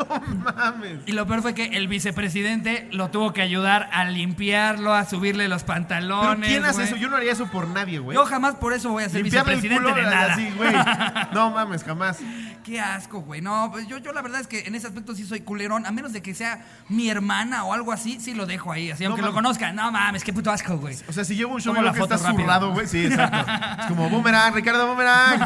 No 0.09 0.53
mames. 0.53 0.99
Y 1.05 1.11
lo 1.11 1.25
peor 1.27 1.41
fue 1.41 1.53
que 1.53 1.65
el 1.77 1.87
vicepresidente 1.87 2.87
lo 2.91 3.09
tuvo 3.09 3.33
que 3.33 3.41
ayudar 3.41 3.89
a 3.91 4.05
limpiarlo, 4.05 4.93
a 4.93 5.05
subirle 5.05 5.47
los 5.47 5.63
¿Pero 5.63 5.73
pantalones. 5.75 6.47
quién 6.49 6.63
hace 6.65 6.75
güey. 6.75 6.87
eso? 6.87 6.95
Yo 6.97 7.09
no 7.09 7.17
haría 7.17 7.31
eso 7.31 7.47
por 7.47 7.67
nadie, 7.67 7.99
güey. 7.99 8.15
Yo 8.15 8.25
jamás 8.25 8.55
por 8.55 8.73
eso 8.73 8.89
voy 8.89 9.03
a 9.03 9.09
ser 9.09 9.21
Limpiarle 9.23 9.53
el 9.53 9.61
vicepresidente 9.61 9.91
culo 9.91 10.03
de 10.09 10.15
nada. 10.15 10.33
así, 10.33 10.49
güey. 10.57 10.71
No 11.33 11.51
mames, 11.51 11.83
jamás. 11.83 12.19
Qué 12.63 12.79
asco, 12.79 13.21
güey. 13.21 13.41
No, 13.41 13.69
pues 13.71 13.87
yo, 13.87 13.97
yo 13.97 14.13
la 14.13 14.21
verdad 14.21 14.39
es 14.39 14.45
que 14.47 14.59
en 14.67 14.75
ese 14.75 14.85
aspecto 14.85 15.15
sí 15.15 15.25
soy 15.25 15.41
culerón. 15.41 15.85
A 15.87 15.91
menos 15.91 16.13
de 16.13 16.21
que 16.21 16.35
sea 16.35 16.63
mi 16.89 17.09
hermana 17.09 17.63
o 17.63 17.73
algo 17.73 17.91
así, 17.91 18.19
sí 18.19 18.35
lo 18.35 18.45
dejo 18.45 18.71
ahí. 18.71 18.91
Así, 18.91 19.03
No 19.03 19.09
aunque 19.09 19.23
lo 19.23 19.31
mames. 19.31 19.41
conozca. 19.43 19.73
No 19.73 19.91
mames, 19.91 20.23
qué 20.23 20.31
puto 20.31 20.51
asco, 20.51 20.77
güey. 20.77 20.95
O 21.09 21.11
sea, 21.11 21.25
si 21.25 21.35
llevo 21.35 21.55
un 21.55 21.61
show 21.61 21.73
la 21.73 21.91
que 21.91 21.99
foto 21.99 22.13
está 22.15 22.31
zurrado, 22.31 22.71
güey. 22.71 22.85
Sí, 22.87 23.05
exacto. 23.07 23.51
Es 23.81 23.85
como 23.87 24.09
boomerang, 24.09 24.53
Ricardo 24.53 24.85
Boomerang. 24.87 25.39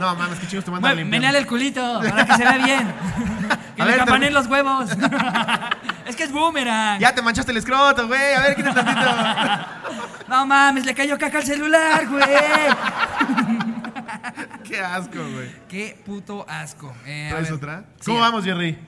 No 0.00 0.14
mames, 0.16 0.38
qué 0.38 0.46
chingos 0.48 0.64
te 0.66 0.70
mandan 0.70 0.96
limpiar. 0.96 1.10
meneale 1.20 1.38
el 1.38 1.46
culito 1.46 2.00
para 2.06 2.26
que 2.26 2.34
se 2.34 2.42
vea 2.44 2.58
bien. 2.58 2.92
que 3.76 3.82
A 3.82 3.84
le 3.86 3.92
ver, 3.96 4.04
te- 4.04 4.30
los 4.30 4.46
huevos. 4.46 4.90
es 6.06 6.14
que 6.16 6.24
es 6.24 6.32
boomerang. 6.32 7.00
Ya 7.00 7.14
te 7.14 7.22
manchaste 7.22 7.52
el 7.52 7.56
escroto, 7.58 8.06
güey. 8.06 8.34
A 8.34 8.40
ver, 8.42 8.56
quítate 8.56 8.82
tantito. 8.82 9.10
No 10.28 10.46
mames, 10.46 10.86
le 10.86 10.94
cayó 10.94 11.18
caca 11.18 11.38
al 11.38 11.44
celular, 11.44 12.06
güey. 12.06 12.22
Qué 14.64 14.80
asco, 14.80 15.18
güey. 15.18 15.50
Qué 15.68 16.00
puto 16.04 16.44
asco. 16.48 16.94
Eh, 17.06 17.26
a 17.28 17.30
¿Traes 17.30 17.44
ver. 17.44 17.52
otra? 17.54 17.84
¿Cómo 18.04 18.20
vamos, 18.20 18.44
Jerry? 18.44 18.78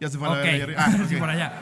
Ya 0.00 0.08
se 0.08 0.18
fue 0.18 0.26
a 0.28 0.30
la 0.32 0.36
Ok, 0.38 0.42
verga, 0.44 0.58
Jerry. 0.58 0.74
Ah, 0.78 0.90
ok. 1.14 1.18
por 1.18 1.30
allá. 1.30 1.52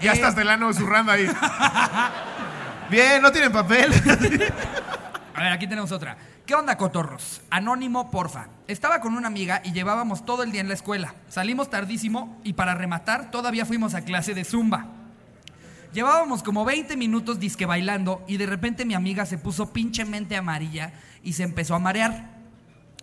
Ya 0.00 0.12
Eh, 0.12 0.14
estás 0.14 0.34
delano 0.36 0.72
zurrando 0.72 1.12
ahí. 1.12 1.26
Bien, 2.90 3.22
no 3.22 3.32
tienen 3.32 3.52
papel. 3.52 3.92
A 5.34 5.42
ver, 5.42 5.52
aquí 5.52 5.66
tenemos 5.66 5.90
otra. 5.92 6.16
¿Qué 6.46 6.54
onda, 6.54 6.76
cotorros? 6.76 7.40
Anónimo, 7.50 8.10
porfa. 8.10 8.48
Estaba 8.68 9.00
con 9.00 9.14
una 9.16 9.28
amiga 9.28 9.62
y 9.64 9.72
llevábamos 9.72 10.24
todo 10.26 10.42
el 10.42 10.52
día 10.52 10.60
en 10.60 10.68
la 10.68 10.74
escuela. 10.74 11.14
Salimos 11.28 11.70
tardísimo 11.70 12.40
y 12.44 12.52
para 12.52 12.74
rematar 12.74 13.30
todavía 13.30 13.64
fuimos 13.64 13.94
a 13.94 14.02
clase 14.02 14.34
de 14.34 14.44
zumba. 14.44 14.86
Llevábamos 15.94 16.42
como 16.42 16.64
20 16.64 16.96
minutos 16.96 17.38
disque 17.38 17.66
bailando 17.66 18.24
y 18.26 18.36
de 18.36 18.46
repente 18.46 18.84
mi 18.84 18.94
amiga 18.94 19.26
se 19.26 19.38
puso 19.38 19.72
pinchemente 19.72 20.36
amarilla 20.36 20.92
y 21.22 21.34
se 21.34 21.44
empezó 21.44 21.76
a 21.76 21.78
marear. 21.78 22.34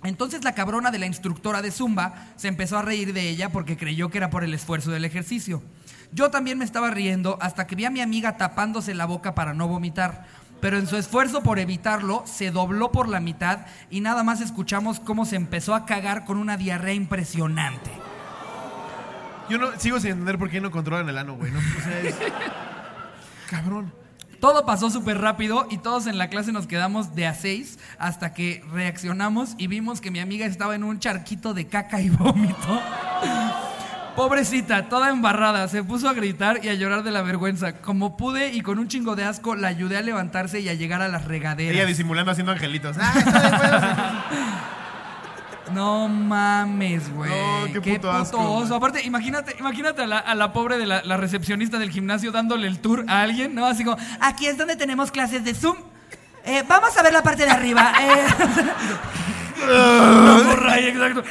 Entonces 0.04 0.44
la 0.44 0.54
cabrona 0.54 0.92
de 0.92 1.00
la 1.00 1.06
instructora 1.06 1.62
de 1.62 1.72
Zumba 1.72 2.34
se 2.36 2.50
empezó 2.50 2.78
a 2.78 2.82
reír 2.82 3.14
de 3.14 3.30
ella 3.30 3.50
porque 3.50 3.78
creyó 3.78 4.10
que 4.10 4.18
era 4.18 4.30
por 4.30 4.44
el 4.44 4.54
esfuerzo 4.54 4.92
del 4.92 5.06
ejercicio. 5.06 5.64
Yo 6.12 6.32
también 6.32 6.58
me 6.58 6.66
estaba 6.66 6.92
riendo 6.92 7.38
hasta 7.40 7.66
que 7.66 7.78
vi 7.78 7.86
a 7.86 7.90
mi 7.90 8.02
amiga 8.02 8.36
tapándose 8.36 8.94
la 8.94 9.06
boca 9.06 9.36
para 9.36 9.54
no 9.54 9.70
vomitar. 9.70 10.26
Pero 10.60 10.78
en 10.78 10.86
su 10.86 10.98
esfuerzo 10.98 11.44
por 11.44 11.60
evitarlo, 11.60 12.24
se 12.28 12.52
dobló 12.52 12.92
por 12.92 13.08
la 13.08 13.22
mitad 13.22 13.68
y 13.90 14.02
nada 14.02 14.24
más 14.24 14.42
escuchamos 14.42 15.00
cómo 15.00 15.26
se 15.26 15.38
empezó 15.38 15.76
a 15.76 15.86
cagar 15.86 16.26
con 16.26 16.38
una 16.38 16.58
diarrea 16.58 16.94
impresionante. 16.94 17.90
Yo 19.50 19.58
no, 19.58 19.80
sigo 19.80 19.98
sin 20.02 20.12
entender 20.12 20.38
por 20.38 20.50
qué 20.50 20.60
no 20.60 20.72
controlan 20.72 21.08
el 21.08 21.18
ano, 21.18 21.36
güey. 21.36 21.52
¿no? 21.52 21.60
O 21.60 21.82
sea, 21.82 22.00
es... 22.02 22.16
Cabrón. 23.52 23.94
Todo 24.40 24.66
pasó 24.66 24.90
súper 24.90 25.20
rápido 25.20 25.68
y 25.70 25.78
todos 25.78 26.08
en 26.08 26.18
la 26.18 26.30
clase 26.30 26.54
nos 26.54 26.68
quedamos 26.68 27.16
de 27.16 27.28
a 27.28 27.34
seis 27.34 27.80
hasta 28.00 28.34
que 28.34 28.64
reaccionamos 28.72 29.56
y 29.58 29.68
vimos 29.68 30.00
que 30.00 30.10
mi 30.10 30.20
amiga 30.22 30.46
estaba 30.46 30.74
en 30.74 30.86
un 30.86 31.00
charquito 31.00 31.54
de 31.54 31.68
caca 31.68 32.00
y 32.00 32.10
vómito. 32.10 32.82
Pobrecita, 34.16 34.88
toda 34.88 35.10
embarrada, 35.10 35.68
se 35.68 35.84
puso 35.84 36.08
a 36.08 36.14
gritar 36.14 36.64
y 36.64 36.70
a 36.70 36.76
llorar 36.76 37.04
de 37.04 37.12
la 37.12 37.24
vergüenza. 37.24 37.82
Como 37.82 38.16
pude 38.16 38.54
y 38.54 38.62
con 38.62 38.80
un 38.80 38.88
chingo 38.88 39.18
de 39.18 39.26
asco, 39.26 39.56
la 39.56 39.68
ayudé 39.68 39.98
a 39.98 40.02
levantarse 40.02 40.62
y 40.62 40.70
a 40.70 40.74
llegar 40.74 41.02
a 41.02 41.10
las 41.10 41.26
regaderas. 41.26 41.76
Ella 41.76 41.86
disimulando 41.86 42.32
haciendo 42.32 42.54
angelitos. 42.54 42.96
Ah. 43.02 44.78
No 45.74 46.08
mames, 46.08 47.14
güey. 47.14 47.32
No, 47.32 47.82
qué 47.82 47.94
puto 47.94 48.12
asco, 48.12 48.40
oso. 48.40 48.76
Aparte, 48.76 49.04
imagínate, 49.04 49.56
imagínate 49.60 50.04
a 50.04 50.08
la, 50.08 50.20
a 50.20 50.36
la 50.36 50.54
pobre 50.54 50.78
de 50.78 50.86
la, 50.86 51.02
la 51.04 51.18
recepcionista 51.18 51.80
del 51.80 51.92
gimnasio 51.92 52.32
dándole 52.32 52.68
el 52.68 52.80
tour 52.80 53.06
a 53.08 53.22
alguien, 53.22 53.56
¿no? 53.56 53.66
Así 53.66 53.84
como, 53.84 53.98
aquí 54.20 54.48
es 54.48 54.58
donde 54.58 54.76
tenemos 54.76 55.12
clases 55.12 55.44
de 55.44 55.54
Zoom. 55.54 55.78
Eh, 56.44 56.64
vamos 56.68 56.98
a 56.98 57.04
ver 57.04 57.14
la 57.14 57.24
parte 57.24 57.46
de 57.46 57.52
arriba. 57.52 57.94
Eh, 59.64 59.68
ahí, 60.70 60.88
exacto. 60.88 61.24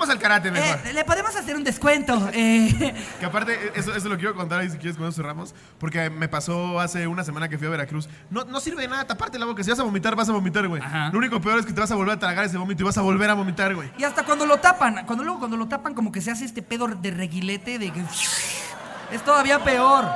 Eh, 0.00 0.02
vamos 0.02 0.10
al 0.10 0.18
karate 0.18 0.50
mejor. 0.50 0.78
Eh, 0.86 0.92
Le 0.92 1.04
podemos 1.04 1.34
hacer 1.36 1.56
un 1.56 1.64
descuento. 1.64 2.30
Eh, 2.32 2.94
Que 3.20 3.26
aparte, 3.26 3.72
eso, 3.74 3.94
eso 3.94 4.08
lo 4.08 4.16
quiero 4.16 4.34
contar 4.34 4.60
ahí 4.60 4.70
si 4.70 4.78
quieres 4.78 4.96
cuando 4.96 5.12
cerramos. 5.12 5.54
Porque 5.78 6.08
me 6.10 6.28
pasó 6.28 6.80
hace 6.80 7.06
una 7.06 7.22
semana 7.24 7.48
que 7.48 7.58
fui 7.58 7.66
a 7.66 7.70
Veracruz. 7.70 8.08
No, 8.30 8.44
no 8.44 8.60
sirve 8.60 8.82
de 8.82 8.88
nada 8.88 9.06
taparte 9.06 9.38
la 9.38 9.46
boca. 9.46 9.62
Si 9.62 9.70
vas 9.70 9.78
a 9.80 9.82
vomitar, 9.82 10.16
vas 10.16 10.28
a 10.28 10.32
vomitar, 10.32 10.66
güey. 10.68 10.82
Lo 11.12 11.18
único 11.18 11.40
peor 11.40 11.58
es 11.58 11.66
que 11.66 11.72
te 11.72 11.80
vas 11.80 11.90
a 11.90 11.94
volver 11.94 12.14
a 12.14 12.18
tragar 12.18 12.44
ese 12.44 12.56
vómito 12.56 12.82
y 12.82 12.86
vas 12.86 12.98
a 12.98 13.02
volver 13.02 13.28
a 13.30 13.34
vomitar, 13.34 13.74
güey. 13.74 13.90
y 13.98 14.04
hasta 14.04 14.24
cuando 14.24 14.46
lo 14.46 14.56
tapan, 14.58 15.04
cuando 15.06 15.24
luego 15.24 15.38
cuando 15.38 15.56
lo 15.56 15.68
tapan, 15.68 15.94
como 15.94 16.10
que 16.12 16.20
se 16.20 16.30
hace 16.30 16.44
este 16.44 16.62
pedo 16.62 16.88
de 16.88 17.10
reguilete 17.10 17.78
de 17.78 17.92
que. 17.92 18.00
Es 19.12 19.22
todavía 19.24 19.62
peor. 19.62 20.06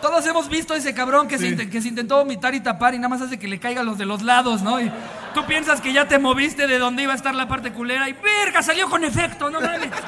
Todos 0.00 0.26
hemos 0.26 0.48
visto 0.48 0.74
a 0.74 0.76
ese 0.76 0.92
cabrón 0.94 1.28
que, 1.28 1.38
se, 1.38 1.56
Sí. 1.56 1.68
que 1.68 1.80
se 1.80 1.88
intentó 1.88 2.16
vomitar 2.16 2.54
y 2.54 2.60
tapar 2.60 2.92
y 2.94 2.98
nada 2.98 3.08
más 3.08 3.20
hace 3.22 3.38
que 3.38 3.46
le 3.46 3.60
caigan 3.60 3.86
los 3.86 3.98
de 3.98 4.04
los 4.04 4.22
lados, 4.22 4.60
¿no? 4.62 4.80
Y 4.80 4.90
tú 5.32 5.44
piensas 5.46 5.80
que 5.80 5.92
ya 5.92 6.06
te 6.08 6.18
moviste 6.18 6.66
de 6.66 6.78
donde 6.78 7.02
iba 7.04 7.12
a 7.12 7.16
estar 7.16 7.34
la 7.34 7.48
parte 7.48 7.72
culera 7.72 8.08
y 8.08 8.12
¡verga! 8.14 8.62
Salió 8.62 8.88
con 8.88 9.04
efecto, 9.04 9.50
no 9.50 9.60
mames. 9.60 9.90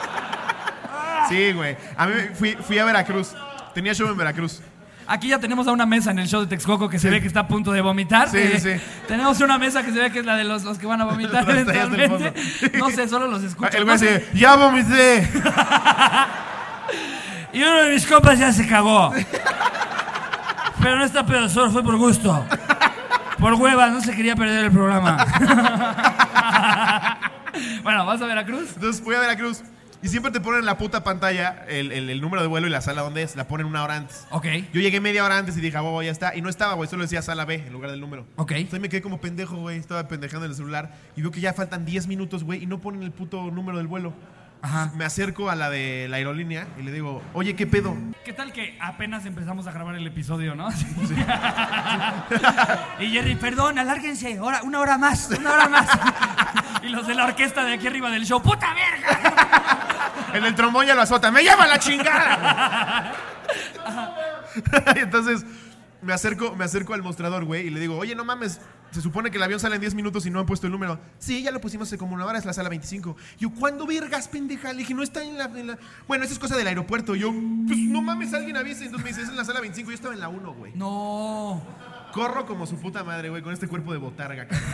Sí, 1.29 1.53
güey. 1.53 1.75
A 1.97 2.07
mí 2.07 2.13
fui, 2.35 2.53
fui 2.55 2.79
a 2.79 2.85
Veracruz. 2.85 3.33
Tenía 3.73 3.95
show 3.95 4.07
en 4.09 4.17
Veracruz. 4.17 4.61
Aquí 5.07 5.29
ya 5.29 5.39
tenemos 5.39 5.67
a 5.67 5.73
una 5.73 5.87
mesa 5.87 6.11
en 6.11 6.19
el 6.19 6.29
show 6.29 6.43
de 6.43 6.47
Texcoco 6.49 6.89
que 6.91 6.99
se 6.99 7.09
ve 7.09 7.21
que 7.23 7.27
está 7.27 7.41
a 7.41 7.49
punto 7.49 7.73
de 7.73 7.81
vomitar. 7.81 8.29
Sí, 8.29 8.37
Eh, 8.39 8.61
sí. 8.61 8.73
Tenemos 9.09 9.41
una 9.41 9.57
mesa 9.57 9.83
que 9.83 9.91
se 9.93 9.99
ve 10.01 10.11
que 10.11 10.19
es 10.19 10.27
la 10.27 10.37
de 10.37 10.45
los, 10.45 10.65
los 10.65 10.77
que 10.79 10.87
van 10.87 11.01
a 11.01 11.05
vomitar 11.07 11.45
Los 11.49 11.65
tallas 11.65 11.91
del 11.91 12.01
eventualmente. 12.01 12.41
fondo. 12.69 12.79
No 12.79 12.91
sé, 12.91 13.09
solo 13.09 13.27
los 13.27 13.43
escucho. 13.43 13.71
El 13.73 13.81
No 13.81 13.87
güey 13.87 13.99
sé. 13.99 14.19
dice, 14.19 14.31
ya 14.35 14.57
vomité. 14.57 15.29
Y 17.55 17.63
uno 17.63 17.83
de 17.85 17.91
mis 17.95 18.07
compas 18.07 18.39
ya 18.39 18.53
se 18.53 18.67
cagó. 18.67 19.13
Pero 20.83 20.97
no 20.97 21.05
está 21.05 21.25
pedo, 21.25 21.49
solo 21.49 21.71
fue 21.71 21.83
por 21.83 21.97
gusto. 21.97 22.45
Por 23.39 23.55
hueva, 23.55 23.89
no 23.91 24.01
se 24.01 24.15
quería 24.15 24.37
perder 24.37 24.67
el 24.67 24.71
programa. 24.73 25.25
Bueno, 27.85 28.05
¿vas 28.05 28.21
a 28.21 28.27
Veracruz? 28.27 28.71
Entonces 28.75 29.01
fui 29.01 29.15
a 29.15 29.21
Veracruz. 29.21 29.63
Y 30.03 30.09
siempre 30.09 30.33
te 30.33 30.41
ponen 30.41 30.61
en 30.61 30.67
la 30.67 30.77
puta 30.77 31.05
pantalla 31.05 31.65
el, 31.69 31.93
el- 31.93 32.11
el 32.11 32.21
número 32.21 32.43
de 32.43 32.49
vuelo 32.49 32.67
y 32.67 32.71
la 32.71 32.81
sala 32.81 33.03
donde 33.03 33.23
es. 33.23 33.37
La 33.37 33.47
ponen 33.47 33.67
una 33.67 33.85
hora 33.85 33.95
antes. 33.97 34.27
Ok. 34.31 34.47
Yo 34.73 34.81
llegué 34.81 35.01
media 35.01 35.25
hora 35.25 35.39
antes 35.39 35.57
y 35.57 35.61
dije, 35.61 35.77
ah, 35.77 35.81
bobo, 35.81 36.03
ya 36.03 36.11
está. 36.11 36.35
Y 36.37 36.43
no 36.43 36.49
estaba, 36.51 36.75
güey. 36.75 36.91
Solo 36.91 37.03
decía 37.05 37.23
sala 37.23 37.45
B 37.45 37.55
en 37.67 37.73
lugar 37.73 37.91
del 37.93 38.01
número. 38.01 38.27
Ok. 38.37 38.51
Entonces 38.53 38.81
me 38.81 38.89
quedé 38.89 39.03
como 39.03 39.21
pendejo, 39.21 39.57
güey. 39.57 39.79
Estaba 39.79 40.07
pendejando 40.09 40.45
en 40.47 40.51
el 40.51 40.57
celular. 40.57 40.91
Y 41.17 41.23
veo 41.23 41.31
que 41.31 41.41
ya 41.41 41.53
faltan 41.55 41.85
10 41.87 42.07
minutos, 42.09 42.43
güey. 42.45 42.63
Y 42.63 42.67
no 42.67 42.81
ponen 42.81 43.03
el 43.05 43.13
puto 43.13 43.51
número 43.51 43.79
del 43.79 43.87
vuelo. 43.87 44.13
Ajá. 44.65 44.91
Me 44.97 45.05
acerco 45.05 45.51
a 45.51 45.55
la 45.55 45.69
de 45.69 46.07
la 46.09 46.17
aerolínea 46.17 46.67
y 46.79 46.83
le 46.85 46.91
digo, 46.91 47.23
oye, 47.35 47.55
¿qué 47.55 47.67
pedo? 47.67 47.95
¿Qué 48.25 48.33
tal 48.33 48.51
que 48.51 48.79
apenas 48.81 49.27
empezamos 49.27 49.67
a 49.67 49.73
grabar 49.73 49.95
el 49.95 50.07
episodio, 50.07 50.55
no? 50.55 50.71
Y 52.99 53.11
Jerry, 53.11 53.35
perdón, 53.35 53.79
alárguense, 53.79 54.41
hora- 54.41 54.63
una 54.63 54.81
hora 54.81 54.97
más, 54.97 55.29
una 55.39 55.53
hora 55.53 55.69
más. 55.69 55.87
y 56.83 56.89
los 56.89 57.07
de 57.07 57.15
la 57.15 57.27
orquesta 57.27 57.63
de 57.63 57.75
aquí 57.75 57.87
arriba 57.87 58.11
del 58.11 58.25
show, 58.25 58.41
¡puta 58.43 58.69
verga! 58.73 60.31
El 60.33 60.43
del 60.43 60.55
trombón 60.55 60.87
ya 60.87 60.95
lo 60.95 61.03
azota. 61.03 61.31
¡Me 61.31 61.45
llama 61.45 61.67
la 61.67 61.79
chingada! 61.79 63.13
y 64.97 64.99
entonces 65.01 65.45
me 66.05 66.13
acerco, 66.13 66.55
me 66.57 66.65
acerco 66.65 66.95
al 66.95 67.03
mostrador, 67.03 67.45
güey, 67.45 67.67
y 67.67 67.71
le 67.71 67.81
digo, 67.81 67.97
oye, 67.99 68.15
no 68.15 68.25
mames, 68.25 68.61
se 68.91 69.01
supone 69.01 69.31
que 69.31 69.37
el 69.39 69.43
avión 69.43 69.59
sale 69.59 69.75
en 69.75 69.81
10 69.81 69.95
minutos 69.95 70.25
y 70.27 70.31
no 70.31 70.39
han 70.41 70.47
puesto 70.47 70.67
el 70.67 70.73
número. 70.73 71.01
Sí, 71.19 71.43
ya 71.43 71.51
lo 71.51 71.61
pusimos 71.61 71.89
hace 71.89 71.99
como 71.99 72.15
una 72.15 72.25
hora, 72.27 72.39
es 72.39 72.45
la 72.45 72.53
sala 72.53 72.69
25. 72.69 73.17
Yo, 73.39 73.51
¿cuándo 73.51 73.87
vergas, 73.87 74.29
pendeja? 74.29 74.73
Le 74.73 74.79
dije, 74.79 74.95
no 74.95 75.03
está 75.03 75.25
en 75.25 75.37
la, 75.39 75.45
en 75.47 75.67
la- 75.69 75.79
Bueno, 76.07 76.25
eso 76.25 76.33
es 76.35 76.39
cosa 76.39 76.57
del 76.57 76.67
aeropuerto. 76.69 77.15
Yo, 77.17 77.31
pues 77.33 77.79
no 77.79 78.03
mames, 78.03 78.33
alguien 78.35 78.57
avise. 78.57 78.85
Entonces 78.85 79.03
me 79.05 79.11
dice, 79.11 79.23
es 79.23 79.29
en 79.29 79.37
la 79.37 79.45
sala 79.45 79.61
25. 79.61 79.91
Yo 79.91 79.95
estaba 79.97 80.15
en 80.15 80.21
la 80.21 80.29
1, 80.29 80.53
güey. 80.55 80.73
No. 80.77 81.61
Corro 82.13 82.47
como 82.47 82.67
su 82.67 82.77
puta 82.77 83.03
madre, 83.03 83.31
güey, 83.31 83.43
con 83.43 83.53
este 83.53 83.67
cuerpo 83.67 83.93
de 83.93 83.99
botarga, 83.99 84.47
cabrón. 84.47 84.71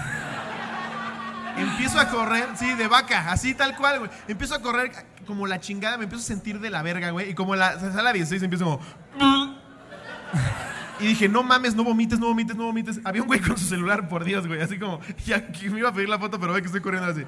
Empiezo 1.56 1.98
a 1.98 2.08
correr, 2.08 2.48
sí, 2.56 2.72
de 2.74 2.88
vaca, 2.88 3.30
así 3.32 3.54
tal 3.54 3.76
cual, 3.76 3.98
güey. 4.00 4.10
Empiezo 4.28 4.54
a 4.54 4.60
correr 4.62 4.92
como 5.26 5.46
la 5.46 5.60
chingada, 5.60 5.96
me 5.98 6.04
empiezo 6.04 6.22
a 6.24 6.26
sentir 6.26 6.60
de 6.60 6.70
la 6.70 6.82
verga, 6.82 7.10
güey. 7.10 7.30
Y 7.30 7.34
como 7.34 7.56
la 7.56 7.78
sala 7.78 8.12
16 8.12 8.42
empiezo 8.42 8.64
como. 8.64 8.80
Y 11.00 11.06
dije, 11.08 11.28
no 11.28 11.42
mames, 11.42 11.74
no 11.74 11.84
vomites, 11.84 12.18
no 12.18 12.26
vomites, 12.26 12.56
no 12.56 12.64
vomites. 12.64 13.00
Había 13.04 13.22
un 13.22 13.28
güey 13.28 13.40
con 13.40 13.56
su 13.56 13.66
celular, 13.66 14.08
por 14.08 14.24
Dios, 14.24 14.46
güey. 14.46 14.60
Así 14.60 14.78
como, 14.78 15.00
ya 15.26 15.46
que 15.50 15.70
me 15.70 15.78
iba 15.78 15.88
a 15.88 15.92
pedir 15.92 16.08
la 16.08 16.18
foto, 16.18 16.38
pero 16.38 16.52
ve 16.52 16.60
que 16.60 16.66
estoy 16.66 16.80
corriendo 16.80 17.10
así. 17.10 17.24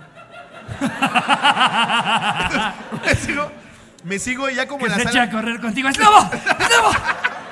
me 3.05 3.14
sigo, 3.16 3.53
me 4.05 4.18
sigo 4.18 4.51
y 4.51 4.55
ya 4.55 4.66
como 4.68 4.81
Que 4.81 4.87
en 4.87 4.91
la 4.93 4.97
se 4.99 5.05
sala. 5.05 5.11
echa 5.11 5.23
a 5.23 5.31
correr 5.31 5.61
contigo. 5.61 5.89
¡Es 5.89 5.99
lobo! 5.99 6.31
¡Es 6.33 6.77
lobo! 6.77 6.91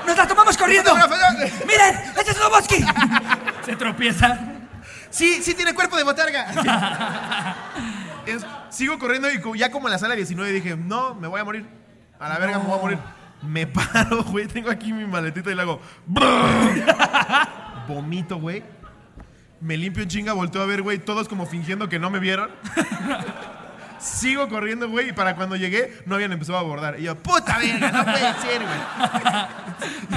¡Nos 0.07 0.17
la 0.17 0.27
tomamos 0.27 0.57
corriendo! 0.57 0.95
¡Miren! 1.67 1.95
¡Este 2.19 2.31
es 2.33 2.39
Loboski! 2.39 2.85
Se 3.65 3.77
tropieza. 3.77 4.39
Sí, 5.11 5.43
sí 5.43 5.55
tiene 5.55 5.75
cuerpo 5.75 5.97
de 5.97 6.05
botarga. 6.05 6.47
Es- 8.27 8.47
sigo 8.71 8.99
corriendo 8.99 9.29
y 9.31 9.41
ya 9.59 9.71
como 9.71 9.89
en 9.89 9.93
la 9.93 9.99
sala 9.99 10.15
19 10.15 10.53
dije, 10.53 10.77
no, 10.77 11.15
me 11.15 11.29
voy 11.29 11.41
a 11.41 11.45
morir. 11.45 11.67
A 12.19 12.29
la 12.29 12.39
verga 12.39 12.59
me 12.59 12.65
voy 12.67 12.79
a 12.79 12.83
morir. 12.83 12.99
Me 13.43 13.67
paro, 13.67 14.23
güey, 14.31 14.47
tengo 14.47 14.71
aquí 14.71 14.93
mi 14.93 15.07
maletita 15.07 15.51
y 15.51 15.55
le 15.55 15.63
hago... 15.63 15.81
Vomito, 17.89 18.37
güey. 18.37 18.63
Me 19.61 19.77
limpio 19.77 20.03
en 20.03 20.09
chinga, 20.09 20.33
volteo 20.33 20.63
a 20.63 20.67
ver, 20.67 20.83
güey, 20.83 20.99
todos 20.99 21.29
como 21.29 21.47
fingiendo 21.47 21.89
que 21.89 21.99
no 21.99 22.11
me 22.11 22.19
vieron. 22.19 22.51
Sigo 24.01 24.49
corriendo, 24.49 24.89
güey, 24.89 25.11
y 25.11 25.13
para 25.13 25.37
cuando 25.37 25.57
llegué 25.57 25.99
no 26.07 26.15
habían 26.15 26.33
empezado 26.33 26.59
a 26.59 26.61
abordar. 26.61 26.99
Y 26.99 27.05
yo, 27.05 27.17
puta 27.17 27.59
verga, 27.59 27.93
no 27.93 28.05
puede 28.05 28.35
ser, 28.41 28.63
güey. 28.63 28.81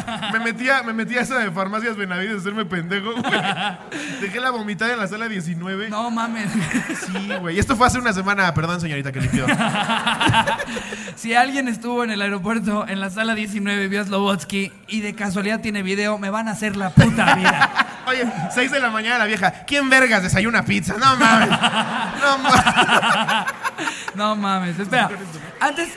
Me 0.33 0.39
metía, 0.39 0.83
me 0.83 0.93
metía 0.93 1.19
a 1.19 1.23
esa 1.23 1.37
de 1.37 1.51
farmacias 1.51 1.95
Benavides 1.95 2.35
a 2.35 2.39
hacerme 2.39 2.65
pendejo, 2.65 3.13
güey. 3.13 3.41
Dejé 4.19 4.39
la 4.39 4.49
vomitada 4.51 4.93
en 4.93 4.99
la 4.99 5.07
sala 5.07 5.27
19. 5.27 5.89
No 5.89 6.11
mames. 6.11 6.49
Sí, 7.05 7.29
güey. 7.39 7.55
Y 7.55 7.59
esto 7.59 7.75
fue 7.75 7.87
hace 7.87 7.99
una 7.99 8.11
semana, 8.11 8.53
perdón, 8.53 8.81
señorita, 8.81 9.11
que 9.11 9.21
limpió. 9.21 9.45
Si 11.15 11.33
alguien 11.35 11.67
estuvo 11.67 12.03
en 12.03 12.11
el 12.11 12.21
aeropuerto 12.21 12.87
en 12.87 12.99
la 12.99 13.09
sala 13.09 13.35
19 13.35 13.87
vio 13.87 14.01
a 14.01 14.03
Slobotsky 14.03 14.71
y 14.87 15.01
de 15.01 15.13
casualidad 15.13 15.61
tiene 15.61 15.83
video, 15.83 16.17
me 16.17 16.29
van 16.29 16.47
a 16.47 16.51
hacer 16.51 16.75
la 16.75 16.89
puta 16.89 17.35
vida. 17.35 17.71
Oye, 18.07 18.25
6 18.53 18.71
de 18.71 18.79
la 18.79 18.89
mañana 18.89 19.19
la 19.19 19.25
vieja. 19.25 19.63
¿Quién 19.65 19.89
vergas 19.89 20.23
desayuna 20.23 20.65
pizza? 20.65 20.95
No 20.97 21.15
mames. 21.15 21.49
No 21.49 22.37
mames. 22.39 23.53
No 24.15 24.35
mames. 24.35 24.79
Espera. 24.79 25.09
Antes, 25.59 25.89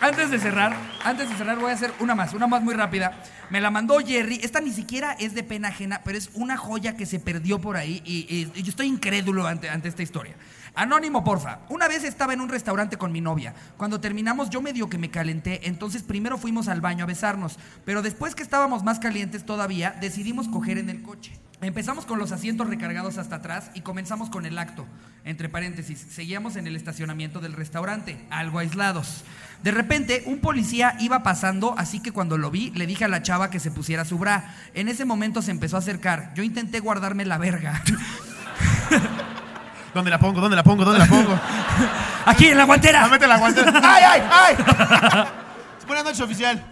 antes 0.00 0.30
de 0.30 0.38
cerrar, 0.38 0.76
antes 1.04 1.28
de 1.28 1.36
cerrar 1.36 1.58
voy 1.58 1.70
a 1.70 1.74
hacer 1.74 1.92
una 2.00 2.14
más, 2.14 2.34
una 2.34 2.46
más 2.46 2.62
muy 2.62 2.74
rápida. 2.74 3.22
Me 3.50 3.60
la 3.60 3.70
mandó 3.70 3.98
Jerry. 3.98 4.40
Esta 4.42 4.60
ni 4.60 4.72
siquiera 4.72 5.12
es 5.12 5.34
de 5.34 5.42
pena 5.42 5.68
ajena, 5.68 6.02
pero 6.04 6.18
es 6.18 6.30
una 6.34 6.56
joya 6.56 6.96
que 6.96 7.06
se 7.06 7.20
perdió 7.20 7.60
por 7.60 7.76
ahí 7.76 8.02
y, 8.04 8.50
yo 8.62 8.70
estoy 8.70 8.86
incrédulo 8.86 9.46
ante, 9.46 9.68
ante 9.68 9.88
esta 9.88 10.02
historia. 10.02 10.34
Anónimo, 10.74 11.24
porfa. 11.24 11.60
Una 11.70 11.88
vez 11.88 12.04
estaba 12.04 12.34
en 12.34 12.42
un 12.42 12.50
restaurante 12.50 12.98
con 12.98 13.10
mi 13.10 13.22
novia. 13.22 13.54
Cuando 13.78 13.98
terminamos 13.98 14.50
yo 14.50 14.60
medio 14.60 14.90
que 14.90 14.98
me 14.98 15.10
calenté, 15.10 15.66
entonces 15.66 16.02
primero 16.02 16.36
fuimos 16.36 16.68
al 16.68 16.82
baño 16.82 17.04
a 17.04 17.06
besarnos, 17.06 17.58
pero 17.86 18.02
después 18.02 18.34
que 18.34 18.42
estábamos 18.42 18.84
más 18.84 18.98
calientes 18.98 19.46
todavía, 19.46 19.96
decidimos 20.00 20.48
coger 20.48 20.76
en 20.76 20.90
el 20.90 21.02
coche. 21.02 21.32
Empezamos 21.62 22.04
con 22.04 22.18
los 22.18 22.32
asientos 22.32 22.68
recargados 22.68 23.16
hasta 23.16 23.36
atrás 23.36 23.70
y 23.74 23.80
comenzamos 23.80 24.28
con 24.28 24.44
el 24.44 24.58
acto. 24.58 24.86
Entre 25.24 25.48
paréntesis, 25.48 26.06
seguíamos 26.10 26.54
en 26.56 26.66
el 26.66 26.76
estacionamiento 26.76 27.40
del 27.40 27.54
restaurante, 27.54 28.22
algo 28.30 28.58
aislados. 28.58 29.24
De 29.62 29.70
repente, 29.70 30.22
un 30.26 30.38
policía 30.40 30.96
iba 31.00 31.22
pasando, 31.22 31.74
así 31.78 32.00
que 32.00 32.12
cuando 32.12 32.36
lo 32.36 32.50
vi, 32.50 32.70
le 32.72 32.86
dije 32.86 33.06
a 33.06 33.08
la 33.08 33.22
chava 33.22 33.48
que 33.50 33.58
se 33.58 33.70
pusiera 33.70 34.04
su 34.04 34.18
bra. 34.18 34.54
En 34.74 34.88
ese 34.88 35.06
momento 35.06 35.40
se 35.40 35.50
empezó 35.50 35.76
a 35.76 35.78
acercar. 35.78 36.32
Yo 36.34 36.42
intenté 36.42 36.78
guardarme 36.80 37.24
la 37.24 37.38
verga. 37.38 37.82
¿Dónde 39.94 40.10
la 40.10 40.18
pongo? 40.18 40.40
¿Dónde 40.42 40.56
la 40.56 40.62
pongo? 40.62 40.84
¿Dónde 40.84 40.98
la 41.00 41.06
pongo? 41.06 41.40
¡Aquí, 42.26 42.48
en 42.48 42.58
la 42.58 42.64
Ah, 42.64 42.66
guantera! 42.66 43.08
mete 43.08 43.26
la 43.26 43.38
guantera. 43.38 43.72
¡Ay, 43.82 44.02
ay, 44.06 44.22
ay! 44.30 45.24
Buenas 45.86 46.04
noches, 46.04 46.20
oficial. 46.20 46.62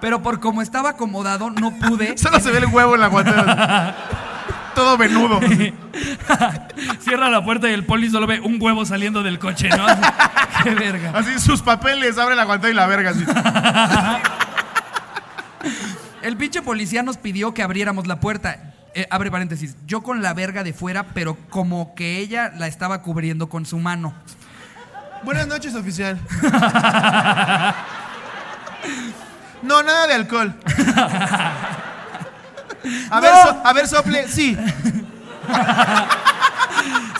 Pero 0.00 0.22
por 0.22 0.40
como 0.40 0.62
estaba 0.62 0.90
acomodado, 0.90 1.50
no 1.50 1.72
pude. 1.78 2.16
Solo 2.18 2.40
se 2.40 2.50
ve 2.50 2.58
el 2.58 2.66
huevo 2.66 2.94
en 2.94 3.00
la 3.00 3.08
guantera. 3.08 3.96
Todo 4.74 4.96
venudo. 4.96 5.40
Cierra 7.00 7.28
la 7.28 7.44
puerta 7.44 7.68
y 7.68 7.72
el 7.72 7.84
poli 7.84 8.10
solo 8.10 8.28
ve 8.28 8.38
un 8.38 8.58
huevo 8.62 8.84
saliendo 8.84 9.24
del 9.24 9.40
coche, 9.40 9.68
¿no? 9.70 9.84
Qué 10.62 10.72
verga. 10.74 11.10
Así 11.14 11.40
sus 11.40 11.62
papeles, 11.62 12.16
abre 12.16 12.36
la 12.36 12.44
guantera 12.44 12.70
y 12.70 12.76
la 12.76 12.86
verga. 12.86 13.10
Así. 13.10 13.24
El 16.22 16.36
pinche 16.36 16.62
policía 16.62 17.02
nos 17.02 17.16
pidió 17.16 17.54
que 17.54 17.64
abriéramos 17.64 18.06
la 18.06 18.20
puerta. 18.20 18.74
Eh, 18.94 19.08
abre 19.10 19.32
paréntesis. 19.32 19.76
Yo 19.86 20.02
con 20.02 20.22
la 20.22 20.32
verga 20.32 20.62
de 20.62 20.72
fuera, 20.72 21.06
pero 21.14 21.36
como 21.50 21.94
que 21.96 22.18
ella 22.18 22.52
la 22.56 22.68
estaba 22.68 23.02
cubriendo 23.02 23.48
con 23.48 23.66
su 23.66 23.78
mano. 23.78 24.14
Buenas 25.24 25.48
noches, 25.48 25.74
oficial. 25.74 26.20
No, 29.62 29.82
nada 29.82 30.06
de 30.06 30.14
alcohol. 30.14 30.54
A 33.10 33.20
ver, 33.20 33.32
so- 33.42 33.60
a 33.64 33.72
ver, 33.72 33.88
sople, 33.88 34.28
sí. 34.28 34.56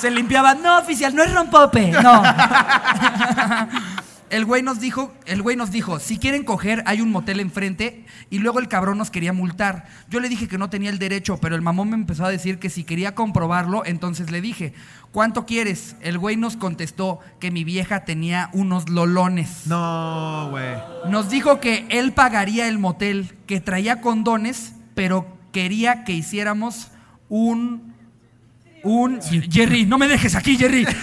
Se 0.00 0.10
limpiaba. 0.10 0.54
No, 0.54 0.78
oficial, 0.78 1.14
no 1.14 1.22
es 1.24 1.34
rompope. 1.34 1.88
No. 1.88 2.22
El 4.30 4.44
güey 4.44 4.62
nos 4.62 4.80
dijo, 4.80 5.12
el 5.26 5.42
güey 5.42 5.56
nos 5.56 5.70
dijo, 5.70 5.98
si 5.98 6.18
quieren 6.18 6.44
coger, 6.44 6.82
hay 6.86 7.00
un 7.00 7.10
motel 7.10 7.40
enfrente 7.40 8.04
y 8.30 8.38
luego 8.38 8.58
el 8.58 8.68
cabrón 8.68 8.98
nos 8.98 9.10
quería 9.10 9.32
multar. 9.32 9.86
Yo 10.08 10.20
le 10.20 10.28
dije 10.28 10.48
que 10.48 10.58
no 10.58 10.70
tenía 10.70 10.90
el 10.90 10.98
derecho, 10.98 11.38
pero 11.38 11.54
el 11.54 11.62
mamón 11.62 11.90
me 11.90 11.96
empezó 11.96 12.24
a 12.24 12.30
decir 12.30 12.58
que 12.58 12.70
si 12.70 12.84
quería 12.84 13.14
comprobarlo, 13.14 13.84
entonces 13.86 14.30
le 14.30 14.40
dije, 14.40 14.74
¿cuánto 15.12 15.46
quieres? 15.46 15.96
El 16.00 16.18
güey 16.18 16.36
nos 16.36 16.56
contestó 16.56 17.20
que 17.40 17.50
mi 17.50 17.64
vieja 17.64 18.04
tenía 18.04 18.50
unos 18.52 18.88
lolones. 18.88 19.66
No, 19.66 20.48
güey. 20.50 20.76
Nos 21.08 21.30
dijo 21.30 21.60
que 21.60 21.86
él 21.88 22.12
pagaría 22.12 22.68
el 22.68 22.78
motel, 22.78 23.34
que 23.46 23.60
traía 23.60 24.00
condones, 24.00 24.74
pero 24.94 25.26
quería 25.52 26.04
que 26.04 26.12
hiciéramos 26.12 26.88
un 27.28 27.88
un 28.84 29.20
Jerry, 29.20 29.86
no 29.86 29.98
me 29.98 30.08
dejes 30.08 30.34
aquí, 30.34 30.56
Jerry. 30.56 30.86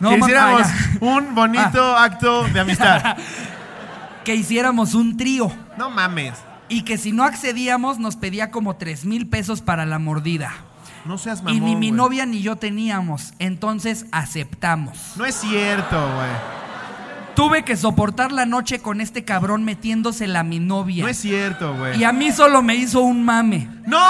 No, 0.00 0.10
que 0.10 0.18
hiciéramos 0.18 0.62
ah, 0.64 0.74
un 1.00 1.34
bonito 1.34 1.96
acto 1.96 2.44
de 2.48 2.60
amistad. 2.60 3.16
que 4.24 4.34
hiciéramos 4.34 4.94
un 4.94 5.16
trío 5.16 5.50
No 5.78 5.88
mames. 5.90 6.34
y 6.68 6.82
que 6.82 6.98
si 6.98 7.12
no 7.12 7.24
accedíamos 7.24 7.98
nos 7.98 8.16
pedía 8.16 8.50
como 8.50 8.76
tres 8.76 9.04
mil 9.04 9.28
pesos 9.28 9.62
para 9.62 9.86
la 9.86 9.98
mordida. 9.98 10.52
No 11.04 11.18
seas 11.18 11.42
mamón. 11.42 11.56
y 11.56 11.60
ni 11.60 11.76
mi 11.76 11.92
novia 11.92 12.26
ni 12.26 12.42
yo 12.42 12.56
teníamos, 12.56 13.32
entonces 13.38 14.06
aceptamos. 14.10 15.12
No 15.16 15.24
es 15.24 15.36
cierto, 15.36 15.96
güey. 15.96 16.65
Tuve 17.36 17.64
que 17.64 17.76
soportar 17.76 18.32
la 18.32 18.46
noche 18.46 18.80
con 18.80 19.02
este 19.02 19.24
cabrón 19.24 19.62
metiéndosela 19.62 20.40
a 20.40 20.42
mi 20.42 20.58
novia. 20.58 21.04
No 21.04 21.10
es 21.10 21.18
cierto, 21.18 21.74
güey. 21.74 22.00
Y 22.00 22.04
a 22.04 22.12
mí 22.12 22.32
solo 22.32 22.62
me 22.62 22.74
hizo 22.74 23.02
un 23.02 23.22
mame. 23.24 23.68
¡No! 23.84 24.00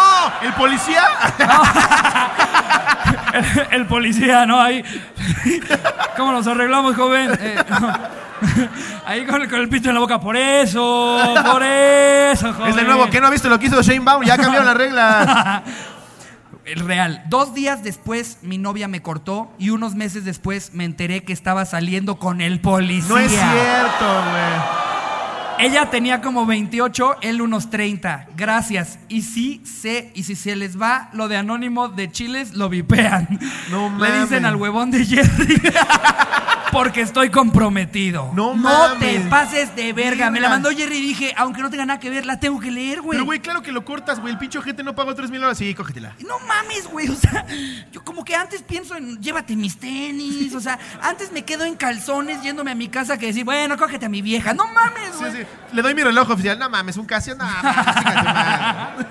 ¿El 0.42 0.52
policía? 0.54 1.02
El 3.72 3.86
policía, 3.86 4.46
¿no? 4.46 4.60
Ahí. 4.60 4.82
¿Cómo 6.16 6.32
nos 6.32 6.46
arreglamos, 6.46 6.94
joven? 6.94 7.32
Eh, 7.40 7.56
Ahí 9.06 9.24
con 9.26 9.42
el, 9.42 9.50
con 9.50 9.60
el 9.60 9.68
pito 9.68 9.88
en 9.88 9.94
la 9.94 10.00
boca. 10.00 10.20
Por 10.20 10.36
eso, 10.36 11.34
por 11.50 11.62
eso, 11.62 12.52
joven. 12.54 12.70
Es 12.70 12.76
de 12.76 12.84
nuevo, 12.84 13.08
¿qué 13.10 13.20
no 13.20 13.26
ha 13.26 13.30
visto 13.30 13.48
lo 13.48 13.58
que 13.58 13.66
hizo 13.66 13.82
Shane 13.82 14.00
Baum? 14.00 14.22
Ya 14.24 14.36
cambiaron 14.36 14.66
las 14.66 14.76
reglas. 14.76 15.62
el 16.66 16.80
real. 16.80 17.22
Dos 17.28 17.54
días 17.54 17.82
después 17.82 18.38
mi 18.42 18.58
novia 18.58 18.88
me 18.88 19.00
cortó 19.02 19.50
y 19.58 19.70
unos 19.70 19.94
meses 19.94 20.24
después 20.24 20.70
me 20.74 20.84
enteré 20.84 21.22
que 21.22 21.32
estaba 21.32 21.64
saliendo 21.64 22.18
con 22.18 22.40
el 22.40 22.60
policía. 22.60 23.08
No 23.08 23.18
es 23.18 23.30
cierto, 23.30 24.04
güey. 24.30 24.86
Ella 25.58 25.88
tenía 25.88 26.20
como 26.20 26.44
28, 26.44 27.16
él 27.22 27.40
unos 27.40 27.70
30. 27.70 28.26
Gracias. 28.36 28.98
Y 29.08 29.22
sí 29.22 29.62
sé, 29.64 30.12
y 30.14 30.24
si 30.24 30.34
se 30.34 30.54
les 30.54 30.78
va 30.78 31.08
lo 31.14 31.28
de 31.28 31.38
anónimo 31.38 31.88
de 31.88 32.10
chiles, 32.12 32.52
lo 32.54 32.68
vipean. 32.68 33.26
No 33.70 33.84
Le 33.88 34.08
mames. 34.10 34.20
dicen 34.28 34.44
al 34.44 34.56
huevón 34.56 34.90
de 34.90 35.04
Jerry. 35.06 35.62
porque 36.76 37.00
estoy 37.00 37.30
comprometido. 37.30 38.30
No 38.34 38.50
te 38.52 38.58
mames. 38.58 39.26
pases 39.28 39.74
de 39.74 39.92
verga. 39.94 40.30
Me 40.30 40.40
la 40.40 40.48
mandó 40.50 40.70
Jerry 40.70 40.98
y 40.98 41.00
dije, 41.00 41.32
aunque 41.36 41.62
no 41.62 41.70
tenga 41.70 41.86
nada 41.86 41.98
que 41.98 42.10
ver, 42.10 42.26
la 42.26 42.38
tengo 42.38 42.60
que 42.60 42.70
leer, 42.70 43.00
güey. 43.00 43.16
Pero, 43.16 43.24
güey, 43.24 43.40
claro 43.40 43.62
que 43.62 43.72
lo 43.72 43.84
cortas, 43.84 44.20
güey. 44.20 44.32
El 44.34 44.38
pinche 44.38 44.60
gente 44.60 44.82
no 44.82 44.94
pagó 44.94 45.14
3 45.14 45.30
mil 45.30 45.40
dólares. 45.40 45.56
Sí, 45.58 45.74
cógetela. 45.74 46.14
No 46.28 46.38
mames, 46.40 46.86
güey. 46.88 47.06
O 47.16 47.18
sea, 47.18 47.46
yo 47.92 48.04
como 48.04 48.24
que 48.24 48.34
antes 48.34 48.60
pienso 48.62 48.94
en 48.94 49.20
llévate 49.22 49.56
mis 49.56 49.78
tenis. 49.78 50.54
O 50.54 50.60
sea, 50.60 50.78
antes 51.00 51.32
me 51.32 51.44
quedo 51.46 51.64
en 51.64 51.76
calzones 51.76 52.42
yéndome 52.42 52.72
a 52.72 52.74
mi 52.74 52.88
casa 52.88 53.16
que 53.16 53.26
decir, 53.26 53.44
bueno, 53.44 53.78
cógete 53.78 54.04
a 54.04 54.08
mi 54.10 54.20
vieja. 54.20 54.52
No 54.52 54.66
mames, 54.68 55.12
Sí, 55.14 55.18
güey. 55.20 55.32
sí. 55.32 55.38
Le 55.72 55.80
doy 55.82 55.94
mi 55.94 56.02
reloj 56.02 56.28
oficial. 56.30 56.58
No 56.58 56.68
mames, 56.68 56.98
un 56.98 57.06
Casio. 57.06 57.34
No 57.36 57.44
mames. 57.62 59.06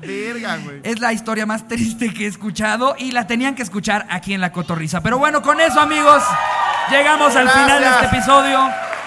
Verga, 0.00 0.56
güey. 0.56 0.80
Es 0.82 1.00
la 1.00 1.12
historia 1.12 1.46
más 1.46 1.68
triste 1.68 2.12
que 2.12 2.24
he 2.24 2.28
escuchado 2.28 2.94
y 2.98 3.12
la 3.12 3.26
tenían 3.26 3.54
que 3.54 3.62
escuchar 3.62 4.06
aquí 4.10 4.34
en 4.34 4.40
La 4.40 4.52
Cotorrisa. 4.52 5.00
Pero 5.00 5.18
bueno, 5.18 5.42
con 5.42 5.60
eso, 5.60 5.80
amigos, 5.80 6.22
llegamos 6.90 7.34
al 7.36 7.48
final 7.48 7.80
de 7.80 7.88
este 7.88 8.06
episodio. 8.06 8.58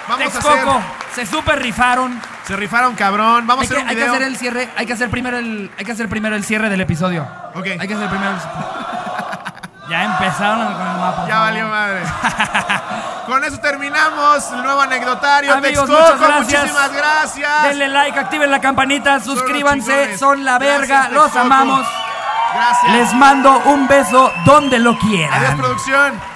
Vamos 0.07 0.27
a 0.27 0.31
Texcoco, 0.31 0.81
se 1.15 1.25
super 1.25 1.61
rifaron. 1.61 2.19
Se 2.45 2.55
rifaron, 2.55 2.93
cabrón. 2.95 3.47
Vamos 3.47 3.71
Hay 3.71 3.77
a 3.77 3.77
que, 3.77 3.81
hacer 3.81 3.83
un 3.83 3.89
hay 3.89 3.95
que 3.95 4.03
hacer 4.03 4.21
el 4.23 4.37
cierre, 4.37 4.69
hay 4.75 4.85
que 4.85 4.93
hacer 4.93 5.09
primero 5.09 5.37
el, 5.37 5.71
hay 5.77 5.85
que 5.85 5.91
hacer 5.93 6.09
primero 6.09 6.35
el 6.35 6.43
cierre 6.43 6.69
del 6.69 6.81
episodio. 6.81 7.25
Ok. 7.55 7.67
Hay 7.79 7.87
que 7.87 7.93
hacer 7.93 8.09
primero 8.09 8.31
el... 8.31 8.37
Ya 9.89 10.03
empezaron 10.05 10.73
con 10.73 10.87
el 10.87 10.97
mapa. 10.97 11.25
Ya 11.27 11.39
valió 11.39 11.67
madre. 11.67 12.01
Con 13.27 13.41
eso 13.45 13.57
terminamos 13.57 14.51
el 14.51 14.63
nuevo 14.63 14.81
anecdotario. 14.81 15.53
Amigos, 15.53 15.85
Texcoco, 15.89 16.17
gracias. 16.19 16.61
muchísimas 16.61 16.91
gracias. 16.93 17.63
Denle 17.63 17.87
like, 17.87 18.19
activen 18.19 18.51
la 18.51 18.59
campanita, 18.59 19.19
suscríbanse, 19.21 20.17
son 20.17 20.43
la 20.43 20.59
verga, 20.59 20.85
Gracias, 20.87 21.11
los 21.13 21.23
Texcoco. 21.23 21.45
amamos. 21.45 21.87
Gracias. 22.53 22.91
Les 22.93 23.13
mando 23.13 23.59
un 23.65 23.87
beso 23.87 24.29
donde 24.45 24.77
lo 24.79 24.97
quieran. 24.99 25.33
Adiós, 25.39 25.55
producción. 25.55 26.32